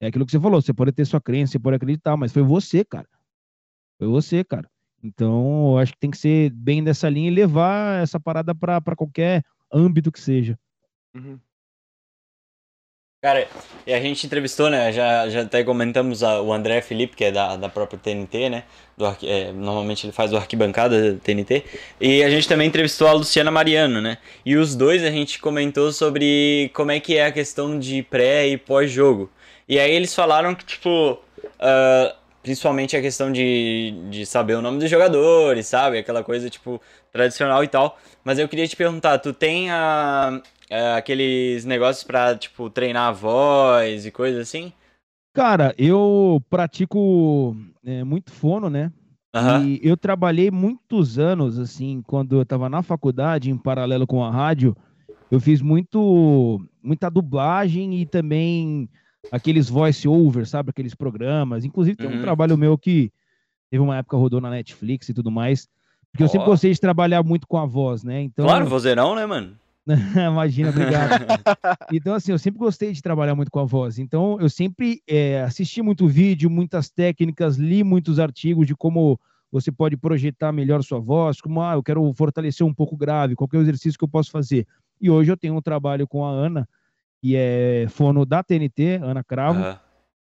É 0.00 0.08
aquilo 0.08 0.26
que 0.26 0.32
você 0.32 0.40
falou, 0.40 0.60
você 0.60 0.72
pode 0.72 0.92
ter 0.92 1.04
sua 1.04 1.20
crença, 1.20 1.52
você 1.52 1.58
pode 1.58 1.76
acreditar, 1.76 2.16
mas 2.16 2.32
foi 2.32 2.42
você, 2.42 2.84
cara. 2.84 3.08
Foi 3.98 4.08
você, 4.08 4.44
cara. 4.44 4.68
Então, 5.02 5.72
eu 5.72 5.78
acho 5.78 5.92
que 5.92 5.98
tem 5.98 6.10
que 6.10 6.18
ser 6.18 6.50
bem 6.50 6.82
dessa 6.82 7.08
linha 7.08 7.28
e 7.28 7.34
levar 7.34 8.02
essa 8.02 8.18
parada 8.18 8.54
pra 8.54 8.96
qualquer 8.96 9.44
âmbito 9.74 10.12
que 10.12 10.20
seja. 10.20 10.58
Uhum. 11.14 11.38
Cara, 13.22 13.48
e 13.86 13.94
a 13.94 14.00
gente 14.02 14.26
entrevistou, 14.26 14.68
né? 14.68 14.92
Já, 14.92 15.26
já 15.30 15.42
até 15.42 15.64
comentamos 15.64 16.22
a- 16.22 16.42
o 16.42 16.52
André 16.52 16.82
Felipe, 16.82 17.16
que 17.16 17.24
é 17.24 17.32
da, 17.32 17.56
da 17.56 17.70
própria 17.70 17.98
TNT, 17.98 18.50
né? 18.50 18.64
Do, 18.98 19.06
é, 19.22 19.50
normalmente 19.50 20.04
ele 20.04 20.12
faz 20.12 20.30
o 20.30 20.36
arquibancada 20.36 21.14
da 21.14 21.18
TNT. 21.20 21.64
E 21.98 22.22
a 22.22 22.28
gente 22.28 22.46
também 22.46 22.68
entrevistou 22.68 23.08
a 23.08 23.12
Luciana 23.14 23.50
Mariano, 23.50 24.02
né? 24.02 24.18
E 24.44 24.56
os 24.56 24.76
dois 24.76 25.02
a 25.02 25.10
gente 25.10 25.38
comentou 25.38 25.90
sobre 25.90 26.70
como 26.74 26.90
é 26.90 27.00
que 27.00 27.16
é 27.16 27.24
a 27.24 27.32
questão 27.32 27.78
de 27.78 28.02
pré 28.02 28.46
e 28.46 28.58
pós-jogo. 28.58 29.30
E 29.66 29.78
aí 29.78 29.90
eles 29.92 30.14
falaram 30.14 30.54
que, 30.54 30.64
tipo, 30.66 31.18
ah, 31.58 32.14
principalmente 32.44 32.94
a 32.94 33.00
questão 33.00 33.32
de, 33.32 33.94
de 34.10 34.26
saber 34.26 34.54
o 34.54 34.60
nome 34.60 34.78
dos 34.78 34.90
jogadores, 34.90 35.66
sabe? 35.66 35.96
Aquela 35.96 36.22
coisa, 36.22 36.50
tipo, 36.50 36.78
tradicional 37.10 37.64
e 37.64 37.68
tal. 37.68 37.98
Mas 38.22 38.38
eu 38.38 38.46
queria 38.46 38.68
te 38.68 38.76
perguntar, 38.76 39.18
tu 39.18 39.32
tem 39.32 39.70
a, 39.70 40.42
é, 40.68 40.92
aqueles 40.92 41.64
negócios 41.64 42.04
pra, 42.04 42.36
tipo, 42.36 42.68
treinar 42.68 43.08
a 43.08 43.12
voz 43.12 44.04
e 44.04 44.10
coisa 44.10 44.42
assim? 44.42 44.74
Cara, 45.32 45.74
eu 45.78 46.38
pratico 46.50 47.56
é, 47.82 48.04
muito 48.04 48.30
fono, 48.30 48.68
né? 48.68 48.92
Aham. 49.34 49.64
E 49.64 49.80
eu 49.82 49.96
trabalhei 49.96 50.50
muitos 50.50 51.18
anos, 51.18 51.58
assim, 51.58 52.02
quando 52.06 52.36
eu 52.36 52.42
estava 52.42 52.68
na 52.68 52.82
faculdade, 52.82 53.50
em 53.50 53.56
paralelo 53.56 54.06
com 54.06 54.22
a 54.22 54.30
rádio, 54.30 54.76
eu 55.30 55.40
fiz 55.40 55.62
muito, 55.62 56.60
muita 56.82 57.08
dublagem 57.08 58.02
e 58.02 58.04
também 58.04 58.86
aqueles 59.30 59.68
voice-over, 59.68 60.46
sabe? 60.46 60.70
Aqueles 60.70 60.94
programas. 60.94 61.64
Inclusive, 61.64 61.96
tem 61.96 62.08
um 62.08 62.14
Uhum. 62.14 62.20
trabalho 62.20 62.56
meu 62.56 62.76
que 62.78 63.10
teve 63.70 63.82
uma 63.82 63.96
época 63.96 64.16
rodou 64.16 64.40
na 64.40 64.50
Netflix 64.50 65.08
e 65.08 65.14
tudo 65.14 65.30
mais. 65.30 65.68
Porque 66.12 66.22
eu 66.22 66.28
sempre 66.28 66.46
gostei 66.46 66.72
de 66.72 66.80
trabalhar 66.80 67.22
muito 67.24 67.46
com 67.46 67.58
a 67.58 67.66
voz, 67.66 68.04
né? 68.04 68.22
Então, 68.22 68.46
Claro, 68.46 68.66
vozeirão, 68.66 69.16
né, 69.16 69.26
mano? 69.26 69.56
Imagina, 70.32 70.70
obrigado. 70.70 71.10
então, 71.90 72.14
assim, 72.14 72.32
eu 72.32 72.38
sempre 72.38 72.58
gostei 72.58 72.92
de 72.92 73.02
trabalhar 73.02 73.34
muito 73.34 73.50
com 73.50 73.58
a 73.58 73.64
voz. 73.64 73.98
Então, 73.98 74.38
eu 74.40 74.48
sempre 74.48 75.02
é, 75.08 75.42
assisti 75.42 75.82
muito 75.82 76.06
vídeo, 76.06 76.48
muitas 76.48 76.88
técnicas, 76.88 77.56
li 77.56 77.82
muitos 77.82 78.18
artigos 78.18 78.66
de 78.66 78.74
como 78.74 79.18
você 79.50 79.70
pode 79.70 79.96
projetar 79.96 80.52
melhor 80.52 80.82
sua 80.82 80.98
voz, 80.98 81.40
como, 81.40 81.60
ah, 81.62 81.74
eu 81.74 81.82
quero 81.82 82.12
fortalecer 82.14 82.66
um 82.66 82.74
pouco 82.74 82.96
grave, 82.96 83.34
qual 83.36 83.48
é 83.52 83.56
o 83.56 83.60
exercício 83.62 83.98
que 83.98 84.04
eu 84.04 84.08
posso 84.08 84.30
fazer. 84.30 84.66
E 85.00 85.10
hoje 85.10 85.30
eu 85.30 85.36
tenho 85.36 85.54
um 85.56 85.62
trabalho 85.62 86.08
com 86.08 86.24
a 86.24 86.30
Ana, 86.30 86.68
que 87.24 87.34
é 87.36 87.86
fono 87.88 88.26
da 88.26 88.42
TNT, 88.42 89.00
Ana 89.02 89.24
Cravo, 89.24 89.60
Aham. 89.60 89.78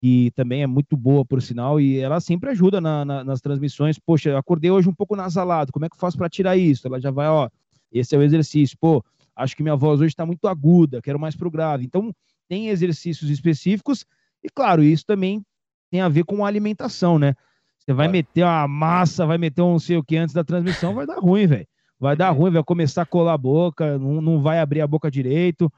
que 0.02 0.32
também 0.34 0.64
é 0.64 0.68
muito 0.68 0.96
boa, 0.96 1.26
por 1.26 1.42
sinal, 1.42 1.78
e 1.78 1.98
ela 2.00 2.22
sempre 2.22 2.52
ajuda 2.52 2.80
na- 2.80 3.04
na- 3.04 3.22
nas 3.22 3.42
transmissões. 3.42 4.00
Poxa, 4.00 4.38
acordei 4.38 4.72
hoje 4.72 4.88
um 4.88 4.94
pouco 4.94 5.14
nasalado, 5.14 5.74
como 5.74 5.84
é 5.84 5.90
que 5.90 5.96
eu 5.96 6.00
faço 6.00 6.18
para 6.18 6.30
tirar 6.30 6.56
isso? 6.56 6.88
Ela 6.88 6.98
já 7.02 7.12
vai, 7.12 7.28
ó, 7.28 7.50
esse 7.92 8.16
é 8.16 8.18
o 8.18 8.24
exercício. 8.24 8.78
Pô, 8.80 9.04
acho 9.36 9.58
que 9.58 9.62
minha 9.62 9.76
voz 9.76 10.00
hoje 10.00 10.14
está 10.14 10.26
muito 10.26 10.48
aguda, 10.48 11.02
quero 11.02 11.20
mais 11.20 11.36
pro 11.36 11.52
grave. 11.52 11.84
Então, 11.84 12.14
tem 12.48 12.70
exercícios 12.70 13.30
específicos, 13.30 14.06
e 14.42 14.48
claro, 14.50 14.82
isso 14.82 15.06
também 15.06 15.44
tem 15.92 16.00
a 16.00 16.08
ver 16.08 16.24
com 16.24 16.46
a 16.46 16.48
alimentação, 16.48 17.20
né? 17.20 17.34
Você 17.78 17.92
vai 17.92 18.06
Claro. 18.08 18.12
meter 18.14 18.44
uma 18.46 18.68
massa, 18.70 19.26
vai 19.26 19.38
meter 19.38 19.62
um 19.62 19.72
não 19.72 19.80
sei 19.80 19.98
o 19.98 20.04
que 20.04 20.16
antes 20.16 20.34
da 20.34 20.46
transmissão, 20.46 20.96
vai 20.96 21.06
dar 21.06 21.20
ruim, 21.20 21.46
velho. 21.46 21.68
Vai 22.00 22.16
dar 22.16 22.30
ruim, 22.32 22.52
vai 22.52 22.64
começar 22.64 23.02
a 23.02 23.06
colar 23.06 23.34
a 23.34 23.38
boca, 23.38 23.98
não, 23.98 24.22
não 24.22 24.42
vai 24.42 24.60
abrir 24.60 24.80
a 24.80 24.88
boca 24.88 25.12
direito. 25.12 25.70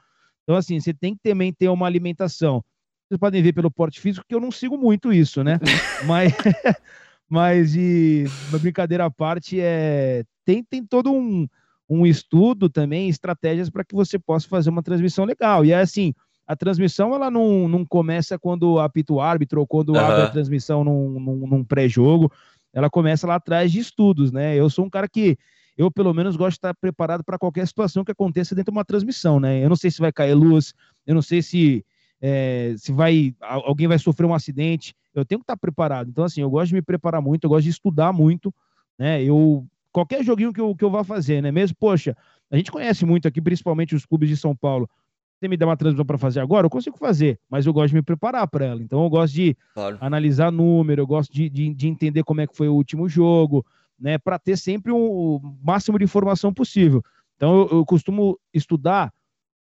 Então, 0.48 0.56
assim, 0.56 0.80
você 0.80 0.94
tem 0.94 1.14
que 1.14 1.20
também 1.22 1.52
ter 1.52 1.68
uma 1.68 1.86
alimentação. 1.86 2.64
Vocês 3.06 3.20
podem 3.20 3.42
ver 3.42 3.52
pelo 3.52 3.70
porte 3.70 4.00
físico 4.00 4.24
que 4.26 4.34
eu 4.34 4.40
não 4.40 4.50
sigo 4.50 4.78
muito 4.78 5.12
isso, 5.12 5.44
né? 5.44 5.60
mas, 6.08 6.32
mas 7.28 7.72
de 7.72 8.24
brincadeira 8.58 9.04
à 9.04 9.10
parte, 9.10 9.60
é, 9.60 10.24
tem, 10.46 10.64
tem 10.64 10.82
todo 10.82 11.12
um, 11.12 11.46
um 11.86 12.06
estudo 12.06 12.70
também, 12.70 13.10
estratégias 13.10 13.68
para 13.68 13.84
que 13.84 13.94
você 13.94 14.18
possa 14.18 14.48
fazer 14.48 14.70
uma 14.70 14.82
transmissão 14.82 15.26
legal. 15.26 15.66
E 15.66 15.72
é 15.72 15.80
assim, 15.80 16.14
a 16.46 16.56
transmissão 16.56 17.14
ela 17.14 17.30
não, 17.30 17.68
não 17.68 17.84
começa 17.84 18.38
quando 18.38 18.78
apita 18.78 19.12
o 19.12 19.20
árbitro 19.20 19.60
ou 19.60 19.66
quando 19.66 19.98
Aham. 19.98 20.08
abre 20.08 20.22
a 20.22 20.28
transmissão 20.30 20.82
num, 20.82 21.20
num, 21.20 21.46
num 21.46 21.62
pré-jogo. 21.62 22.32
Ela 22.72 22.88
começa 22.88 23.26
lá 23.26 23.34
atrás 23.34 23.70
de 23.70 23.80
estudos, 23.80 24.32
né? 24.32 24.56
Eu 24.56 24.70
sou 24.70 24.86
um 24.86 24.90
cara 24.90 25.06
que 25.06 25.36
eu 25.78 25.90
pelo 25.90 26.12
menos 26.12 26.34
gosto 26.36 26.50
de 26.50 26.58
estar 26.58 26.74
preparado 26.74 27.22
para 27.24 27.38
qualquer 27.38 27.66
situação 27.66 28.04
que 28.04 28.10
aconteça 28.12 28.54
dentro 28.54 28.72
de 28.72 28.76
uma 28.76 28.84
transmissão, 28.84 29.38
né? 29.38 29.64
Eu 29.64 29.68
não 29.68 29.76
sei 29.76 29.90
se 29.92 30.00
vai 30.00 30.12
cair 30.12 30.34
luz, 30.34 30.74
eu 31.06 31.14
não 31.14 31.22
sei 31.22 31.40
se 31.40 31.84
é, 32.20 32.74
se 32.76 32.90
vai 32.92 33.32
al- 33.40 33.62
alguém 33.64 33.86
vai 33.86 33.96
sofrer 33.98 34.26
um 34.26 34.34
acidente. 34.34 34.92
Eu 35.14 35.24
tenho 35.24 35.38
que 35.38 35.44
estar 35.44 35.56
preparado. 35.56 36.10
Então 36.10 36.24
assim, 36.24 36.40
eu 36.40 36.50
gosto 36.50 36.68
de 36.70 36.74
me 36.74 36.82
preparar 36.82 37.22
muito, 37.22 37.44
eu 37.44 37.50
gosto 37.50 37.64
de 37.64 37.70
estudar 37.70 38.12
muito, 38.12 38.52
né? 38.98 39.22
Eu 39.22 39.64
qualquer 39.92 40.22
joguinho 40.24 40.52
que 40.52 40.60
eu, 40.60 40.74
que 40.74 40.84
eu 40.84 40.90
vá 40.90 41.04
fazer, 41.04 41.40
né? 41.40 41.52
Mesmo, 41.52 41.76
poxa, 41.78 42.16
a 42.50 42.56
gente 42.56 42.72
conhece 42.72 43.06
muito 43.06 43.28
aqui, 43.28 43.40
principalmente 43.40 43.94
os 43.94 44.04
clubes 44.04 44.28
de 44.28 44.36
São 44.36 44.54
Paulo. 44.56 44.90
Você 45.38 45.46
me 45.46 45.56
dá 45.56 45.66
uma 45.66 45.76
transmissão 45.76 46.04
para 46.04 46.18
fazer 46.18 46.40
agora, 46.40 46.66
eu 46.66 46.70
consigo 46.70 46.98
fazer, 46.98 47.38
mas 47.48 47.64
eu 47.64 47.72
gosto 47.72 47.90
de 47.90 47.94
me 47.94 48.02
preparar 48.02 48.48
para 48.48 48.64
ela. 48.66 48.82
Então 48.82 49.04
eu 49.04 49.08
gosto 49.08 49.34
de 49.34 49.56
Claro. 49.72 49.96
analisar 50.00 50.50
número, 50.50 51.02
eu 51.02 51.06
gosto 51.06 51.32
de, 51.32 51.48
de, 51.48 51.72
de 51.72 51.86
entender 51.86 52.24
como 52.24 52.40
é 52.40 52.46
que 52.48 52.56
foi 52.56 52.66
o 52.68 52.74
último 52.74 53.08
jogo, 53.08 53.64
né, 53.98 54.18
para 54.18 54.38
ter 54.38 54.56
sempre 54.56 54.92
o 54.92 55.40
máximo 55.62 55.98
de 55.98 56.04
informação 56.04 56.52
possível. 56.52 57.02
Então 57.36 57.60
eu, 57.60 57.78
eu 57.78 57.86
costumo 57.86 58.38
estudar 58.52 59.12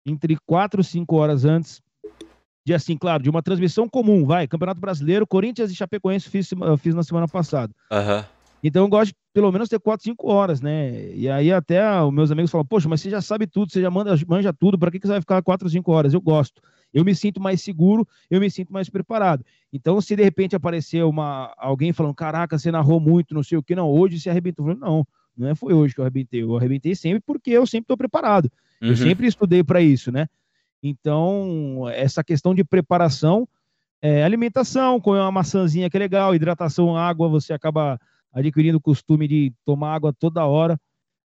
entre 0.04 0.36
quatro 0.46 0.80
e 0.80 0.84
cinco 0.84 1.16
horas 1.16 1.44
antes 1.44 1.82
de 2.64 2.74
assim, 2.74 2.96
claro, 2.96 3.22
de 3.22 3.30
uma 3.30 3.42
transmissão 3.42 3.88
comum, 3.88 4.24
vai, 4.24 4.48
Campeonato 4.48 4.80
Brasileiro, 4.80 5.26
Corinthians 5.26 5.70
e 5.70 5.74
Chapecoense 5.76 6.28
fiz, 6.28 6.50
fiz 6.80 6.94
na 6.96 7.04
semana 7.04 7.28
passada. 7.28 7.72
Aham. 7.92 8.26
Então 8.66 8.82
eu 8.82 8.88
gosto 8.88 9.10
de 9.12 9.16
pelo 9.32 9.52
menos 9.52 9.68
ter 9.68 9.78
4, 9.78 10.02
5 10.02 10.28
horas, 10.28 10.60
né? 10.60 11.12
E 11.14 11.28
aí 11.28 11.52
até 11.52 12.02
os 12.02 12.12
meus 12.12 12.32
amigos 12.32 12.50
falam, 12.50 12.66
poxa, 12.66 12.88
mas 12.88 13.00
você 13.00 13.08
já 13.08 13.20
sabe 13.20 13.46
tudo, 13.46 13.70
você 13.70 13.80
já 13.80 13.88
manda, 13.90 14.12
manja 14.26 14.52
tudo, 14.52 14.76
para 14.76 14.90
que, 14.90 14.98
que 14.98 15.06
você 15.06 15.12
vai 15.12 15.20
ficar 15.20 15.40
4, 15.40 15.68
5 15.68 15.92
horas? 15.92 16.12
Eu 16.12 16.20
gosto. 16.20 16.60
Eu 16.92 17.04
me 17.04 17.14
sinto 17.14 17.40
mais 17.40 17.60
seguro, 17.62 18.06
eu 18.28 18.40
me 18.40 18.50
sinto 18.50 18.72
mais 18.72 18.88
preparado. 18.88 19.44
Então, 19.72 20.00
se 20.00 20.16
de 20.16 20.22
repente 20.24 20.56
aparecer 20.56 21.04
uma, 21.04 21.54
alguém 21.56 21.92
falando, 21.92 22.14
caraca, 22.14 22.58
você 22.58 22.72
narrou 22.72 22.98
muito, 22.98 23.34
não 23.34 23.42
sei 23.42 23.56
o 23.56 23.62
que, 23.62 23.74
não, 23.74 23.88
hoje 23.88 24.18
você 24.18 24.30
arrebentou. 24.30 24.68
Eu 24.68 24.74
não, 24.74 25.06
não 25.36 25.48
é 25.48 25.54
foi 25.54 25.72
hoje 25.72 25.94
que 25.94 26.00
eu 26.00 26.04
arrebentei, 26.04 26.42
eu 26.42 26.56
arrebentei 26.56 26.96
sempre 26.96 27.20
porque 27.24 27.50
eu 27.50 27.66
sempre 27.66 27.84
estou 27.84 27.96
preparado. 27.96 28.50
Eu 28.80 28.88
Uhum. 28.88 28.96
sempre 28.96 29.26
estudei 29.28 29.62
para 29.62 29.80
isso, 29.80 30.10
né? 30.10 30.26
Então, 30.82 31.88
essa 31.92 32.24
questão 32.24 32.54
de 32.54 32.64
preparação, 32.64 33.48
é, 34.02 34.24
alimentação, 34.24 35.00
comer 35.00 35.20
uma 35.20 35.32
maçãzinha 35.32 35.88
que 35.88 35.96
é 35.96 36.00
legal, 36.00 36.34
hidratação, 36.34 36.96
água, 36.96 37.28
você 37.28 37.52
acaba 37.52 37.98
adquirindo 38.36 38.76
o 38.76 38.80
costume 38.80 39.26
de 39.26 39.52
tomar 39.64 39.94
água 39.94 40.12
toda 40.12 40.44
hora. 40.44 40.78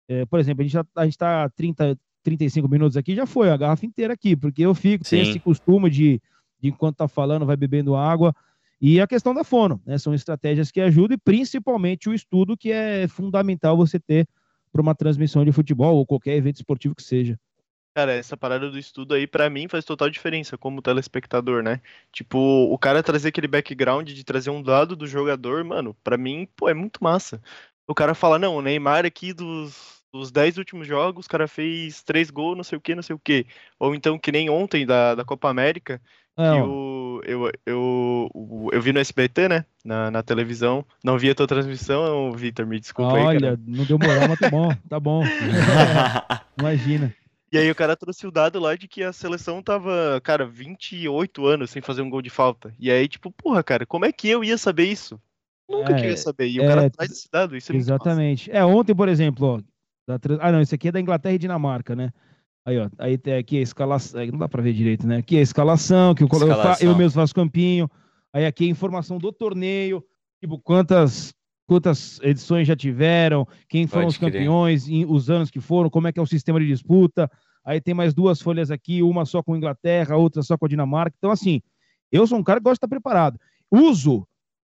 É, 0.07 0.25
por 0.25 0.39
exemplo, 0.39 0.61
a 0.61 0.63
gente 0.63 0.73
já, 0.73 0.85
a 0.95 1.03
gente 1.03 1.17
tá 1.17 1.49
30, 1.49 1.99
35 2.23 2.69
minutos 2.69 2.95
aqui, 2.95 3.13
já 3.13 3.25
foi 3.25 3.49
a 3.49 3.57
garrafa 3.57 3.85
inteira 3.85 4.13
aqui, 4.13 4.35
porque 4.35 4.61
eu 4.61 4.73
fico, 4.73 5.03
tenho 5.03 5.25
Sim. 5.25 5.31
esse 5.31 5.39
costume 5.39 5.89
de, 5.89 6.21
de 6.59 6.69
enquanto 6.69 6.97
tá 6.97 7.07
falando, 7.07 7.45
vai 7.45 7.57
bebendo 7.57 7.95
água. 7.95 8.33
E 8.79 8.99
a 8.99 9.05
questão 9.05 9.33
da 9.33 9.43
fono, 9.43 9.79
né? 9.85 9.97
São 9.97 10.13
estratégias 10.13 10.71
que 10.71 10.79
ajudam 10.81 11.15
e 11.15 11.19
principalmente 11.19 12.09
o 12.09 12.13
estudo 12.13 12.57
que 12.57 12.71
é 12.71 13.07
fundamental 13.07 13.77
você 13.77 13.99
ter 13.99 14.27
para 14.71 14.81
uma 14.81 14.95
transmissão 14.95 15.43
de 15.43 15.51
futebol 15.51 15.97
ou 15.97 16.05
qualquer 16.05 16.35
evento 16.37 16.55
esportivo 16.55 16.95
que 16.95 17.03
seja. 17.03 17.37
Cara, 17.93 18.13
essa 18.13 18.37
parada 18.37 18.71
do 18.71 18.79
estudo 18.79 19.13
aí, 19.13 19.27
pra 19.27 19.49
mim, 19.49 19.67
faz 19.67 19.83
total 19.83 20.09
diferença 20.09 20.57
como 20.57 20.81
telespectador, 20.81 21.61
né? 21.61 21.81
Tipo, 22.11 22.37
o 22.71 22.77
cara 22.77 23.03
trazer 23.03 23.29
aquele 23.29 23.47
background 23.47 24.09
de 24.09 24.23
trazer 24.23 24.49
um 24.49 24.63
dado 24.63 24.95
do 24.95 25.05
jogador, 25.05 25.63
mano, 25.65 25.93
pra 26.01 26.17
mim, 26.17 26.47
pô, 26.55 26.69
é 26.69 26.73
muito 26.73 27.03
massa. 27.03 27.41
O 27.85 27.93
cara 27.93 28.15
fala, 28.15 28.39
não, 28.39 28.55
o 28.55 28.61
Neymar 28.61 29.05
aqui 29.05 29.33
dos, 29.33 30.01
dos 30.13 30.31
10 30.31 30.57
últimos 30.57 30.87
jogos, 30.87 31.25
o 31.25 31.29
cara 31.29 31.49
fez 31.49 32.01
3 32.01 32.29
gols, 32.29 32.55
não 32.55 32.63
sei 32.63 32.77
o 32.77 32.81
que, 32.81 32.95
não 32.95 33.03
sei 33.03 33.13
o 33.13 33.19
que. 33.19 33.45
Ou 33.77 33.93
então, 33.93 34.17
que 34.17 34.31
nem 34.31 34.49
ontem 34.49 34.85
da, 34.85 35.13
da 35.13 35.25
Copa 35.25 35.49
América, 35.49 36.01
É, 36.37 36.49
que 36.49 36.61
o, 36.61 37.21
eu, 37.25 37.51
eu, 37.65 38.69
eu 38.71 38.81
vi 38.81 38.93
no 38.93 38.99
SBT, 38.99 39.49
né? 39.49 39.65
Na, 39.83 40.09
na 40.09 40.23
televisão. 40.23 40.85
Não 41.03 41.17
vi 41.17 41.29
a 41.29 41.35
tua 41.35 41.47
transmissão, 41.47 42.31
Vitor, 42.31 42.65
me 42.65 42.79
desculpa 42.79 43.17
aí, 43.17 43.23
cara. 43.23 43.47
olha, 43.47 43.59
não 43.67 43.83
deu 43.83 43.99
moral, 43.99 44.29
mas 44.29 44.39
tá 44.39 44.49
bom, 44.49 44.75
tá 44.89 44.99
bom. 44.99 45.23
Imagina. 46.57 47.13
E 47.51 47.57
aí 47.57 47.69
o 47.69 47.75
cara 47.75 47.97
trouxe 47.97 48.25
o 48.25 48.31
dado 48.31 48.59
lá 48.59 48.75
de 48.75 48.87
que 48.87 49.03
a 49.03 49.11
seleção 49.11 49.61
tava, 49.61 50.21
cara, 50.23 50.45
28 50.45 51.45
anos 51.45 51.69
sem 51.69 51.81
fazer 51.81 52.01
um 52.01 52.09
gol 52.09 52.21
de 52.21 52.29
falta. 52.29 52.73
E 52.79 52.89
aí, 52.89 53.07
tipo, 53.07 53.29
porra, 53.31 53.61
cara, 53.61 53.85
como 53.85 54.05
é 54.05 54.11
que 54.11 54.29
eu 54.29 54.43
ia 54.43 54.57
saber 54.57 54.85
isso? 54.85 55.19
Nunca 55.69 55.93
que 55.93 56.05
eu 56.05 56.09
É, 56.09 56.11
ia 56.11 56.17
saber. 56.17 56.47
E 56.47 56.59
o 56.59 56.63
é, 56.63 56.67
cara 56.67 56.89
traz 56.89 57.11
esse 57.11 57.29
dado, 57.29 57.55
isso 57.57 57.71
é 57.71 57.75
muito 57.75 57.85
massa. 57.87 58.03
Exatamente. 58.03 58.51
É, 58.51 58.63
ontem, 58.63 58.95
por 58.95 59.09
exemplo, 59.09 59.45
ó, 59.47 59.61
da 60.07 60.19
ah, 60.39 60.51
não, 60.51 60.61
isso 60.61 60.73
aqui 60.75 60.87
é 60.87 60.91
da 60.91 60.99
Inglaterra 60.99 61.35
e 61.35 61.39
Dinamarca, 61.39 61.95
né? 61.95 62.11
Aí, 62.65 62.77
ó, 62.77 62.89
aí 62.97 63.17
tem 63.17 63.35
aqui 63.35 63.57
a 63.57 63.61
escalação, 63.61 64.25
não 64.27 64.37
dá 64.39 64.47
pra 64.47 64.61
ver 64.61 64.73
direito, 64.73 65.05
né? 65.05 65.17
Aqui 65.17 65.35
é 65.35 65.39
a 65.39 65.43
escalação, 65.43 66.13
que 66.15 66.23
eu, 66.23 66.27
colo- 66.27 66.45
eu, 66.45 66.51
Escalação. 66.51 66.87
eu 66.91 66.95
mesmo 66.95 67.19
faço 67.19 67.33
campinho. 67.35 67.89
Aí 68.31 68.45
aqui 68.45 68.65
é 68.65 68.67
a 68.67 68.71
informação 68.71 69.17
do 69.17 69.31
torneio, 69.31 70.05
tipo, 70.39 70.57
quantas 70.59 71.33
quantas 71.71 72.19
edições 72.21 72.67
já 72.67 72.75
tiveram, 72.75 73.47
quem 73.69 73.87
foram 73.87 74.07
Pode 74.07 74.15
os 74.15 74.17
campeões, 74.17 74.89
em- 74.89 75.05
os 75.05 75.29
anos 75.29 75.49
que 75.49 75.61
foram, 75.61 75.89
como 75.89 76.05
é 76.05 76.11
que 76.11 76.19
é 76.19 76.21
o 76.21 76.27
sistema 76.27 76.59
de 76.59 76.67
disputa. 76.67 77.31
Aí 77.63 77.79
tem 77.79 77.93
mais 77.93 78.13
duas 78.13 78.41
folhas 78.41 78.69
aqui, 78.69 79.01
uma 79.01 79.23
só 79.23 79.41
com 79.41 79.53
a 79.53 79.57
Inglaterra, 79.57 80.17
outra 80.17 80.43
só 80.43 80.57
com 80.57 80.65
a 80.65 80.67
Dinamarca. 80.67 81.15
Então, 81.17 81.31
assim, 81.31 81.61
eu 82.11 82.27
sou 82.27 82.37
um 82.37 82.43
cara 82.43 82.59
que 82.59 82.65
gosta 82.65 82.73
de 82.73 82.77
estar 82.79 82.87
preparado. 82.89 83.39
Uso 83.71 84.27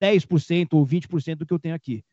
10% 0.03 0.75
ou 0.75 0.85
20% 0.85 1.39
do 1.39 1.47
que 1.47 1.55
eu 1.55 1.59
tenho 1.59 1.75
aqui. 1.75 2.05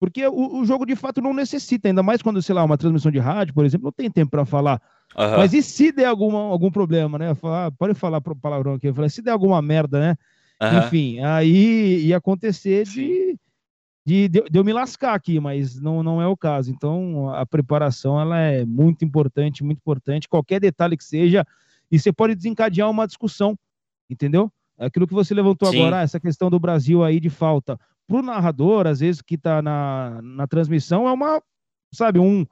Porque 0.00 0.26
o, 0.26 0.60
o 0.60 0.64
jogo 0.64 0.86
de 0.86 0.96
fato 0.96 1.20
não 1.20 1.34
necessita, 1.34 1.86
ainda 1.86 2.02
mais 2.02 2.22
quando, 2.22 2.40
sei 2.40 2.54
lá, 2.54 2.64
uma 2.64 2.78
transmissão 2.78 3.12
de 3.12 3.18
rádio, 3.18 3.52
por 3.52 3.66
exemplo, 3.66 3.84
não 3.84 3.92
tem 3.92 4.10
tempo 4.10 4.30
para 4.30 4.46
falar. 4.46 4.80
Aham. 5.14 5.36
Mas 5.36 5.52
e 5.52 5.62
se 5.62 5.92
der 5.92 6.06
alguma, 6.06 6.38
algum 6.38 6.70
problema, 6.70 7.18
né? 7.18 7.34
Falar, 7.34 7.70
pode 7.72 7.92
falar 7.92 8.22
palavrão 8.22 8.72
aqui, 8.76 8.88
eu 8.88 8.94
falei, 8.94 9.10
se 9.10 9.20
der 9.20 9.32
alguma 9.32 9.60
merda, 9.60 10.00
né? 10.00 10.16
Aham. 10.58 10.86
Enfim, 10.86 11.20
aí 11.20 12.06
ia 12.06 12.16
acontecer 12.16 12.86
de, 12.86 13.36
de, 14.06 14.28
de, 14.28 14.42
de 14.50 14.58
eu 14.58 14.64
me 14.64 14.72
lascar 14.72 15.14
aqui, 15.14 15.40
mas 15.40 15.80
não, 15.80 16.02
não 16.02 16.20
é 16.20 16.26
o 16.26 16.36
caso. 16.36 16.70
Então, 16.70 17.30
a 17.34 17.46
preparação 17.46 18.20
ela 18.20 18.38
é 18.38 18.64
muito 18.64 19.04
importante, 19.04 19.64
muito 19.64 19.78
importante. 19.78 20.28
Qualquer 20.28 20.60
detalhe 20.60 20.96
que 20.96 21.04
seja, 21.04 21.46
e 21.90 21.98
você 21.98 22.12
pode 22.12 22.34
desencadear 22.34 22.90
uma 22.90 23.06
discussão, 23.06 23.58
entendeu? 24.10 24.52
Aquilo 24.78 25.06
que 25.06 25.14
você 25.14 25.32
levantou 25.32 25.70
Sim. 25.70 25.76
agora, 25.76 26.00
ah, 26.00 26.02
essa 26.02 26.20
questão 26.20 26.50
do 26.50 26.58
Brasil 26.58 27.02
aí 27.02 27.18
de 27.18 27.30
falta. 27.30 27.78
Para 28.06 28.18
o 28.18 28.22
narrador, 28.22 28.86
às 28.86 29.00
vezes, 29.00 29.22
que 29.22 29.36
está 29.36 29.62
na, 29.62 30.20
na 30.22 30.46
transmissão, 30.46 31.08
é 31.08 31.12
uma, 31.12 31.40
sabe, 31.92 32.18
um, 32.18 32.44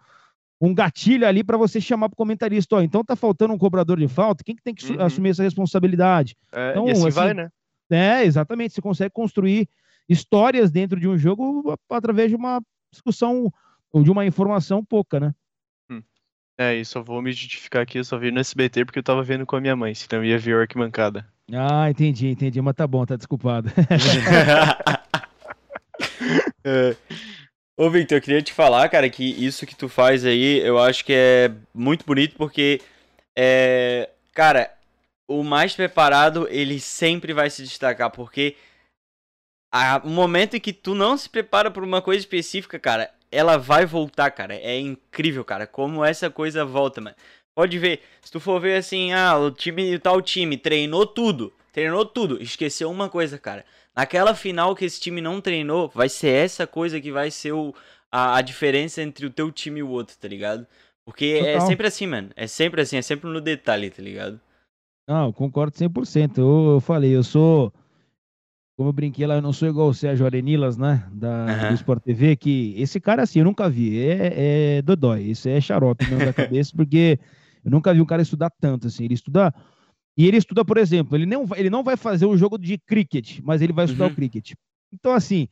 um 0.58 0.72
gatilho 0.72 1.26
ali 1.26 1.44
para 1.44 1.58
você 1.58 1.80
chamar 1.80 2.08
para 2.08 2.14
o 2.14 2.16
comentarista. 2.16 2.76
Ó, 2.76 2.80
então 2.80 3.04
tá 3.04 3.14
faltando 3.16 3.52
um 3.52 3.58
cobrador 3.58 3.98
de 3.98 4.08
falta, 4.08 4.42
quem 4.44 4.56
que 4.56 4.62
tem 4.62 4.74
que 4.74 4.90
Uhum. 4.90 5.02
assumir 5.02 5.30
essa 5.30 5.42
responsabilidade? 5.42 6.34
É, 6.52 6.70
Então, 6.70 6.86
e 6.86 6.92
assim, 6.92 7.08
assim, 7.08 7.10
vai, 7.10 7.34
né? 7.34 7.50
É, 7.90 8.24
exatamente. 8.24 8.72
Você 8.72 8.80
consegue 8.80 9.10
construir 9.10 9.68
histórias 10.08 10.70
dentro 10.70 10.98
de 10.98 11.08
um 11.08 11.16
jogo 11.16 11.74
através 11.90 12.30
de 12.30 12.36
uma 12.36 12.60
discussão 12.92 13.52
ou 13.92 14.02
de 14.02 14.10
uma 14.10 14.26
informação 14.26 14.84
pouca, 14.84 15.20
né? 15.20 15.34
É, 16.58 16.76
e 16.76 16.84
só 16.84 17.02
vou 17.02 17.22
me 17.22 17.32
justificar 17.32 17.82
aqui, 17.82 17.98
eu 17.98 18.04
só 18.04 18.18
vi 18.18 18.30
no 18.30 18.38
SBT 18.38 18.84
porque 18.84 18.98
eu 18.98 19.02
tava 19.02 19.22
vendo 19.22 19.46
com 19.46 19.56
a 19.56 19.60
minha 19.60 19.74
mãe, 19.74 19.94
senão 19.94 20.22
eu 20.22 20.30
ia 20.30 20.38
ver 20.38 20.54
o 20.54 20.60
arquibancada. 20.60 21.26
Ah, 21.52 21.90
entendi, 21.90 22.28
entendi. 22.28 22.60
Mas 22.60 22.74
tá 22.74 22.86
bom, 22.86 23.04
tá 23.04 23.16
desculpado. 23.16 23.70
É. 26.64 26.94
Ô, 27.76 27.90
Victor, 27.90 28.18
eu 28.18 28.22
queria 28.22 28.40
te 28.40 28.52
falar, 28.52 28.88
cara, 28.88 29.10
que 29.10 29.24
isso 29.24 29.66
que 29.66 29.74
tu 29.74 29.88
faz 29.88 30.24
aí, 30.24 30.60
eu 30.60 30.78
acho 30.78 31.04
que 31.04 31.12
é 31.12 31.50
muito 31.74 32.06
bonito 32.06 32.36
porque, 32.36 32.80
é, 33.36 34.08
cara, 34.32 34.72
o 35.26 35.42
mais 35.42 35.74
preparado, 35.74 36.46
ele 36.48 36.78
sempre 36.78 37.32
vai 37.32 37.50
se 37.50 37.64
destacar, 37.64 38.10
porque 38.10 38.54
o 40.04 40.08
momento 40.08 40.56
em 40.56 40.60
que 40.60 40.72
tu 40.72 40.94
não 40.94 41.16
se 41.16 41.28
prepara 41.28 41.70
por 41.70 41.82
uma 41.82 42.02
coisa 42.02 42.20
específica, 42.20 42.78
cara, 42.78 43.10
ela 43.30 43.56
vai 43.56 43.86
voltar, 43.86 44.30
cara. 44.30 44.54
É 44.54 44.78
incrível, 44.78 45.44
cara, 45.44 45.66
como 45.66 46.04
essa 46.04 46.28
coisa 46.30 46.64
volta, 46.64 47.00
mano. 47.00 47.16
Pode 47.54 47.78
ver, 47.78 48.00
se 48.22 48.30
tu 48.30 48.40
for 48.40 48.60
ver 48.60 48.76
assim, 48.76 49.12
ah, 49.12 49.36
o 49.36 49.50
time, 49.50 49.98
tal 49.98 50.22
time 50.22 50.56
treinou 50.56 51.06
tudo, 51.06 51.52
treinou 51.72 52.04
tudo, 52.04 52.42
esqueceu 52.42 52.90
uma 52.90 53.08
coisa, 53.08 53.38
cara. 53.38 53.64
Naquela 53.94 54.34
final 54.34 54.74
que 54.74 54.86
esse 54.86 55.00
time 55.00 55.20
não 55.20 55.40
treinou, 55.40 55.90
vai 55.94 56.08
ser 56.08 56.28
essa 56.28 56.66
coisa 56.66 56.98
que 57.00 57.12
vai 57.12 57.30
ser 57.30 57.52
o, 57.52 57.74
a, 58.10 58.36
a 58.36 58.42
diferença 58.42 59.02
entre 59.02 59.26
o 59.26 59.30
teu 59.30 59.52
time 59.52 59.80
e 59.80 59.82
o 59.82 59.90
outro, 59.90 60.16
tá 60.18 60.28
ligado? 60.28 60.66
Porque 61.04 61.42
é 61.44 61.54
Total. 61.54 61.66
sempre 61.66 61.86
assim, 61.86 62.06
mano. 62.06 62.30
É 62.36 62.46
sempre 62.46 62.80
assim, 62.80 62.96
é 62.96 63.02
sempre 63.02 63.28
no 63.28 63.40
detalhe, 63.40 63.90
tá 63.90 64.02
ligado? 64.02 64.40
Não, 65.08 65.26
eu 65.26 65.32
concordo 65.32 65.76
100%. 65.76 66.38
Eu, 66.38 66.74
eu 66.74 66.80
falei, 66.80 67.14
eu 67.14 67.22
sou, 67.22 67.72
como 68.82 68.88
eu 68.88 68.92
brinquei 68.92 69.24
lá, 69.26 69.36
eu 69.36 69.42
não 69.42 69.52
sou 69.52 69.68
igual 69.68 69.88
o 69.88 69.94
Sérgio 69.94 70.26
Arenilas, 70.26 70.76
né, 70.76 71.08
da, 71.12 71.52
Aham. 71.52 71.68
do 71.68 71.74
Sport 71.74 72.02
TV, 72.02 72.34
que 72.34 72.74
esse 72.76 73.00
cara 73.00 73.22
assim, 73.22 73.38
eu 73.38 73.44
nunca 73.44 73.70
vi, 73.70 73.96
é, 73.96 74.78
é 74.78 74.82
dodói, 74.82 75.22
isso 75.22 75.48
é 75.48 75.60
xarope 75.60 76.04
mesmo 76.04 76.24
da 76.24 76.32
cabeça, 76.34 76.72
porque 76.74 77.16
eu 77.64 77.70
nunca 77.70 77.94
vi 77.94 78.00
um 78.00 78.04
cara 78.04 78.22
estudar 78.22 78.50
tanto, 78.60 78.88
assim, 78.88 79.04
ele 79.04 79.14
estuda, 79.14 79.54
e 80.18 80.26
ele 80.26 80.36
estuda, 80.36 80.64
por 80.64 80.78
exemplo, 80.78 81.16
ele 81.16 81.26
não, 81.26 81.46
vai- 81.46 81.60
ele 81.60 81.70
não 81.70 81.84
vai 81.84 81.96
fazer 81.96 82.26
um 82.26 82.36
jogo 82.36 82.58
de 82.58 82.76
cricket, 82.76 83.38
mas 83.44 83.62
ele 83.62 83.72
vai 83.72 83.84
estudar 83.84 84.06
Uhum. 84.06 84.10
o 84.10 84.14
cricket. 84.16 84.52
Então, 84.92 85.12
assim, 85.12 85.46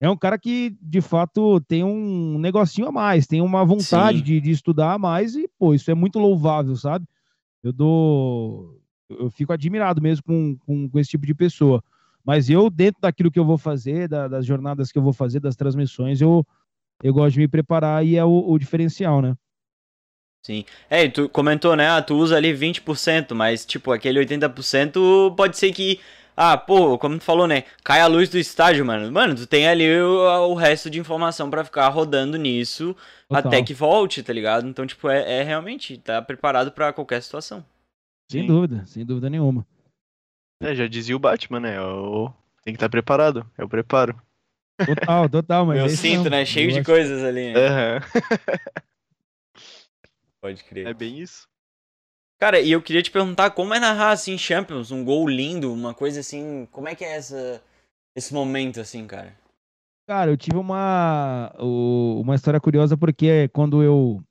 é 0.00 0.10
um 0.10 0.16
cara 0.16 0.36
que, 0.36 0.76
de 0.82 1.00
fato, 1.00 1.60
tem 1.60 1.84
um 1.84 2.40
negocinho 2.40 2.88
a 2.88 2.92
mais, 2.92 3.24
tem 3.24 3.40
uma 3.40 3.64
vontade 3.64 4.20
de, 4.20 4.40
de 4.40 4.50
estudar 4.50 4.94
a 4.94 4.98
mais, 4.98 5.36
e, 5.36 5.48
pô, 5.58 5.74
isso 5.74 5.88
é 5.92 5.94
muito 5.94 6.18
louvável, 6.18 6.74
sabe? 6.74 7.06
Eu 7.62 7.72
dou. 7.72 8.80
Eu 9.08 9.18
eu 9.26 9.30
fico 9.30 9.52
admirado 9.52 10.02
mesmo 10.02 10.24
com, 10.24 10.56
com, 10.66 10.88
com 10.88 10.98
esse 10.98 11.10
tipo 11.10 11.24
de 11.26 11.34
pessoa. 11.34 11.84
Mas 12.24 12.48
eu, 12.48 12.70
dentro 12.70 13.00
daquilo 13.00 13.30
que 13.30 13.38
eu 13.38 13.44
vou 13.44 13.58
fazer, 13.58 14.08
da- 14.08 14.26
das 14.28 14.46
jornadas 14.46 14.90
que 14.90 14.98
eu 14.98 15.02
vou 15.02 15.12
fazer, 15.12 15.40
das 15.40 15.56
transmissões, 15.56 16.20
eu, 16.20 16.44
eu 17.02 17.12
gosto 17.12 17.34
de 17.34 17.40
me 17.40 17.48
preparar 17.48 18.04
e 18.04 18.16
é 18.16 18.24
o, 18.24 18.50
o 18.50 18.58
diferencial, 18.58 19.20
né? 19.20 19.34
Sim. 20.44 20.64
É, 20.90 21.04
e 21.04 21.10
tu 21.10 21.28
comentou, 21.28 21.74
né? 21.74 21.88
Ah, 21.88 22.02
tu 22.02 22.14
usa 22.16 22.36
ali 22.36 22.52
20%, 22.52 23.34
mas, 23.34 23.64
tipo, 23.64 23.92
aquele 23.92 24.18
80% 24.20 25.34
pode 25.36 25.56
ser 25.56 25.72
que. 25.72 26.00
Ah, 26.36 26.56
pô, 26.58 26.98
como 26.98 27.16
tu 27.16 27.24
falou, 27.24 27.46
né? 27.46 27.62
Cai 27.84 28.00
a 28.00 28.06
luz 28.08 28.28
do 28.28 28.36
estádio, 28.38 28.84
mano. 28.84 29.10
Mano, 29.10 29.34
tu 29.36 29.46
tem 29.46 29.68
ali 29.68 29.88
o, 30.00 30.48
o 30.50 30.54
resto 30.54 30.90
de 30.90 30.98
informação 30.98 31.48
pra 31.48 31.64
ficar 31.64 31.88
rodando 31.88 32.36
nisso 32.36 32.94
Total. 33.28 33.38
até 33.52 33.62
que 33.62 33.72
volte, 33.72 34.22
tá 34.22 34.32
ligado? 34.32 34.66
Então, 34.66 34.84
tipo, 34.86 35.08
é, 35.08 35.40
é 35.40 35.42
realmente, 35.44 35.96
tá 35.96 36.20
preparado 36.20 36.72
pra 36.72 36.92
qualquer 36.92 37.22
situação. 37.22 37.64
Sem 38.30 38.42
Sim. 38.42 38.46
dúvida, 38.48 38.84
sem 38.86 39.04
dúvida 39.06 39.30
nenhuma. 39.30 39.64
É, 40.60 40.74
já 40.74 40.86
dizia 40.86 41.16
o 41.16 41.18
Batman, 41.18 41.60
né? 41.60 41.80
O... 41.80 42.32
Tem 42.62 42.72
que 42.72 42.76
estar 42.76 42.88
preparado. 42.88 43.48
O 43.58 43.68
preparo. 43.68 44.20
Total, 44.84 45.28
total, 45.28 45.66
mas. 45.66 45.78
Eu 45.78 45.86
é 45.86 45.88
sinto, 45.88 46.24
mesmo. 46.24 46.30
né? 46.30 46.44
Cheio 46.44 46.70
Eu 46.70 46.74
de 46.74 46.84
coisas 46.84 47.22
ali, 47.22 47.52
né? 47.52 47.60
Aham. 47.66 48.00
Pode 50.40 50.64
crer. 50.64 50.86
É 50.86 50.94
bem 50.94 51.18
isso. 51.18 51.46
Cara, 52.38 52.60
e 52.60 52.72
eu 52.72 52.82
queria 52.82 53.02
te 53.02 53.10
perguntar 53.10 53.50
como 53.52 53.72
é 53.72 53.80
narrar 53.80 54.10
assim 54.10 54.36
Champions, 54.36 54.90
um 54.90 55.04
gol 55.04 55.26
lindo, 55.28 55.72
uma 55.72 55.94
coisa 55.94 56.20
assim, 56.20 56.68
como 56.70 56.88
é 56.88 56.94
que 56.94 57.04
é 57.04 57.16
essa 57.16 57.62
esse 58.14 58.34
momento 58.34 58.80
assim, 58.80 59.06
cara? 59.06 59.34
Cara, 60.06 60.30
eu 60.30 60.36
tive 60.36 60.56
uma, 60.56 61.50
uma 61.58 62.34
história 62.34 62.60
curiosa 62.60 62.96
porque 62.96 63.48
quando 63.48 63.82
eu 63.82 64.22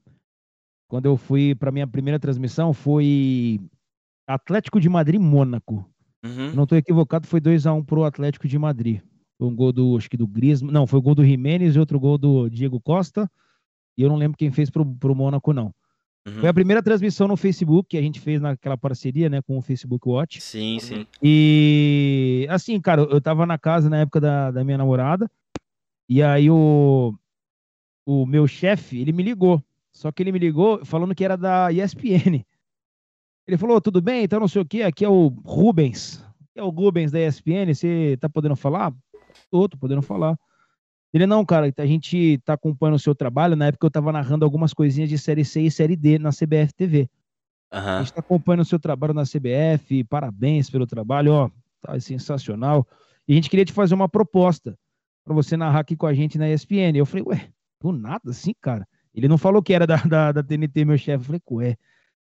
quando 0.87 1.07
eu 1.07 1.17
fui 1.17 1.55
para 1.55 1.71
minha 1.71 1.87
primeira 1.87 2.19
transmissão 2.19 2.73
foi 2.73 3.59
Atlético 4.27 4.79
de 4.79 4.87
Madrid 4.87 5.19
Mônaco. 5.19 5.83
Uhum. 6.23 6.53
não 6.53 6.63
estou 6.63 6.77
equivocado, 6.77 7.27
foi 7.27 7.41
2 7.41 7.67
a 7.67 7.73
1 7.73 7.83
pro 7.83 8.05
Atlético 8.05 8.47
de 8.47 8.57
Madrid. 8.57 9.01
Foi 9.37 9.47
um 9.47 9.55
gol 9.55 9.73
do, 9.73 9.97
acho 9.97 10.09
que 10.09 10.15
do 10.15 10.25
Griezmann, 10.25 10.71
não, 10.71 10.87
foi 10.87 10.99
o 10.99 11.01
gol 11.01 11.15
do 11.15 11.25
Jimenez 11.25 11.75
e 11.75 11.79
outro 11.79 11.99
gol 11.99 12.17
do 12.17 12.49
Diego 12.49 12.79
Costa. 12.79 13.29
E 13.97 14.01
eu 14.01 14.09
não 14.09 14.15
lembro 14.15 14.37
quem 14.37 14.51
fez 14.51 14.69
pro, 14.69 14.85
pro 14.85 15.13
Mônaco 15.13 15.51
não. 15.51 15.73
uhum. 16.25 16.39
Foi 16.39 16.49
a 16.49 16.53
primeira 16.53 16.81
transmissão 16.81 17.27
no 17.27 17.35
Facebook 17.35 17.89
que 17.89 17.97
a 17.97 18.01
gente 18.01 18.19
fez 18.19 18.39
naquela 18.39 18.77
parceria, 18.77 19.29
né, 19.29 19.41
com 19.41 19.57
o 19.57 19.61
Facebook 19.61 20.07
Watch. 20.07 20.41
Sim, 20.41 20.79
sim. 20.79 21.05
E 21.21 22.47
assim, 22.49 22.79
cara, 22.79 23.01
eu 23.01 23.19
tava 23.19 23.45
na 23.45 23.57
casa 23.57 23.89
na 23.89 23.99
época 23.99 24.21
da, 24.21 24.51
da 24.51 24.63
minha 24.63 24.77
namorada, 24.77 25.29
e 26.07 26.23
aí 26.23 26.49
o, 26.49 27.13
o 28.05 28.25
meu 28.25 28.47
chefe, 28.47 28.99
ele 28.99 29.11
me 29.11 29.23
ligou. 29.23 29.61
Só 29.91 30.11
que 30.11 30.23
ele 30.23 30.31
me 30.31 30.39
ligou 30.39 30.83
falando 30.85 31.13
que 31.13 31.23
era 31.23 31.37
da 31.37 31.71
ESPN. 31.71 32.43
Ele 33.47 33.57
falou, 33.57 33.81
tudo 33.81 34.01
bem, 34.01 34.23
então 34.23 34.39
não 34.39 34.47
sei 34.47 34.61
o 34.61 34.65
que, 34.65 34.83
aqui 34.83 35.03
é 35.03 35.09
o 35.09 35.27
Rubens. 35.45 36.23
Aqui 36.41 36.59
é 36.59 36.63
o 36.63 36.69
Rubens 36.69 37.11
da 37.11 37.19
ESPN, 37.19 37.73
você 37.73 38.17
tá 38.19 38.29
podendo 38.29 38.55
falar? 38.55 38.93
Tô, 39.51 39.67
tô 39.67 39.77
podendo 39.77 40.01
falar. 40.01 40.37
Ele, 41.13 41.27
não, 41.27 41.45
cara, 41.45 41.71
a 41.77 41.85
gente 41.85 42.39
tá 42.43 42.53
acompanhando 42.53 42.95
o 42.95 42.99
seu 42.99 43.13
trabalho. 43.13 43.55
Na 43.55 43.67
época 43.67 43.85
eu 43.85 43.91
tava 43.91 44.11
narrando 44.11 44.43
algumas 44.43 44.73
coisinhas 44.73 45.09
de 45.09 45.17
Série 45.17 45.45
C 45.45 45.61
e 45.61 45.69
Série 45.69 45.95
D 45.95 46.17
na 46.17 46.31
CBF 46.31 46.73
TV. 46.73 47.07
A 47.69 47.77
Aham. 47.77 47.97
gente 47.99 48.07
está 48.07 48.19
acompanhando 48.19 48.61
o 48.61 48.65
seu 48.65 48.79
trabalho 48.79 49.13
na 49.13 49.23
CBF, 49.23 50.03
parabéns 50.05 50.69
pelo 50.69 50.87
trabalho, 50.87 51.33
ó, 51.33 51.49
tá 51.81 51.99
sensacional. 51.99 52.87
E 53.27 53.33
a 53.33 53.35
gente 53.35 53.49
queria 53.49 53.65
te 53.65 53.73
fazer 53.73 53.93
uma 53.93 54.09
proposta 54.09 54.77
para 55.23 55.33
você 55.33 55.55
narrar 55.55 55.79
aqui 55.79 55.95
com 55.95 56.07
a 56.07 56.13
gente 56.13 56.37
na 56.37 56.49
ESPN. 56.49 56.95
Eu 56.95 57.05
falei, 57.05 57.23
ué, 57.27 57.49
do 57.79 57.91
nada 57.91 58.31
assim, 58.31 58.53
cara? 58.59 58.87
Ele 59.13 59.27
não 59.27 59.37
falou 59.37 59.61
que 59.61 59.73
era 59.73 59.85
da, 59.85 59.97
da, 59.97 60.31
da 60.31 60.43
TNT, 60.43 60.83
meu 60.83 60.97
chefe. 60.97 61.21
Eu 61.21 61.25
falei, 61.25 61.41
ué. 61.51 61.77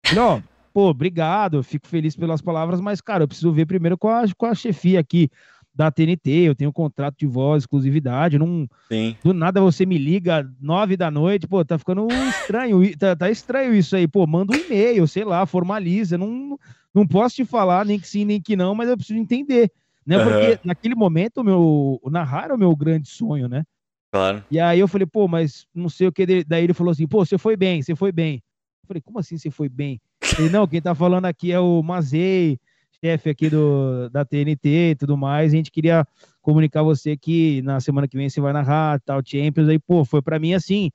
Ele, 0.10 0.20
ó, 0.20 0.42
pô, 0.74 0.90
obrigado, 0.90 1.58
eu 1.58 1.64
fico 1.64 1.88
feliz 1.88 2.16
pelas 2.16 2.42
palavras, 2.42 2.80
mas, 2.82 3.02
cara, 3.02 3.24
eu 3.24 3.28
preciso 3.28 3.52
ver 3.52 3.66
primeiro 3.66 3.98
com 3.98 4.08
a, 4.10 4.24
com 4.38 4.46
a 4.46 4.56
chefia 4.56 5.00
aqui 5.00 5.30
da 5.74 5.92
TNT, 5.92 6.30
eu 6.30 6.56
tenho 6.56 6.70
um 6.70 6.74
contrato 6.74 7.16
de 7.18 7.26
voz, 7.26 7.64
exclusividade, 7.64 8.38
não, 8.38 8.68
Sim. 8.92 9.16
do 9.24 9.34
nada 9.34 9.62
você 9.62 9.86
me 9.86 9.98
liga 9.98 10.50
nove 10.60 10.98
da 10.98 11.10
noite, 11.10 11.48
pô, 11.48 11.64
tá 11.64 11.78
ficando 11.78 12.28
estranho, 12.28 12.80
tá, 12.98 13.16
tá 13.16 13.30
estranho 13.30 13.74
isso 13.74 13.96
aí, 13.96 14.08
pô, 14.08 14.26
manda 14.28 14.52
um 14.52 14.56
e-mail, 14.56 15.08
sei 15.08 15.24
lá, 15.24 15.46
formaliza, 15.46 16.18
não, 16.18 16.58
não 16.94 17.08
posso 17.08 17.36
te 17.38 17.46
falar 17.46 17.86
nem 17.86 18.00
que 18.00 18.08
sim, 18.08 18.26
nem 18.26 18.42
que 18.42 18.56
não, 18.56 18.76
mas 18.76 18.90
eu 18.90 18.98
preciso 18.98 19.20
entender, 19.20 19.72
né, 20.06 20.18
Aham. 20.18 20.26
porque 20.30 20.58
naquele 20.64 20.96
momento 20.96 21.40
o 21.40 21.44
meu, 21.44 22.00
o 22.02 22.10
narrar 22.10 22.52
o 22.52 22.58
meu 22.58 22.76
grande 22.76 23.10
sonho, 23.10 23.48
né, 23.48 23.64
Claro. 24.12 24.44
e 24.50 24.60
aí 24.60 24.80
eu 24.80 24.88
falei, 24.88 25.06
pô, 25.06 25.28
mas 25.28 25.66
não 25.74 25.88
sei 25.88 26.08
o 26.08 26.12
que, 26.12 26.44
daí 26.44 26.64
ele 26.64 26.74
falou 26.74 26.92
assim, 26.92 27.08
pô, 27.08 27.24
você 27.24 27.38
foi 27.38 27.56
bem, 27.56 27.82
você 27.82 27.96
foi 27.96 28.12
bem, 28.12 28.42
falei, 28.90 29.02
como 29.02 29.20
assim 29.20 29.38
você 29.38 29.52
foi 29.52 29.70
bem? 29.70 30.02
Ele, 30.38 30.50
não, 30.50 30.68
quem 30.68 30.82
tá 30.82 30.96
falando 30.96 31.26
aqui 31.26 31.52
é 31.52 31.60
o 31.60 31.82
Mazei, 31.84 32.60
chefe 33.04 33.30
aqui 33.30 33.50
do, 33.50 34.10
da 34.10 34.26
TNT 34.26 34.92
e 34.92 34.96
tudo 34.96 35.16
mais, 35.16 35.54
a 35.54 35.56
gente 35.56 35.72
queria 35.72 36.06
comunicar 36.42 36.82
você 36.82 37.16
que 37.16 37.62
na 37.62 37.80
semana 37.80 38.08
que 38.08 38.18
vem 38.18 38.30
você 38.30 38.42
vai 38.42 38.52
narrar 38.52 39.00
tal 39.02 39.22
Champions 39.24 39.70
aí, 39.70 39.80
pô, 39.80 40.04
foi 40.04 40.22
pra 40.22 40.40
mim 40.40 40.54
assim, 40.54 40.92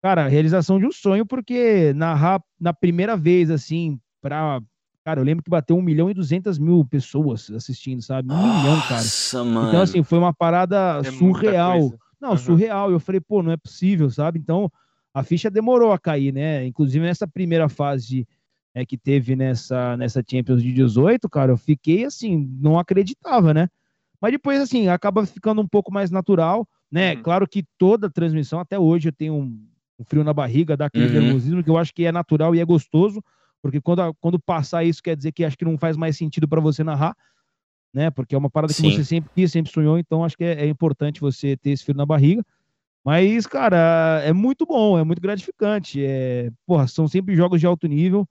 cara, 0.00 0.28
realização 0.28 0.78
de 0.78 0.86
um 0.86 0.92
sonho, 0.92 1.26
porque 1.26 1.92
narrar 1.94 2.40
na 2.60 2.72
primeira 2.72 3.16
vez, 3.16 3.50
assim, 3.50 3.98
pra, 4.22 4.60
cara, 5.04 5.20
eu 5.20 5.24
lembro 5.24 5.42
que 5.42 5.50
bateu 5.50 5.76
1 5.76 5.82
milhão 5.82 6.08
e 6.08 6.14
200 6.14 6.58
mil 6.58 6.84
pessoas 6.84 7.50
assistindo, 7.50 8.02
sabe? 8.02 8.30
Um 8.30 8.40
milhão, 8.40 8.80
cara. 8.82 9.02
Nossa, 9.02 9.42
mano. 9.42 9.68
Então, 9.68 9.80
assim, 9.82 10.02
foi 10.02 10.18
uma 10.18 10.32
parada 10.32 11.00
É 11.04 11.10
surreal. 11.10 11.92
Não, 12.20 12.30
Aham. 12.30 12.38
surreal. 12.38 12.90
Eu 12.90 13.00
falei, 13.00 13.20
pô, 13.20 13.42
não 13.42 13.52
é 13.52 13.56
possível, 13.56 14.08
sabe? 14.08 14.38
Então, 14.38 14.70
a 15.14 15.22
ficha 15.22 15.50
demorou 15.50 15.92
a 15.92 15.98
cair, 15.98 16.32
né? 16.32 16.66
Inclusive, 16.66 17.04
nessa 17.04 17.26
primeira 17.26 17.68
fase 17.68 18.26
é, 18.74 18.84
que 18.84 18.98
teve 18.98 19.36
nessa, 19.36 19.96
nessa 19.96 20.22
Champions 20.28 20.62
de 20.62 20.72
18, 20.72 21.28
cara, 21.30 21.52
eu 21.52 21.56
fiquei 21.56 22.04
assim, 22.04 22.36
não 22.60 22.78
acreditava, 22.78 23.54
né? 23.54 23.68
Mas 24.20 24.32
depois, 24.32 24.60
assim, 24.60 24.88
acaba 24.88 25.24
ficando 25.26 25.60
um 25.60 25.68
pouco 25.68 25.92
mais 25.92 26.10
natural, 26.10 26.66
né? 26.90 27.14
Uhum. 27.14 27.22
Claro 27.22 27.48
que 27.48 27.64
toda 27.78 28.10
transmissão, 28.10 28.58
até 28.58 28.78
hoje, 28.78 29.08
eu 29.08 29.12
tenho 29.12 29.34
um, 29.34 29.66
um 29.98 30.04
frio 30.04 30.24
na 30.24 30.32
barriga, 30.34 30.76
dá 30.76 30.86
aquele 30.86 31.06
Uhum. 31.06 31.12
nervosismo, 31.12 31.62
que 31.62 31.70
eu 31.70 31.78
acho 31.78 31.94
que 31.94 32.04
é 32.04 32.12
natural 32.12 32.54
e 32.54 32.60
é 32.60 32.64
gostoso, 32.64 33.22
porque 33.62 33.80
quando, 33.80 34.00
a- 34.02 34.14
quando 34.20 34.38
passar 34.40 34.82
isso, 34.84 35.02
quer 35.02 35.16
dizer 35.16 35.32
que 35.32 35.44
acho 35.44 35.56
que 35.56 35.64
não 35.64 35.78
faz 35.78 35.96
mais 35.96 36.16
sentido 36.16 36.48
para 36.48 36.60
você 36.60 36.82
narrar, 36.82 37.14
né? 37.92 38.10
Porque 38.10 38.34
é 38.34 38.38
uma 38.38 38.50
parada 38.50 38.74
que 38.74 38.80
Sim. 38.80 38.90
você 38.90 39.04
sempre 39.04 39.30
quis, 39.34 39.52
sempre 39.52 39.72
sonhou, 39.72 39.98
então 39.98 40.24
acho 40.24 40.36
que 40.36 40.44
é, 40.44 40.64
é 40.64 40.68
importante 40.68 41.20
você 41.20 41.56
ter 41.56 41.70
esse 41.70 41.84
frio 41.84 41.96
na 41.96 42.06
barriga. 42.06 42.44
Mas, 43.04 43.46
cara, 43.46 44.22
é 44.24 44.32
muito 44.32 44.64
bom, 44.64 44.98
é 44.98 45.04
muito 45.04 45.20
gratificante. 45.20 46.02
É, 46.04 46.50
porra, 46.66 46.86
são 46.88 47.06
sempre 47.06 47.36
jogos 47.36 47.60
de 47.60 47.66
alto 47.66 47.86
nível, 47.86 48.26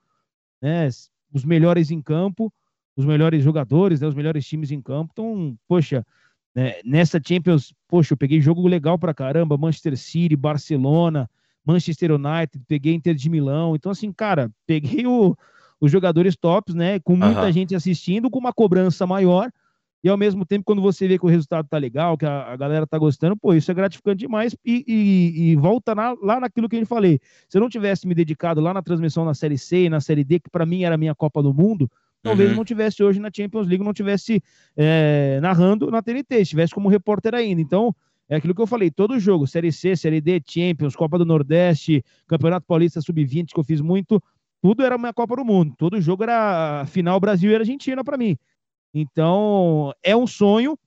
né? 0.61 0.88
Os 1.32 1.45
melhores 1.45 1.91
em 1.91 2.01
campo, 2.01 2.51
os 2.95 3.05
melhores 3.05 3.43
jogadores, 3.43 4.01
né? 4.01 4.07
Os 4.07 4.15
melhores 4.15 4.45
times 4.47 4.71
em 4.71 4.82
campo. 4.82 5.11
Então, 5.13 5.55
poxa, 5.67 6.05
né, 6.55 6.76
nessa 6.84 7.19
Champions, 7.24 7.74
poxa, 7.88 8.13
eu 8.13 8.17
peguei 8.17 8.41
jogo 8.41 8.67
legal 8.67 8.97
pra 8.97 9.13
caramba, 9.13 9.57
Manchester 9.57 9.95
City, 9.97 10.36
Barcelona, 10.36 11.30
Manchester 11.65 12.11
United, 12.11 12.63
peguei 12.67 12.93
Inter 12.93 13.13
de 13.15 13.30
Milão. 13.30 13.76
Então, 13.76 13.91
assim, 13.91 14.11
cara, 14.11 14.51
peguei 14.65 15.05
o- 15.05 15.36
os 15.80 15.91
jogadores 15.91 16.36
tops, 16.36 16.74
né? 16.74 16.99
Com 16.99 17.15
muita 17.15 17.51
gente 17.51 17.76
assistindo, 17.76 18.30
com 18.30 18.39
uma 18.39 18.53
cobrança 18.53 19.05
maior. 19.05 19.51
E 20.04 20.10
ao 20.10 20.18
mesmo 20.18 20.45
tempo, 20.45 20.66
quando 20.66 20.82
você 20.82 21.08
vê 21.08 21.18
que 21.18 21.26
o 21.26 21.30
resultado 21.30 21.66
tá 21.68 21.78
legal, 21.78 22.18
que 22.18 22.26
a, 22.26 22.51
a 22.51 22.58
galera 22.58 22.86
tá 22.86 22.97
gostando, 22.97 23.38
pô, 23.38 23.54
isso 23.54 23.72
é 23.72 23.74
gratificante 23.74 24.18
demais. 24.20 24.54
E, 24.66 24.84
e- 24.86 25.51
e 25.51 25.56
volta 25.56 25.95
na- 25.95 26.14
lá 26.22 26.39
naquilo 26.41 26.68
que 26.68 26.76
a 26.76 26.80
gente 26.80 26.88
falei. 26.89 27.20
Se 27.47 27.58
eu 27.58 27.62
não 27.62 27.70
tivesse 27.70 28.06
me 28.06 28.14
dedicado 28.14 28.60
lá 28.60 28.74
na 28.74 28.82
transmissão 28.82 29.24
na 29.24 29.34
Série 29.34 29.58
C 29.58 29.86
e 29.86 29.89
na 29.89 30.01
Série 30.01 30.24
D, 30.26 30.39
que 30.41 30.49
para 30.49 30.66
mim 30.66 30.84
era 30.84 30.95
a 30.95 30.97
minha 30.97 31.16
Copa 31.16 31.41
do 31.41 31.54
Mundo, 31.54 31.89
talvez 32.22 32.49
Uhum. 32.49 32.54
eu 32.54 32.58
não 32.58 32.66
tivesse 32.66 33.01
hoje 33.01 33.20
na 33.20 33.30
Champions 33.34 33.66
League, 33.68 33.84
não 33.84 33.93
tivesse 33.93 34.43
é, 34.76 35.39
narrando 35.41 35.89
na 35.89 36.01
TNT, 36.01 36.41
estivesse 36.41 36.74
como 36.74 36.89
repórter 36.89 37.34
ainda. 37.34 37.62
Então, 37.62 37.95
é 38.28 38.36
aquilo 38.36 38.54
que 38.56 38.62
eu 38.62 38.68
falei, 38.68 38.89
todo 38.91 39.18
jogo, 39.20 39.45
Série 39.47 39.72
C, 39.72 39.95
Série 39.95 40.20
D, 40.22 40.41
Champions, 40.45 40.95
Copa 40.95 41.18
do 41.18 41.26
Nordeste, 41.26 42.04
Campeonato 42.28 42.66
Paulista 42.68 42.99
Sub-20, 43.01 43.54
que 43.54 43.60
eu 43.60 43.64
fiz 43.64 43.80
muito, 43.82 44.22
tudo 44.62 44.84
era 44.84 44.97
minha 44.97 45.14
Copa 45.14 45.36
do 45.36 45.45
Mundo. 45.45 45.74
Todo 45.78 45.99
jogo 46.01 46.24
era 46.24 46.86
final 46.88 47.20
Brasil 47.20 47.51
e 47.51 47.56
Argentina 47.56 48.04
para 48.04 48.18
mim. 48.18 48.38
Então, 48.93 49.93
é 50.03 50.15
um 50.15 50.27
sonho, 50.27 50.77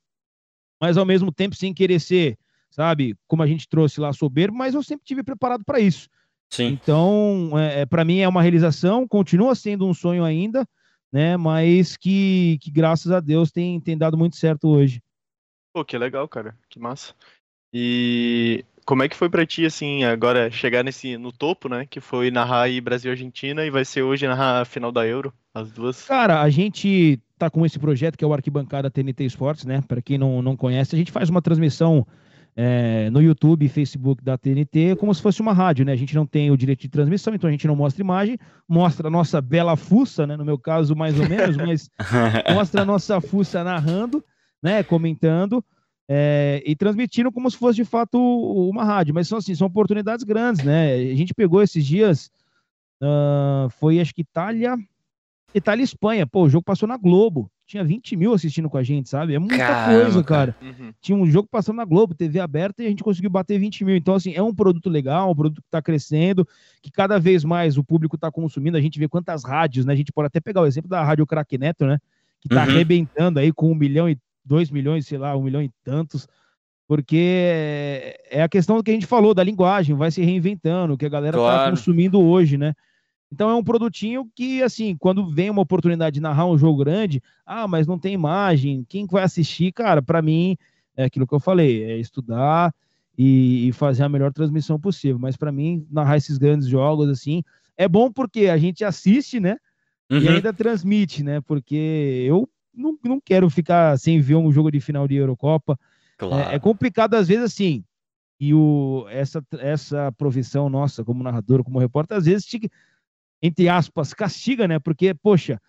mas 0.81 0.97
ao 0.97 1.05
mesmo 1.05 1.33
tempo 1.33 1.57
sem 1.57 1.75
querer 1.75 2.01
ser, 2.01 2.39
sabe, 2.71 3.17
como 3.27 3.43
a 3.43 3.47
gente 3.47 3.69
trouxe 3.69 4.01
lá 4.01 4.13
soberbo, 4.13 4.57
mas 4.57 4.75
eu 4.75 4.83
sempre 4.83 5.05
tive 5.05 5.23
preparado 5.23 5.65
para 5.65 5.81
isso. 5.81 6.09
Sim. 6.51 6.67
Então, 6.67 7.51
é, 7.59 7.85
para 7.85 8.05
mim 8.05 8.19
é 8.19 8.29
uma 8.29 8.43
realização, 8.43 9.09
continua 9.09 9.55
sendo 9.55 9.87
um 9.87 9.93
sonho 9.93 10.25
ainda, 10.25 10.67
né? 11.13 11.37
Mas 11.37 11.97
que, 11.97 12.59
que 12.61 12.71
graças 12.71 13.11
a 13.11 13.21
Deus 13.21 13.51
tem, 13.51 13.81
tem 13.81 13.99
dado 13.99 14.17
muito 14.17 14.37
certo 14.37 14.69
hoje. 14.69 15.03
Pô, 15.73 15.85
que 15.85 15.99
legal, 15.99 16.29
cara. 16.29 16.57
Que 16.69 16.79
massa. 16.79 17.15
E 17.73 18.65
como 18.87 19.03
é 19.03 19.09
que 19.09 19.17
foi 19.17 19.29
pra 19.29 19.45
ti, 19.45 19.67
assim, 19.67 20.05
agora 20.05 20.49
chegar 20.49 20.85
nesse, 20.85 21.19
no 21.19 21.33
topo, 21.33 21.69
né? 21.69 21.85
Que 21.91 22.01
foi 22.01 22.31
narrar 22.31 22.63
aí 22.63 22.81
Brasil 22.81 23.11
e 23.11 23.13
Argentina 23.13 23.67
e 23.67 23.71
vai 23.71 23.85
ser 23.85 24.03
hoje 24.03 24.29
narrar 24.29 24.61
a 24.61 24.65
final 24.65 24.93
da 24.93 25.05
Euro, 25.05 25.35
as 25.53 25.73
duas. 25.73 26.05
Cara, 26.05 26.41
a 26.41 26.49
gente 26.49 27.21
tá 27.37 27.51
com 27.51 27.67
esse 27.67 27.81
projeto 27.81 28.17
que 28.17 28.25
é 28.25 28.27
o 28.27 28.33
Arquibancada 28.33 28.89
TNT 28.89 29.25
Esportes, 29.25 29.65
né? 29.65 29.83
Para 29.87 30.01
quem 30.01 30.17
não, 30.17 30.41
não 30.41 30.57
conhece, 30.57 30.95
a 30.95 30.99
gente 30.99 31.11
faz 31.11 31.29
uma 31.29 31.43
transmissão 31.43 32.07
é, 32.55 33.11
no 33.11 33.21
YouTube 33.21 33.67
e 33.67 33.69
Facebook 33.69 34.23
da 34.23 34.39
TNT 34.39 34.97
como 34.97 35.13
se 35.13 35.21
fosse 35.21 35.43
uma 35.43 35.53
rádio, 35.53 35.85
né? 35.85 35.93
A 35.93 35.97
gente 35.97 36.15
não 36.15 36.25
tem 36.25 36.53
o 36.53 36.57
direito 36.57 36.83
de 36.83 36.89
transmissão, 36.89 37.35
então 37.35 37.49
a 37.49 37.51
gente 37.51 37.67
não 37.67 37.75
mostra 37.75 38.01
imagem, 38.01 38.39
mostra 38.69 39.09
a 39.09 39.11
nossa 39.11 39.41
bela 39.41 39.77
fuça, 39.77 40.29
né? 40.29 40.37
No 40.37 40.45
meu 40.45 40.59
caso, 40.59 40.95
mais 40.95 41.19
ou 41.19 41.29
menos, 41.29 41.57
mas 41.57 41.91
mostra 42.55 42.83
a 42.83 42.85
nossa 42.85 43.21
fuça 43.21 43.65
narrando, 43.65 44.25
né? 44.63 44.85
Comentando. 44.85 45.63
É, 46.09 46.63
e 46.65 46.77
transmitindo 46.77 47.33
como 47.33 47.51
se 47.51 47.57
fosse 47.57 47.77
de 47.77 47.85
fato 47.85 48.17
uma 48.71 48.85
rádio, 48.85 49.13
mas 49.13 49.27
são 49.27 49.39
assim, 49.39 49.55
são 49.55 49.67
oportunidades 49.67 50.25
grandes, 50.25 50.63
né? 50.63 50.95
A 50.95 51.15
gente 51.17 51.35
pegou 51.35 51.61
esses 51.61 51.85
dias, 51.85 52.31
uh, 53.03 53.69
foi 53.71 53.99
acho 53.99 54.15
que 54.15 54.23
Itália, 54.23 54.77
Itália 55.53 55.83
e 55.83 55.85
Espanha, 55.85 56.27
pô, 56.27 56.45
o 56.45 56.49
jogo 56.49 56.63
passou 56.63 56.89
na 56.89 56.97
Globo, 56.97 57.51
tinha 57.67 57.83
20 57.83 58.17
mil 58.17 58.33
assistindo 58.33 58.71
com 58.71 58.79
a 58.79 58.83
gente, 58.85 59.09
sabe? 59.09 59.35
É 59.35 59.39
muita 59.41 59.57
Caramba, 59.57 60.03
coisa, 60.03 60.23
cara. 60.23 60.57
Uhum. 60.63 60.93
Tinha 61.01 61.19
um 61.19 61.27
jogo 61.27 61.49
passando 61.51 61.77
na 61.77 61.85
Globo, 61.85 62.15
TV 62.15 62.39
aberta, 62.39 62.85
e 62.85 62.87
a 62.87 62.89
gente 62.89 63.03
conseguiu 63.03 63.29
bater 63.29 63.59
20 63.59 63.85
mil. 63.85 63.97
Então, 63.97 64.15
assim, 64.15 64.33
é 64.33 64.41
um 64.43 64.55
produto 64.55 64.89
legal, 64.89 65.33
um 65.33 65.35
produto 65.35 65.61
que 65.61 65.67
está 65.67 65.83
crescendo, 65.83 66.47
que 66.81 66.93
cada 66.93 67.19
vez 67.19 67.43
mais 67.43 67.77
o 67.77 67.83
público 67.83 68.15
está 68.15 68.31
consumindo. 68.31 68.77
A 68.77 68.81
gente 68.81 69.01
vê 69.01 69.09
quantas 69.09 69.43
rádios, 69.43 69.85
né? 69.85 69.93
A 69.93 69.97
gente 69.97 70.13
pode 70.13 70.29
até 70.29 70.39
pegar 70.39 70.61
o 70.61 70.67
exemplo 70.67 70.89
da 70.89 71.03
Rádio 71.03 71.27
Crack 71.27 71.59
Neto, 71.59 71.87
né? 71.87 71.99
Que 72.41 72.47
está 72.47 72.63
Uhum. 72.65 72.71
arrebentando 72.71 73.41
aí 73.41 73.53
com 73.53 73.73
um 73.73 73.75
milhão 73.75 74.09
e 74.09 74.17
dois 74.47 74.71
milhões, 74.71 75.07
sei 75.07 75.19
lá, 75.19 75.37
um 75.37 75.43
milhão 75.43 75.63
e 75.63 75.71
tantos. 75.85 76.27
Porque 76.89 78.17
é 78.31 78.43
a 78.43 78.49
questão 78.49 78.81
que 78.83 78.91
a 78.91 78.95
gente 78.95 79.07
falou 79.07 79.35
da 79.35 79.43
linguagem, 79.43 79.97
vai 79.97 80.11
se 80.11 80.23
reinventando, 80.23 80.97
que 80.97 81.05
a 81.05 81.09
galera 81.09 81.37
está 81.37 81.59
Claro. 81.59 81.71
consumindo 81.71 82.21
hoje, 82.21 82.57
né? 82.57 82.75
Então 83.33 83.51
é 83.51 83.55
um 83.57 83.65
produtinho 83.65 84.31
que, 84.35 84.63
assim, 84.63 84.97
quando 84.97 85.29
vem 85.29 85.51
uma 85.51 85.63
oportunidade 85.63 86.15
de 86.15 86.21
narrar 86.21 86.47
um 86.47 86.57
jogo 86.57 86.79
grande, 86.85 87.21
ah, 87.45 87.67
mas 87.67 87.87
não 87.87 87.99
tem 87.99 88.15
imagem, 88.15 88.85
quem 88.89 89.07
que 89.07 89.13
vai 89.13 89.25
assistir? 89.25 89.73
Cara, 89.73 90.01
para 90.01 90.23
mim, 90.23 90.57
é 90.97 91.05
aquilo 91.05 91.27
que 91.27 91.35
eu 91.35 91.41
falei, 91.41 91.83
é 91.83 91.99
estudar 91.99 92.73
e, 93.19 93.67
e 93.69 93.73
fazer 93.73 94.05
a 94.05 94.09
melhor 94.09 94.33
transmissão 94.33 94.79
possível. 94.79 95.19
Mas 95.19 95.37
para 95.37 95.51
mim, 95.51 95.85
narrar 95.91 96.17
esses 96.19 96.39
grandes 96.39 96.69
jogos, 96.69 97.09
assim, 97.09 97.43
é 97.77 97.89
bom 97.89 98.13
porque 98.13 98.47
a 98.47 98.57
gente 98.57 98.85
assiste, 98.85 99.41
né? 99.41 99.57
E 100.19 100.29
Uhum. 100.29 100.35
ainda 100.37 100.53
transmite, 100.53 101.25
né? 101.25 101.41
Porque 101.41 102.25
eu 102.29 102.49
não, 102.77 102.99
não 103.05 103.21
quero 103.21 103.49
ficar 103.49 103.99
sem 103.99 104.21
ver 104.21 104.35
um 104.37 104.53
jogo 104.53 104.71
de 104.71 104.81
final 104.81 105.09
de 105.09 105.17
Eurocopa. 105.17 105.79
Claro. 106.19 106.51
É, 106.51 106.57
é 106.57 106.59
complicado 106.59 107.15
às 107.15 107.29
vezes 107.29 107.45
assim. 107.45 107.85
E 108.39 108.53
o, 108.53 109.07
essa, 109.09 109.43
essa 109.59 110.13
profissão 110.13 110.69
nossa 110.69 111.03
como 111.03 111.23
narrador, 111.23 111.65
como 111.65 111.79
repórter, 111.79 112.19
às 112.19 112.27
vezes, 112.27 112.45
te, 112.45 112.71
entre 113.43 113.69
aspas, 113.69 114.13
castiga, 114.13 114.69
né? 114.69 114.79
Porque, 114.79 115.15
poxa, 115.15 115.61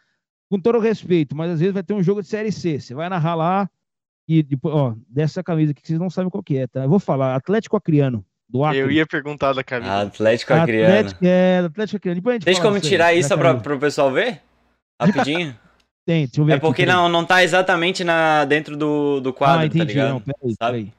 com 0.50 0.60
todo 0.60 0.78
o 0.78 0.82
respeito, 0.82 1.36
mas 1.36 1.52
às 1.52 1.60
vezes 1.60 1.74
vai 1.74 1.84
ter 1.84 1.94
um 1.94 2.04
jogo 2.04 2.22
de 2.22 2.28
Série 2.28 2.52
C. 2.52 2.80
Você 2.80 2.94
vai 2.94 3.08
narrar 3.10 3.36
lá 3.36 3.70
e 4.28 4.44
depois, 4.44 4.76
ó, 4.76 4.96
dessa 5.08 5.42
camisa 5.42 5.72
aqui 5.72 5.82
que 5.82 5.88
vocês 5.88 6.00
não 6.00 6.10
sabem 6.10 6.30
qual 6.30 6.44
que 6.44 6.58
é, 6.58 6.68
tá? 6.68 6.84
Eu 6.84 6.90
vou 6.90 7.00
falar, 7.00 7.36
Atlético 7.36 7.78
Acriano, 7.78 8.26
do 8.50 8.64
Acre. 8.66 8.80
Eu 8.80 8.92
ia 8.92 9.06
perguntar 9.06 9.54
da 9.54 9.64
camisa. 9.64 10.02
Atlético 10.02 10.54
Acreano. 10.54 10.94
Atlético, 10.94 11.26
é, 11.26 11.60
Atlético 11.60 11.98
Acriano. 11.98 12.16
Depois 12.20 12.36
a 12.36 12.40
gente 12.40 12.58
fala 12.58 12.70
como 12.70 12.82
tirar 12.82 13.14
isso 13.14 13.38
pra, 13.38 13.56
pro 13.56 13.80
pessoal 13.80 14.12
ver? 14.12 14.42
Rapidinho? 15.00 15.58
Tem, 16.08 16.26
deixa 16.26 16.40
eu 16.40 16.46
ver 16.46 16.54
É 16.54 16.56
aqui, 16.56 16.62
porque 16.66 16.84
peraí. 16.86 16.96
não, 16.96 17.10
não 17.10 17.26
tá 17.26 17.44
exatamente 17.44 18.02
na, 18.02 18.46
dentro 18.46 18.78
do, 18.78 19.20
do 19.20 19.34
quadro, 19.34 19.64
ah, 19.64 19.66
entendi. 19.66 19.80
tá 19.80 19.88
ligado? 19.90 20.10
não, 20.14 20.22
peraí, 20.22 20.56
Sabe? 20.56 20.78
peraí. 20.78 20.94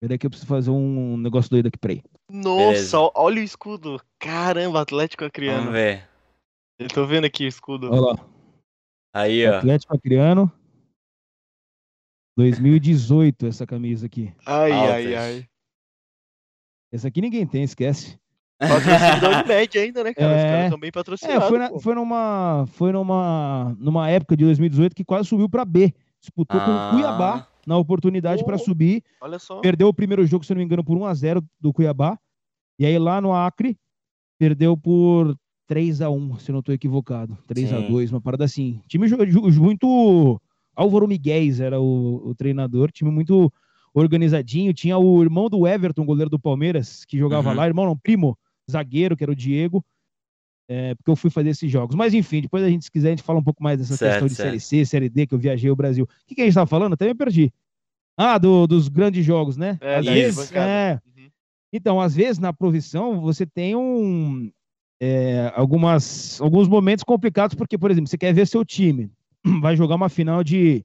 Peraí 0.00 0.18
que 0.18 0.26
eu 0.26 0.30
preciso 0.30 0.48
fazer 0.48 0.70
um 0.70 1.16
negócio 1.16 1.48
doido 1.48 1.68
aqui, 1.68 1.78
peraí. 1.78 2.02
Nossa, 2.28 2.66
Beleza. 2.72 3.10
olha 3.14 3.40
o 3.40 3.44
escudo. 3.44 4.02
Caramba, 4.18 4.80
Atlético 4.80 5.24
Acreano. 5.24 5.58
Vamos 5.58 5.72
ver. 5.72 6.08
Eu 6.80 6.88
tô 6.88 7.06
vendo 7.06 7.26
aqui 7.26 7.44
o 7.44 7.48
escudo. 7.48 7.88
Olha 7.92 8.00
lá. 8.00 8.28
Aí, 9.14 9.46
ó. 9.46 9.58
Atlético 9.58 9.94
Acreano. 9.96 10.52
2018, 12.36 13.46
essa 13.46 13.66
camisa 13.66 14.06
aqui. 14.06 14.32
Ai, 14.46 14.72
ai, 14.72 15.14
Altas. 15.14 15.20
ai. 15.22 15.48
Essa 16.92 17.08
aqui 17.08 17.20
ninguém 17.20 17.46
tem, 17.46 17.62
esquece. 17.62 18.18
Patrocínio 18.58 19.20
da 19.20 19.28
Unimed 19.44 19.78
ainda, 19.78 20.04
né, 20.04 20.14
cara? 20.14 20.32
Os 20.32 20.38
É. 20.38 20.46
caras 20.50 20.64
estão 20.64 20.80
bem 20.80 20.88
É, 20.88 20.92
patrocinados. 20.92 21.48
foi, 21.48 21.58
na- 21.58 21.78
foi 21.78 21.94
numa 21.94 22.64
foi 22.68 22.92
numa 22.92 23.76
numa 23.78 24.08
época 24.10 24.36
de 24.36 24.44
2018 24.44 24.94
que 24.96 25.04
quase 25.04 25.28
subiu 25.28 25.48
pra 25.48 25.64
B. 25.64 25.94
Disputou 26.20 26.60
com 26.60 26.70
Ah. 26.70 26.88
o 26.88 26.90
Cuiabá 26.94 27.46
na 27.66 27.76
oportunidade 27.76 28.42
Oh. 28.42 28.58
subir. 28.58 29.02
Olha 29.20 29.38
só. 29.38 29.60
Perdeu 29.60 29.88
o 29.88 29.94
primeiro 29.94 30.26
jogo, 30.26 30.44
se 30.44 30.52
não 30.52 30.58
me 30.58 30.64
engano, 30.64 30.82
por 30.82 30.96
1 30.98 31.04
a 31.06 31.14
0 31.14 31.42
do 31.60 31.72
Cuiabá. 31.72 32.18
E 32.78 32.84
aí 32.86 32.98
lá 32.98 33.20
no 33.20 33.32
Acre 33.32 33.76
perdeu 34.38 34.76
por 34.76 35.36
3 35.66 36.00
a 36.00 36.08
1, 36.10 36.38
se 36.38 36.50
não 36.50 36.58
estou 36.60 36.74
equivocado. 36.74 37.36
3 37.46 37.72
a 37.72 37.80
Sim. 37.80 37.88
2, 37.90 38.10
uma 38.10 38.20
parada 38.20 38.44
assim. 38.44 38.80
Time 38.88 39.06
muito 39.58 40.40
Álvaro 40.74 41.06
Miguel 41.08 41.52
era 41.60 41.80
o, 41.80 42.28
o 42.30 42.34
treinador, 42.34 42.90
time 42.90 43.10
muito 43.10 43.52
organizadinho. 43.92 44.72
Tinha 44.72 44.96
o 44.96 45.22
irmão 45.22 45.48
do 45.48 45.66
Everton, 45.66 46.04
goleiro 46.04 46.30
do 46.30 46.38
Palmeiras, 46.38 47.04
que 47.04 47.18
jogava 47.18 47.50
Uhum. 47.50 47.56
lá, 47.56 47.66
irmão 47.66 47.84
não, 47.86 47.96
primo, 47.96 48.36
zagueiro, 48.70 49.16
que 49.16 49.22
era 49.24 49.32
o 49.32 49.36
Diego. 49.36 49.84
É, 50.70 50.94
porque 50.96 51.10
eu 51.10 51.16
fui 51.16 51.30
fazer 51.30 51.48
esses 51.48 51.70
jogos. 51.70 51.96
Mas 51.96 52.12
enfim, 52.12 52.42
depois 52.42 52.62
a 52.62 52.68
gente, 52.68 52.84
se 52.84 52.90
quiser, 52.90 53.08
a 53.08 53.10
gente 53.12 53.22
fala 53.22 53.38
um 53.38 53.42
pouco 53.42 53.62
mais 53.62 53.78
dessa 53.78 53.96
Certo, 53.96 54.10
questão 54.12 54.28
de 54.28 54.34
certo. 54.34 54.48
Série 54.48 54.60
C, 54.60 54.84
Série 54.84 55.08
D, 55.08 55.26
que 55.26 55.34
eu 55.34 55.38
viajei 55.38 55.70
o 55.70 55.76
Brasil. 55.76 56.04
O 56.04 56.26
que, 56.26 56.34
que 56.34 56.42
a 56.42 56.44
gente 56.44 56.50
estava 56.50 56.66
falando? 56.66 56.92
Até 56.92 57.06
me 57.06 57.14
perdi. 57.14 57.50
Ah, 58.16 58.36
do- 58.36 58.66
dos 58.66 58.88
grandes 58.88 59.24
jogos, 59.24 59.56
né? 59.56 59.78
É, 59.80 59.96
Às 59.96 60.04
vezes, 60.06 60.52
é, 60.52 61.00
Uhum. 61.06 61.30
então, 61.72 61.98
às 62.00 62.14
vezes, 62.14 62.38
na 62.38 62.52
provisão, 62.52 63.18
você 63.20 63.46
tem 63.46 63.74
um, 63.76 64.50
é, 65.00 65.50
algumas, 65.54 66.38
alguns 66.40 66.68
momentos 66.68 67.02
complicados, 67.04 67.54
porque, 67.54 67.78
por 67.78 67.90
exemplo, 67.90 68.08
você 68.08 68.18
quer 68.18 68.34
ver 68.34 68.46
seu 68.46 68.62
time, 68.64 69.10
vai 69.62 69.74
jogar 69.74 69.94
uma 69.94 70.08
final 70.10 70.44
de, 70.44 70.84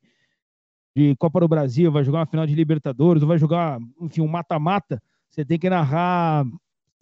de 0.96 1.14
Copa 1.18 1.42
do 1.42 1.48
Brasil, 1.48 1.92
vai 1.92 2.04
jogar 2.06 2.20
uma 2.20 2.26
final 2.26 2.46
de 2.48 2.56
Libertadores, 2.56 3.22
ou 3.22 3.28
vai 3.28 3.38
jogar, 3.38 3.80
enfim, 4.00 4.22
um 4.22 4.28
mata-mata, 4.28 5.02
você 5.30 5.44
tem 5.44 5.58
que 5.60 5.70
narrar, 5.70 6.46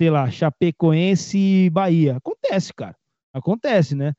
sei 0.02 0.10
lá, 0.10 0.32
Chapecoense 0.32 1.38
e 1.38 1.70
Bahia. 1.70 2.18
Acontece, 2.18 2.74
cara. 2.74 2.96
Acontece, 3.32 3.94
né? 3.94 4.16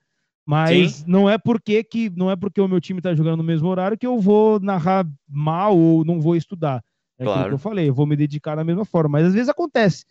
Mas 0.46 1.04
não 1.04 1.28
é 1.28 1.36
porque 1.36 1.82
que 1.82 2.08
não 2.10 2.30
é 2.30 2.36
porque 2.36 2.60
o 2.60 2.68
meu 2.68 2.80
time 2.80 3.00
tá 3.00 3.12
jogando 3.16 3.38
no 3.38 3.42
mesmo 3.42 3.68
horário 3.68 3.98
que 3.98 4.06
eu 4.06 4.20
vou 4.20 4.60
narrar 4.60 5.04
mal 5.28 5.76
ou 5.76 6.04
não 6.04 6.20
vou 6.20 6.36
estudar. 6.36 6.84
É 7.18 7.24
Claro. 7.24 7.48
que 7.48 7.54
eu 7.54 7.58
falei, 7.58 7.88
eu 7.88 7.94
vou 7.94 8.06
me 8.06 8.14
dedicar 8.14 8.54
da 8.54 8.62
mesma 8.62 8.84
forma. 8.84 9.18
Mas 9.18 9.26
às 9.26 9.34
vezes 9.34 9.48
acontece 9.48 10.04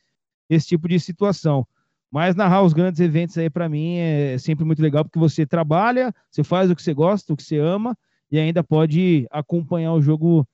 esse 0.50 0.68
tipo 0.68 0.90
de 0.90 1.00
situação. 1.00 1.66
Mas 2.12 2.36
narrar 2.36 2.64
os 2.64 2.74
grandes 2.74 3.00
eventos 3.00 3.38
aí, 3.38 3.50
para 3.50 3.70
mim, 3.70 3.96
é 3.96 4.38
sempre 4.38 4.66
muito 4.66 4.82
legal, 4.82 5.06
porque 5.06 5.20
você 5.20 5.46
trabalha, 5.46 6.14
você 6.30 6.44
faz 6.44 6.70
o 6.70 6.76
que 6.76 6.84
você 6.84 6.94
gosta, 6.94 7.32
o 7.32 7.38
que 7.38 7.44
você 7.44 7.58
ama, 7.58 7.98
e 8.30 8.38
ainda 8.38 8.62
pode 8.62 9.26
acompanhar 9.32 9.94
o 9.94 10.02
jogo 10.02 10.46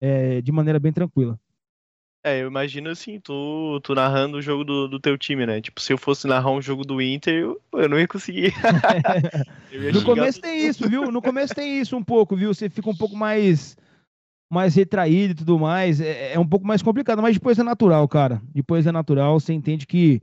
é, 0.00 0.40
de 0.40 0.52
maneira 0.52 0.78
bem 0.78 0.92
tranquila. 0.92 1.36
É, 2.24 2.40
eu 2.40 2.46
imagino 2.46 2.88
assim, 2.88 3.18
tu, 3.18 3.80
tu 3.82 3.94
narrando 3.94 4.36
o 4.36 4.42
jogo 4.42 4.62
do, 4.62 4.86
do 4.86 5.00
teu 5.00 5.18
time, 5.18 5.44
né? 5.44 5.60
Tipo, 5.60 5.80
se 5.80 5.92
eu 5.92 5.98
fosse 5.98 6.28
narrar 6.28 6.52
um 6.52 6.62
jogo 6.62 6.84
do 6.84 7.02
Inter, 7.02 7.34
eu, 7.34 7.60
eu 7.72 7.88
não 7.88 7.98
ia 7.98 8.06
conseguir. 8.06 8.52
Ia 9.72 9.92
No 9.92 10.04
começo 10.04 10.40
todo 10.40 10.48
tem 10.48 10.66
isso, 10.66 10.88
viu? 10.88 11.10
No 11.10 11.20
começo 11.20 11.54
tem 11.54 11.80
isso 11.80 11.96
um 11.96 12.04
pouco, 12.04 12.36
viu? 12.36 12.54
Você 12.54 12.70
fica 12.70 12.88
um 12.88 12.96
pouco 12.96 13.16
mais 13.16 13.76
mais 14.48 14.76
retraído 14.76 15.32
e 15.32 15.34
tudo 15.34 15.58
mais. 15.58 16.00
É, 16.00 16.34
é 16.34 16.38
um 16.38 16.46
pouco 16.46 16.66
mais 16.66 16.82
complicado, 16.82 17.22
mas 17.22 17.34
depois 17.34 17.58
é 17.58 17.62
natural, 17.62 18.06
cara. 18.06 18.40
Depois 18.54 18.86
é 18.86 18.92
natural, 18.92 19.40
você 19.40 19.52
entende 19.52 19.86
que 19.86 20.20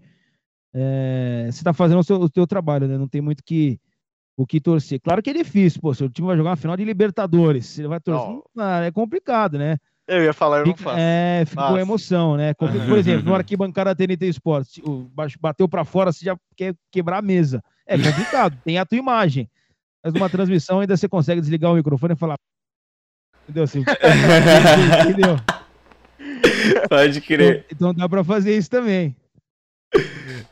é, 0.74 1.50
você 1.52 1.64
tá 1.64 1.74
fazendo 1.74 2.00
o 2.00 2.04
seu, 2.04 2.18
o 2.18 2.30
seu 2.32 2.46
trabalho, 2.46 2.88
né? 2.88 2.98
Não 2.98 3.08
tem 3.08 3.22
muito 3.22 3.44
que, 3.44 3.80
o 4.38 4.46
que 4.46 4.62
torcer. 4.62 5.02
Claro 5.02 5.22
que 5.22 5.32
é 5.32 5.34
difícil, 5.34 5.82
pô. 5.82 5.94
Seu 5.94 6.10
time 6.10 6.28
vai 6.28 6.38
jogar 6.38 6.52
uma 6.52 6.56
final 6.56 6.78
de 6.78 6.86
Libertadores. 6.86 7.66
Você 7.66 7.88
vai 7.88 8.00
torcer. 8.00 8.30
Não. 8.30 8.44
Ah, 8.58 8.86
é 8.86 8.92
complicado, 8.92 9.58
né? 9.58 9.78
Eu 10.10 10.24
ia 10.24 10.34
falar, 10.34 10.60
eu 10.60 10.66
não 10.66 10.76
faço. 10.76 10.98
é, 11.00 11.44
fica 11.46 11.62
com 11.62 11.68
Faço. 11.68 11.80
emoção, 11.80 12.36
né? 12.36 12.54
Por 12.56 12.70
exemplo, 12.98 13.24
no 13.26 13.36
arquibancada 13.36 13.96
TNT 13.96 14.26
Esportes, 14.28 14.78
o 14.84 15.04
baixo- 15.14 15.38
bateu 15.40 15.70
pra 15.70 15.86
fora, 15.86 16.12
você 16.12 16.26
já 16.26 16.36
quer 16.56 16.74
quebrar 16.92 17.20
a 17.20 17.22
mesa. 17.22 17.64
É 17.86 17.96
complicado, 17.98 18.58
tem 18.66 18.78
a 18.80 18.86
tua 18.86 18.98
imagem. 18.98 19.48
Mas 20.04 20.14
numa 20.14 20.30
transmissão 20.30 20.80
ainda 20.80 20.98
você 20.98 21.08
consegue 21.08 21.42
desligar 21.42 21.72
o 21.72 21.76
microfone 21.76 22.14
e 22.14 22.18
falar. 22.18 22.36
Entendeu? 23.44 23.64
Assim, 23.64 23.84
entendeu? 25.04 25.38
Pode 26.90 27.22
crer. 27.22 27.66
Então, 27.72 27.92
então 27.92 27.94
dá 27.94 28.10
pra 28.10 28.24
fazer 28.24 28.58
isso 28.58 28.70
também. 28.70 29.16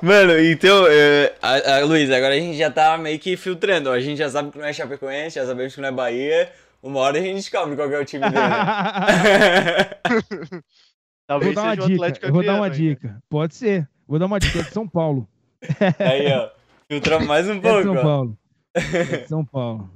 Mano, 0.01 0.37
então, 0.39 0.85
é, 0.89 1.33
a, 1.41 1.77
a, 1.77 1.85
Luiz, 1.85 2.09
agora 2.11 2.33
a 2.35 2.39
gente 2.39 2.57
já 2.57 2.69
tá 2.71 2.97
meio 2.97 3.19
que 3.19 3.35
filtrando. 3.37 3.89
A 3.91 3.99
gente 3.99 4.17
já 4.17 4.29
sabe 4.29 4.51
que 4.51 4.57
não 4.57 4.65
é 4.65 4.73
Chapecoense, 4.73 5.35
já 5.35 5.45
sabemos 5.45 5.73
que 5.75 5.81
não 5.81 5.89
é 5.89 5.91
Bahia. 5.91 6.51
Uma 6.87 7.01
hora 7.01 7.19
a 7.19 7.21
gente 7.21 7.35
descobre 7.35 7.75
qual 7.75 7.91
é 7.91 7.99
o 7.99 8.05
time 8.05 8.23
dele. 8.29 8.37
vou 10.49 10.61
Talvez 11.27 11.53
dar 11.53 11.63
uma 11.63 11.75
dica. 11.75 11.93
Atlético 11.93 12.25
Eu 12.25 12.33
vou 12.33 12.45
dar 12.45 12.55
uma 12.55 12.69
dica. 12.69 13.21
Pode 13.29 13.55
ser. 13.55 13.89
Vou 14.07 14.17
dar 14.17 14.25
uma 14.25 14.39
dica 14.39 14.59
é 14.59 14.63
de 14.63 14.71
São 14.71 14.87
Paulo. 14.87 15.27
Aí, 15.99 16.31
ó. 16.31 16.49
Filtramos 16.87 17.27
mais 17.27 17.49
um 17.49 17.51
É 17.51 17.55
de 17.55 17.61
pouco, 17.61 17.83
São. 17.83 17.95
Paulo. 17.95 18.37
É 18.73 19.17
de 19.17 19.27
São 19.27 19.45
Paulo. 19.45 19.89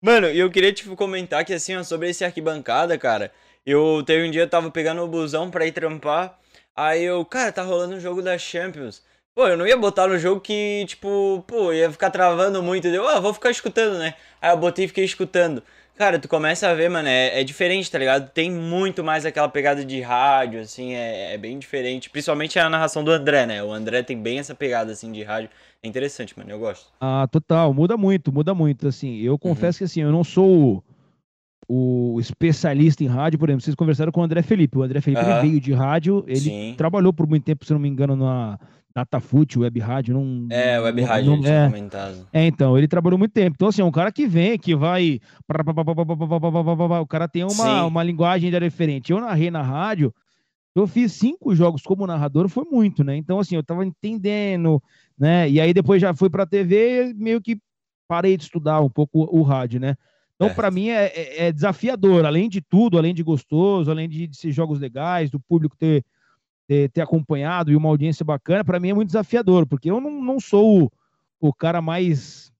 Mano, 0.00 0.28
e 0.28 0.38
eu 0.38 0.48
queria, 0.50 0.72
tipo, 0.72 0.94
comentar 0.94 1.44
que, 1.44 1.52
assim, 1.52 1.74
ó, 1.74 1.82
sobre 1.82 2.10
esse 2.10 2.24
arquibancada, 2.24 2.96
cara, 2.96 3.32
eu 3.66 4.04
teve 4.06 4.28
um 4.28 4.30
dia, 4.30 4.42
eu 4.42 4.48
tava 4.48 4.70
pegando 4.70 5.02
o 5.02 5.08
busão 5.08 5.50
pra 5.50 5.66
ir 5.66 5.72
trampar, 5.72 6.38
aí 6.76 7.02
eu, 7.02 7.24
cara, 7.24 7.50
tá 7.50 7.62
rolando 7.62 7.96
um 7.96 8.00
jogo 8.00 8.22
da 8.22 8.38
Champions. 8.38 9.02
Pô, 9.34 9.48
eu 9.48 9.56
não 9.56 9.66
ia 9.66 9.76
botar 9.76 10.06
no 10.06 10.16
jogo 10.16 10.40
que, 10.40 10.84
tipo, 10.86 11.42
pô, 11.48 11.72
ia 11.72 11.90
ficar 11.90 12.10
travando 12.10 12.62
muito, 12.62 12.86
eu, 12.86 13.08
ah, 13.08 13.18
vou 13.18 13.34
ficar 13.34 13.50
escutando, 13.50 13.98
né? 13.98 14.14
Aí 14.40 14.52
eu 14.52 14.56
botei 14.56 14.84
e 14.84 14.88
fiquei 14.88 15.04
escutando. 15.04 15.60
Cara, 15.96 16.18
tu 16.18 16.28
começa 16.28 16.68
a 16.68 16.74
ver, 16.74 16.90
mano, 16.90 17.06
é, 17.06 17.40
é 17.40 17.44
diferente, 17.44 17.88
tá 17.88 17.98
ligado? 17.98 18.28
Tem 18.30 18.50
muito 18.50 19.04
mais 19.04 19.24
aquela 19.24 19.48
pegada 19.48 19.84
de 19.84 20.00
rádio, 20.00 20.60
assim, 20.60 20.92
é, 20.92 21.34
é 21.34 21.38
bem 21.38 21.56
diferente. 21.56 22.10
Principalmente 22.10 22.58
a 22.58 22.68
narração 22.68 23.04
do 23.04 23.12
André, 23.12 23.46
né? 23.46 23.62
O 23.62 23.72
André 23.72 24.02
tem 24.02 24.20
bem 24.20 24.40
essa 24.40 24.56
pegada, 24.56 24.90
assim, 24.90 25.12
de 25.12 25.22
rádio. 25.22 25.50
É 25.80 25.86
interessante, 25.86 26.36
mano, 26.36 26.50
eu 26.50 26.58
gosto. 26.58 26.86
Ah, 27.00 27.28
total, 27.30 27.72
muda 27.72 27.96
muito, 27.96 28.32
muda 28.32 28.52
muito, 28.54 28.88
assim, 28.88 29.18
eu 29.18 29.38
confesso 29.38 29.78
que, 29.78 29.84
assim, 29.84 30.00
eu 30.00 30.10
não 30.10 30.24
sou 30.24 30.82
o, 31.68 32.14
o 32.14 32.20
especialista 32.20 33.04
em 33.04 33.06
rádio, 33.06 33.38
por 33.38 33.48
exemplo, 33.48 33.62
vocês 33.62 33.76
conversaram 33.76 34.10
com 34.10 34.20
o 34.20 34.24
André 34.24 34.42
Felipe, 34.42 34.78
o 34.78 34.82
André 34.82 35.00
Felipe 35.00 35.22
Aham. 35.22 35.40
veio 35.42 35.60
de 35.60 35.72
rádio, 35.72 36.24
ele 36.26 36.50
Sim. 36.50 36.74
trabalhou 36.76 37.12
por 37.12 37.28
muito 37.28 37.44
tempo, 37.44 37.64
se 37.64 37.72
não 37.72 37.78
me 37.78 37.88
engano, 37.88 38.16
na 38.16 38.58
Datafoot, 38.94 39.58
Web 39.58 39.80
Rádio, 39.80 40.14
não. 40.14 40.46
É, 40.50 40.78
Web 40.78 41.02
Rádio, 41.02 41.30
não, 41.32 41.42
não, 41.42 41.50
é, 41.50 41.66
comentado. 41.66 42.28
É, 42.32 42.46
então, 42.46 42.78
ele 42.78 42.86
trabalhou 42.86 43.18
muito 43.18 43.32
tempo. 43.32 43.54
Então, 43.56 43.68
assim, 43.68 43.82
é 43.82 43.84
um 43.84 43.90
cara 43.90 44.12
que 44.12 44.26
vem, 44.26 44.56
que 44.56 44.74
vai. 44.74 45.20
O 47.00 47.06
cara 47.06 47.26
tem 47.26 47.44
uma, 47.44 47.86
uma 47.86 48.02
linguagem 48.04 48.50
diferente. 48.50 49.10
Eu 49.10 49.20
narrei 49.20 49.50
na 49.50 49.62
rádio, 49.62 50.14
eu 50.76 50.86
fiz 50.86 51.12
cinco 51.12 51.54
jogos 51.56 51.82
como 51.82 52.06
narrador, 52.06 52.48
foi 52.48 52.64
muito, 52.64 53.02
né? 53.02 53.16
Então, 53.16 53.40
assim, 53.40 53.56
eu 53.56 53.64
tava 53.64 53.84
entendendo, 53.84 54.80
né? 55.18 55.50
E 55.50 55.60
aí 55.60 55.74
depois 55.74 56.00
já 56.00 56.14
fui 56.14 56.30
pra 56.30 56.46
TV 56.46 57.10
e 57.10 57.14
meio 57.14 57.40
que 57.40 57.58
parei 58.06 58.36
de 58.36 58.44
estudar 58.44 58.80
um 58.80 58.90
pouco 58.90 59.24
o 59.24 59.42
rádio, 59.42 59.80
né? 59.80 59.96
Então, 60.36 60.52
para 60.54 60.70
mim, 60.70 60.88
é, 60.88 61.46
é 61.46 61.52
desafiador, 61.52 62.24
além 62.24 62.48
de 62.48 62.60
tudo, 62.60 62.98
além 62.98 63.14
de 63.14 63.22
gostoso, 63.22 63.90
além 63.90 64.08
de, 64.08 64.26
de 64.26 64.36
ser 64.36 64.50
jogos 64.52 64.78
legais, 64.80 65.30
do 65.30 65.40
público 65.40 65.76
ter 65.76 66.04
ter, 66.66 66.90
ter 66.90 67.00
acompanhado 67.00 67.70
e 67.70 67.76
uma 67.76 67.88
audiência 67.88 68.24
bacana, 68.24 68.64
pra 68.64 68.80
mim 68.80 68.90
é 68.90 68.94
muito 68.94 69.08
desafiador, 69.08 69.66
porque 69.66 69.90
eu 69.90 70.00
não, 70.00 70.22
não 70.22 70.40
sou 70.40 70.84
o, 70.84 70.90
o 71.40 71.52
cara 71.52 71.80
mais 71.82 72.52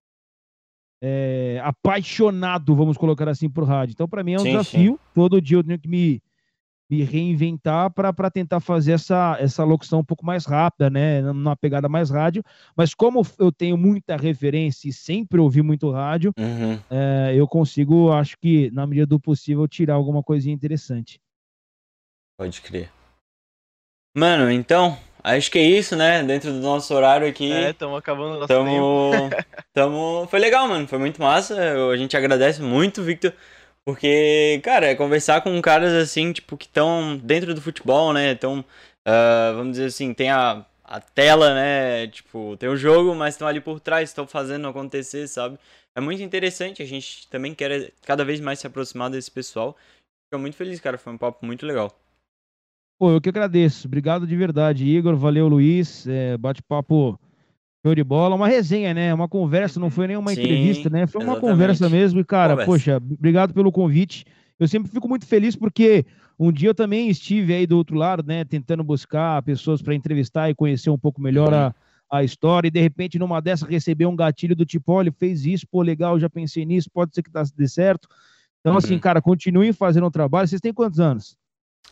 é, 1.02 1.60
apaixonado, 1.62 2.74
vamos 2.74 2.96
colocar 2.96 3.28
assim, 3.28 3.48
por 3.48 3.64
rádio. 3.64 3.92
Então, 3.92 4.08
pra 4.08 4.24
mim 4.24 4.32
é 4.32 4.36
um 4.36 4.42
Sim, 4.42 4.48
desafio. 4.48 5.00
Todo 5.12 5.40
dia 5.40 5.58
eu 5.58 5.64
tenho 5.64 5.78
que 5.78 5.88
me, 5.88 6.22
me 6.88 7.02
reinventar 7.02 7.90
para 7.90 8.30
tentar 8.30 8.60
fazer 8.60 8.92
essa, 8.92 9.36
essa 9.38 9.64
locução 9.64 10.00
um 10.00 10.04
pouco 10.04 10.24
mais 10.24 10.46
rápida, 10.46 10.88
né? 10.88 11.20
Numa 11.20 11.56
pegada 11.56 11.88
mais 11.88 12.08
rádio. 12.10 12.42
Mas 12.74 12.94
como 12.94 13.22
eu 13.38 13.52
tenho 13.52 13.76
muita 13.76 14.16
referência 14.16 14.88
e 14.88 14.92
sempre 14.92 15.40
ouvi 15.40 15.60
muito 15.62 15.90
rádio, 15.90 16.32
Uhum. 16.38 16.78
é, 16.90 17.34
eu 17.36 17.46
consigo, 17.46 18.10
acho 18.10 18.38
que, 18.38 18.70
na 18.70 18.86
medida 18.86 19.06
do 19.06 19.20
possível, 19.20 19.68
tirar 19.68 19.94
alguma 19.94 20.22
coisinha 20.22 20.54
interessante. 20.54 21.20
Pode 22.38 22.62
crer. 22.62 22.90
Mano, 24.16 24.48
então, 24.48 24.96
acho 25.24 25.50
que 25.50 25.58
é 25.58 25.62
isso, 25.62 25.96
né? 25.96 26.22
Dentro 26.22 26.52
do 26.52 26.60
nosso 26.60 26.94
horário 26.94 27.26
aqui. 27.26 27.50
É, 27.52 27.70
estamos 27.70 27.98
acabando 27.98 28.36
o 28.36 28.40
nosso 28.40 28.46
tempo. 28.46 28.62
Tamo, 28.64 29.30
tamo. 29.74 30.28
Foi 30.30 30.38
legal, 30.38 30.68
mano. 30.68 30.86
Foi 30.86 30.98
muito 30.98 31.20
massa. 31.20 31.56
A 31.90 31.96
gente 31.96 32.16
agradece 32.16 32.62
muito, 32.62 33.02
Victor. 33.02 33.32
Porque, 33.84 34.60
cara, 34.62 34.86
é 34.86 34.94
conversar 34.94 35.42
com 35.42 35.60
caras 35.60 35.92
assim, 35.92 36.32
tipo, 36.32 36.56
que 36.56 36.66
estão 36.66 37.16
dentro 37.22 37.54
do 37.54 37.60
futebol, 37.60 38.12
né? 38.12 38.30
Então, 38.30 38.64
vamos 39.56 39.72
dizer 39.72 39.86
assim, 39.86 40.14
tem 40.14 40.30
a, 40.30 40.64
a 40.84 41.00
tela, 41.00 41.52
né? 41.52 42.06
Tipo, 42.06 42.56
tem 42.56 42.68
o 42.68 42.76
jogo, 42.76 43.14
mas 43.14 43.34
estão 43.34 43.48
ali 43.48 43.60
por 43.60 43.80
trás, 43.80 44.08
estão 44.08 44.26
fazendo 44.26 44.68
acontecer, 44.68 45.26
sabe? 45.26 45.58
É 45.94 46.00
muito 46.00 46.22
interessante. 46.22 46.82
A 46.82 46.86
gente 46.86 47.28
também 47.28 47.52
quer 47.52 47.92
cada 48.06 48.24
vez 48.24 48.40
mais 48.40 48.60
se 48.60 48.66
aproximar 48.66 49.10
desse 49.10 49.30
pessoal. 49.30 49.76
Fico 50.30 50.40
muito 50.40 50.56
feliz, 50.56 50.80
cara. 50.80 50.96
Foi 50.96 51.12
um 51.12 51.18
papo 51.18 51.44
muito 51.44 51.66
legal. 51.66 51.94
Pô, 52.98 53.10
eu 53.10 53.20
que 53.20 53.28
agradeço. 53.28 53.86
Obrigado 53.86 54.26
de 54.26 54.36
verdade, 54.36 54.86
Igor. 54.86 55.16
Valeu, 55.16 55.48
Luiz. 55.48 56.06
É, 56.06 56.36
Bate-papo 56.36 57.18
show 57.84 57.94
de 57.94 58.04
bola. 58.04 58.34
Uma 58.36 58.48
resenha, 58.48 58.94
né? 58.94 59.12
Uma 59.12 59.28
conversa, 59.28 59.78
não 59.80 59.90
foi 59.90 60.06
nem 60.06 60.16
uma 60.16 60.32
Sim, 60.32 60.40
entrevista, 60.40 60.88
né? 60.88 61.06
Foi 61.06 61.20
uma 61.20 61.32
exatamente. 61.32 61.52
conversa 61.52 61.88
mesmo. 61.90 62.20
E, 62.20 62.24
cara, 62.24 62.52
Conversa. 62.52 62.70
poxa, 62.70 62.96
obrigado 62.96 63.52
pelo 63.52 63.72
convite. 63.72 64.24
Eu 64.58 64.68
sempre 64.68 64.90
fico 64.90 65.08
muito 65.08 65.26
feliz 65.26 65.56
porque 65.56 66.06
um 66.38 66.52
dia 66.52 66.68
eu 66.70 66.74
também 66.74 67.08
estive 67.10 67.52
aí 67.54 67.66
do 67.66 67.76
outro 67.76 67.96
lado, 67.96 68.22
né? 68.26 68.44
Tentando 68.44 68.84
buscar 68.84 69.42
pessoas 69.42 69.82
para 69.82 69.94
entrevistar 69.94 70.48
e 70.48 70.54
conhecer 70.54 70.90
um 70.90 70.98
pouco 70.98 71.20
melhor 71.20 71.52
Uhum. 71.52 71.58
a, 71.58 71.74
a 72.10 72.24
história. 72.24 72.68
E 72.68 72.70
de 72.70 72.80
repente, 72.80 73.18
numa 73.18 73.40
dessa, 73.40 73.66
receber 73.66 74.06
um 74.06 74.14
gatilho 74.16 74.54
do 74.54 74.64
tipo: 74.64 74.92
olha, 74.92 75.12
fez 75.12 75.44
isso, 75.44 75.66
pô, 75.68 75.82
legal, 75.82 76.18
já 76.18 76.30
pensei 76.30 76.64
nisso, 76.64 76.88
pode 76.90 77.12
ser 77.12 77.22
que 77.24 77.30
tá, 77.30 77.42
dê 77.56 77.66
certo. 77.66 78.08
Então, 78.60 78.76
assim, 78.76 78.94
Uhum. 78.94 79.00
cara, 79.00 79.20
continuem 79.20 79.72
fazendo 79.72 80.06
o 80.06 80.10
trabalho. 80.10 80.46
Vocês 80.48 80.60
têm 80.60 80.72
quantos 80.72 81.00
anos? 81.00 81.36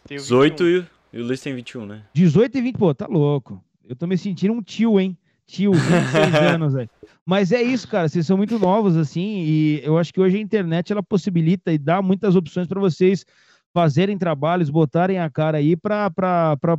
Tenho 0.06 0.20
18 0.20 0.64
21. 0.64 0.66
e, 1.12 1.18
e 1.18 1.20
o 1.20 1.24
Luiz 1.26 1.40
tem 1.40 1.54
21, 1.54 1.86
né? 1.86 2.02
18 2.14 2.58
e 2.58 2.62
20, 2.62 2.76
pô, 2.78 2.94
tá 2.94 3.06
louco. 3.06 3.62
Eu 3.88 3.96
tô 3.96 4.06
me 4.06 4.16
sentindo 4.16 4.52
um 4.54 4.62
tio, 4.62 4.98
hein? 4.98 5.16
Tio, 5.46 5.72
26 5.72 6.34
anos, 6.54 6.72
velho. 6.74 6.90
Mas 7.26 7.52
é 7.52 7.62
isso, 7.62 7.86
cara. 7.88 8.08
Vocês 8.08 8.26
são 8.26 8.36
muito 8.36 8.58
novos, 8.58 8.96
assim, 8.96 9.42
e 9.44 9.80
eu 9.84 9.98
acho 9.98 10.12
que 10.12 10.20
hoje 10.20 10.36
a 10.36 10.40
internet 10.40 10.92
ela 10.92 11.02
possibilita 11.02 11.72
e 11.72 11.78
dá 11.78 12.00
muitas 12.02 12.34
opções 12.36 12.66
para 12.66 12.80
vocês 12.80 13.24
fazerem 13.74 14.18
trabalhos, 14.18 14.70
botarem 14.70 15.18
a 15.18 15.30
cara 15.30 15.58
aí 15.58 15.76
para 15.76 16.10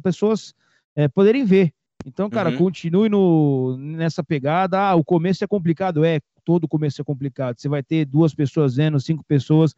pessoas 0.01 0.53
é, 0.95 1.07
poderem 1.07 1.43
ver. 1.45 1.73
Então, 2.05 2.29
cara, 2.29 2.49
Uhum. 2.49 2.57
continue 2.57 3.09
no, 3.09 3.77
nessa 3.77 4.23
pegada. 4.23 4.79
Ah, 4.79 4.95
o 4.95 5.03
começo 5.03 5.43
é 5.43 5.47
complicado. 5.47 6.03
É, 6.03 6.19
todo 6.43 6.67
começo 6.67 7.01
é 7.01 7.03
complicado. 7.05 7.59
Você 7.59 7.69
vai 7.69 7.81
ter 7.81 8.05
duas 8.05 8.33
pessoas 8.35 8.75
vendo, 8.75 8.99
cinco 8.99 9.23
pessoas. 9.23 9.73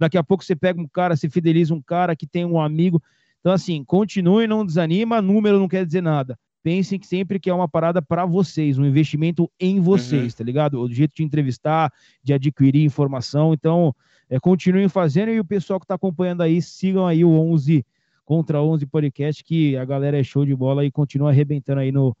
Daqui 0.00 0.16
a 0.16 0.24
pouco 0.24 0.42
você 0.42 0.56
pega 0.56 0.80
um 0.80 0.88
cara, 0.88 1.14
se 1.14 1.28
fideliza 1.28 1.74
um 1.74 1.82
cara 1.82 2.16
que 2.16 2.26
tem 2.26 2.46
um 2.46 2.58
amigo. 2.58 3.02
Então, 3.38 3.52
assim, 3.52 3.84
continue, 3.84 4.46
não 4.46 4.64
desanima. 4.64 5.20
Número 5.20 5.58
não 5.58 5.68
quer 5.68 5.84
dizer 5.84 6.00
nada. 6.00 6.38
Pensem 6.62 6.98
que 6.98 7.06
sempre 7.06 7.38
que 7.38 7.50
é 7.50 7.54
uma 7.54 7.68
parada 7.68 8.00
para 8.00 8.24
vocês, 8.24 8.78
um 8.78 8.84
investimento 8.86 9.50
em 9.60 9.78
vocês, 9.78 10.34
tá 10.34 10.42
ligado? 10.42 10.80
O 10.80 10.90
jeito 10.90 11.16
de 11.16 11.22
entrevistar, 11.22 11.92
de 12.22 12.32
adquirir 12.32 12.82
informação. 12.82 13.52
Então, 13.52 13.94
é, 14.28 14.40
continuem 14.40 14.88
fazendo 14.88 15.30
e 15.30 15.40
o 15.40 15.44
pessoal 15.44 15.78
que 15.78 15.84
está 15.84 15.96
acompanhando 15.96 16.42
aí, 16.42 16.62
sigam 16.62 17.06
aí 17.06 17.24
o 17.24 17.30
11 17.30 17.84
contra 18.24 18.62
11 18.62 18.86
podcast, 18.86 19.44
que 19.44 19.76
a 19.76 19.84
galera 19.84 20.18
é 20.18 20.22
show 20.22 20.46
de 20.46 20.54
bola 20.54 20.84
e 20.84 20.90
continua 20.90 21.30
arrebentando 21.30 21.80
aí 21.80 21.92
no, 21.92 22.16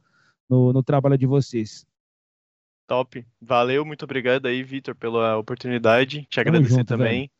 no, 0.48 0.72
no 0.72 0.82
trabalho 0.82 1.16
de 1.16 1.26
vocês. 1.26 1.86
Top. 2.86 3.24
Valeu, 3.40 3.86
muito 3.86 4.04
obrigado 4.04 4.46
aí, 4.46 4.62
Vitor, 4.62 4.96
pela 4.96 5.38
oportunidade. 5.38 6.26
Te 6.28 6.40
agradecer 6.40 6.78
junto, 6.78 6.84
também. 6.86 7.30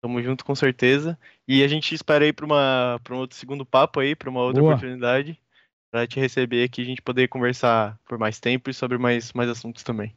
Tamo 0.00 0.22
junto 0.22 0.44
com 0.44 0.54
certeza. 0.54 1.18
E 1.46 1.62
a 1.62 1.68
gente 1.68 1.94
espera 1.94 2.24
aí 2.24 2.32
para 2.32 2.46
uma 2.46 3.00
para 3.02 3.14
um 3.14 3.18
outro 3.18 3.36
segundo 3.36 3.64
papo 3.66 4.00
aí, 4.00 4.14
para 4.14 4.30
uma 4.30 4.40
outra 4.40 4.60
Boa. 4.60 4.74
oportunidade, 4.74 5.38
para 5.90 6.06
te 6.06 6.20
receber 6.20 6.64
aqui, 6.64 6.82
a 6.82 6.84
gente 6.84 7.02
poder 7.02 7.28
conversar 7.28 7.98
por 8.06 8.18
mais 8.18 8.38
tempo 8.38 8.70
e 8.70 8.74
sobre 8.74 8.96
mais 8.98 9.32
mais 9.32 9.48
assuntos 9.50 9.82
também. 9.82 10.12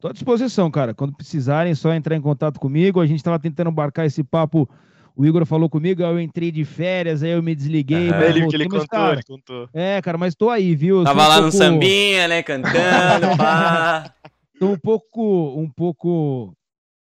Tô 0.00 0.08
à 0.08 0.12
disposição, 0.12 0.70
cara. 0.70 0.94
Quando 0.94 1.14
precisarem, 1.14 1.72
é 1.72 1.74
só 1.74 1.92
entrar 1.92 2.16
em 2.16 2.20
contato 2.20 2.58
comigo. 2.60 3.00
A 3.00 3.06
gente 3.06 3.18
estava 3.18 3.38
tentando 3.38 3.70
embarcar 3.70 4.06
esse 4.06 4.22
papo. 4.24 4.68
O 5.16 5.24
Igor 5.24 5.46
falou 5.46 5.70
comigo, 5.70 6.02
aí 6.04 6.10
eu 6.10 6.20
entrei 6.20 6.50
de 6.50 6.64
férias, 6.64 7.22
aí 7.22 7.30
eu 7.30 7.42
me 7.42 7.54
desliguei. 7.54 8.10
Mas 8.10 8.22
ele 8.22 8.32
que 8.34 8.40
voltei, 8.40 8.60
ele 8.60 8.68
mas, 8.68 8.80
contou, 8.82 8.88
cara, 8.88 9.12
ele 9.14 9.22
contou. 9.22 9.68
É, 9.72 10.02
cara, 10.02 10.18
mas 10.18 10.34
tô 10.34 10.50
aí, 10.50 10.74
viu? 10.74 10.98
Eu 10.98 11.04
Tava 11.04 11.22
um 11.22 11.28
lá 11.28 11.36
no 11.36 11.42
pouco- 11.42 11.56
sambinha, 11.56 12.26
né? 12.26 12.42
Cantando, 12.42 13.36
pá. 13.36 14.12
Tô 14.58 14.70
um 14.72 14.78
pouco, 14.78 15.54
um 15.60 15.68
pouco, 15.70 16.52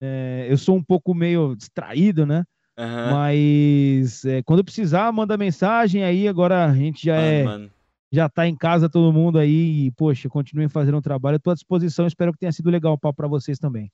é, 0.07 0.47
eu 0.49 0.57
sou 0.57 0.77
um 0.77 0.83
pouco 0.83 1.15
meio 1.15 1.55
distraído, 1.57 2.25
né? 2.25 2.45
Aham. 2.79 3.11
Mas 3.11 4.25
é, 4.25 4.43
quando 4.43 4.65
precisar, 4.65 5.11
manda 5.13 5.37
mensagem 5.37 6.05
aí. 6.05 6.29
Agora 6.29 6.67
a 6.67 6.75
gente 6.75 7.05
já 7.05 7.15
Mano, 7.17 7.27
é, 7.27 7.43
mano. 7.45 7.71
já 8.13 8.29
tá 8.29 8.47
em 8.47 8.55
casa 8.57 8.89
todo 8.89 9.13
mundo 9.13 9.39
aí 9.39 9.87
e 9.87 9.91
poxa, 9.93 10.29
continuem 10.29 10.69
fazendo 10.69 10.99
o 10.99 11.03
trabalho. 11.03 11.37
Eu 11.37 11.41
tô 11.41 11.51
à 11.51 11.55
disposição. 11.55 12.07
Espero 12.07 12.33
que 12.33 12.39
tenha 12.39 12.53
sido 12.53 12.71
legal 12.71 12.93
o 12.93 12.99
papo 12.99 13.17
para 13.17 13.29
vocês 13.29 13.59
também. 13.59 13.91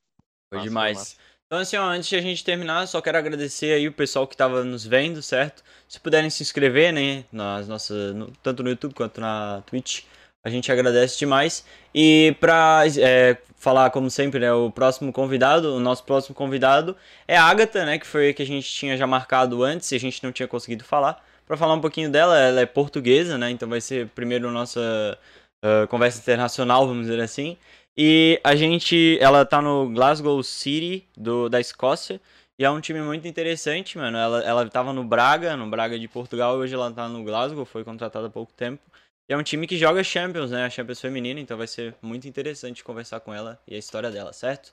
Foi 0.50 0.58
Massa, 0.58 0.68
demais. 0.68 0.98
massa. 0.98 1.16
Então, 1.46 1.60
assim, 1.60 1.76
ó, 1.76 1.84
antes 1.90 2.08
de 2.08 2.16
a 2.16 2.20
gente 2.22 2.42
terminar, 2.42 2.86
só 2.88 3.00
quero 3.02 3.18
agradecer 3.18 3.74
aí 3.74 3.86
o 3.86 3.92
pessoal 3.92 4.26
que 4.26 4.34
tava 4.36 4.64
nos 4.64 4.86
vendo, 4.86 5.20
certo? 5.20 5.62
Se 5.86 6.00
puderem 6.00 6.30
se 6.30 6.42
inscrever, 6.42 6.92
né, 6.94 7.24
nas 7.30 7.68
nossas, 7.68 8.14
no- 8.14 8.30
tanto 8.42 8.62
no 8.62 8.70
YouTube 8.70 8.94
quanto 8.94 9.20
na 9.20 9.62
Twitch, 9.66 10.04
a 10.44 10.50
gente 10.50 10.70
agradece 10.70 11.18
demais. 11.18 11.64
E 11.94 12.36
pra 12.40 12.82
é, 12.98 13.36
falar, 13.56 13.90
como 13.90 14.10
sempre, 14.10 14.40
né, 14.40 14.52
o 14.52 14.70
próximo 14.70 15.12
convidado, 15.12 15.74
o 15.76 15.80
nosso 15.80 16.04
próximo 16.04 16.34
convidado 16.34 16.96
é 17.26 17.36
a 17.36 17.44
Agatha, 17.44 17.84
né, 17.84 17.98
que 17.98 18.06
foi 18.06 18.30
a 18.30 18.34
que 18.34 18.42
a 18.42 18.46
gente 18.46 18.68
tinha 18.68 18.96
já 18.96 19.06
marcado 19.06 19.62
antes 19.62 19.90
e 19.92 19.96
a 19.96 20.00
gente 20.00 20.22
não 20.22 20.32
tinha 20.32 20.48
conseguido 20.48 20.84
falar. 20.84 21.24
Pra 21.46 21.56
falar 21.56 21.74
um 21.74 21.80
pouquinho 21.80 22.10
dela, 22.10 22.38
ela 22.38 22.60
é 22.60 22.66
portuguesa, 22.66 23.36
né, 23.38 23.50
então 23.50 23.68
vai 23.68 23.80
ser 23.80 24.08
primeiro 24.08 24.50
nossa 24.50 25.18
ah, 25.62 25.86
conversa 25.88 26.18
internacional, 26.20 26.86
vamos 26.86 27.06
dizer 27.06 27.20
assim. 27.20 27.56
E 27.96 28.40
a 28.42 28.56
gente, 28.56 29.18
ela 29.20 29.44
tá 29.44 29.62
no 29.62 29.88
Glasgow 29.90 30.42
City 30.42 31.06
do, 31.16 31.48
da 31.48 31.60
Escócia. 31.60 32.20
E 32.58 32.64
é 32.64 32.70
um 32.70 32.80
time 32.80 33.00
muito 33.00 33.26
interessante, 33.28 33.98
mano. 33.98 34.16
Ela, 34.16 34.42
ela 34.42 34.68
tava 34.68 34.92
no 34.92 35.04
Braga, 35.04 35.56
no 35.56 35.68
Braga 35.68 35.98
de 35.98 36.08
Portugal, 36.08 36.56
e 36.56 36.58
hoje 36.60 36.74
ela 36.74 36.90
tá 36.92 37.08
no 37.08 37.24
Glasgow, 37.24 37.64
foi 37.64 37.84
contratada 37.84 38.26
há 38.26 38.30
pouco 38.30 38.52
tempo. 38.52 38.82
E 39.28 39.32
é 39.32 39.36
um 39.36 39.42
time 39.42 39.66
que 39.66 39.76
joga 39.76 40.02
Champions, 40.02 40.50
né? 40.50 40.64
A 40.64 40.70
Champions 40.70 41.00
feminina, 41.00 41.40
então 41.40 41.56
vai 41.56 41.66
ser 41.66 41.94
muito 42.02 42.28
interessante 42.28 42.84
conversar 42.84 43.20
com 43.20 43.32
ela 43.32 43.62
e 43.66 43.74
a 43.74 43.78
história 43.78 44.10
dela, 44.10 44.32
certo? 44.32 44.72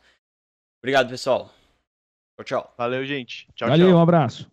Obrigado, 0.82 1.10
pessoal. 1.10 1.54
Tchau, 2.38 2.46
tchau. 2.46 2.74
Valeu, 2.78 3.06
gente. 3.06 3.48
Tchau, 3.56 3.70
Valeu, 3.70 3.90
tchau. 3.90 3.98
um 3.98 4.02
abraço. 4.02 4.50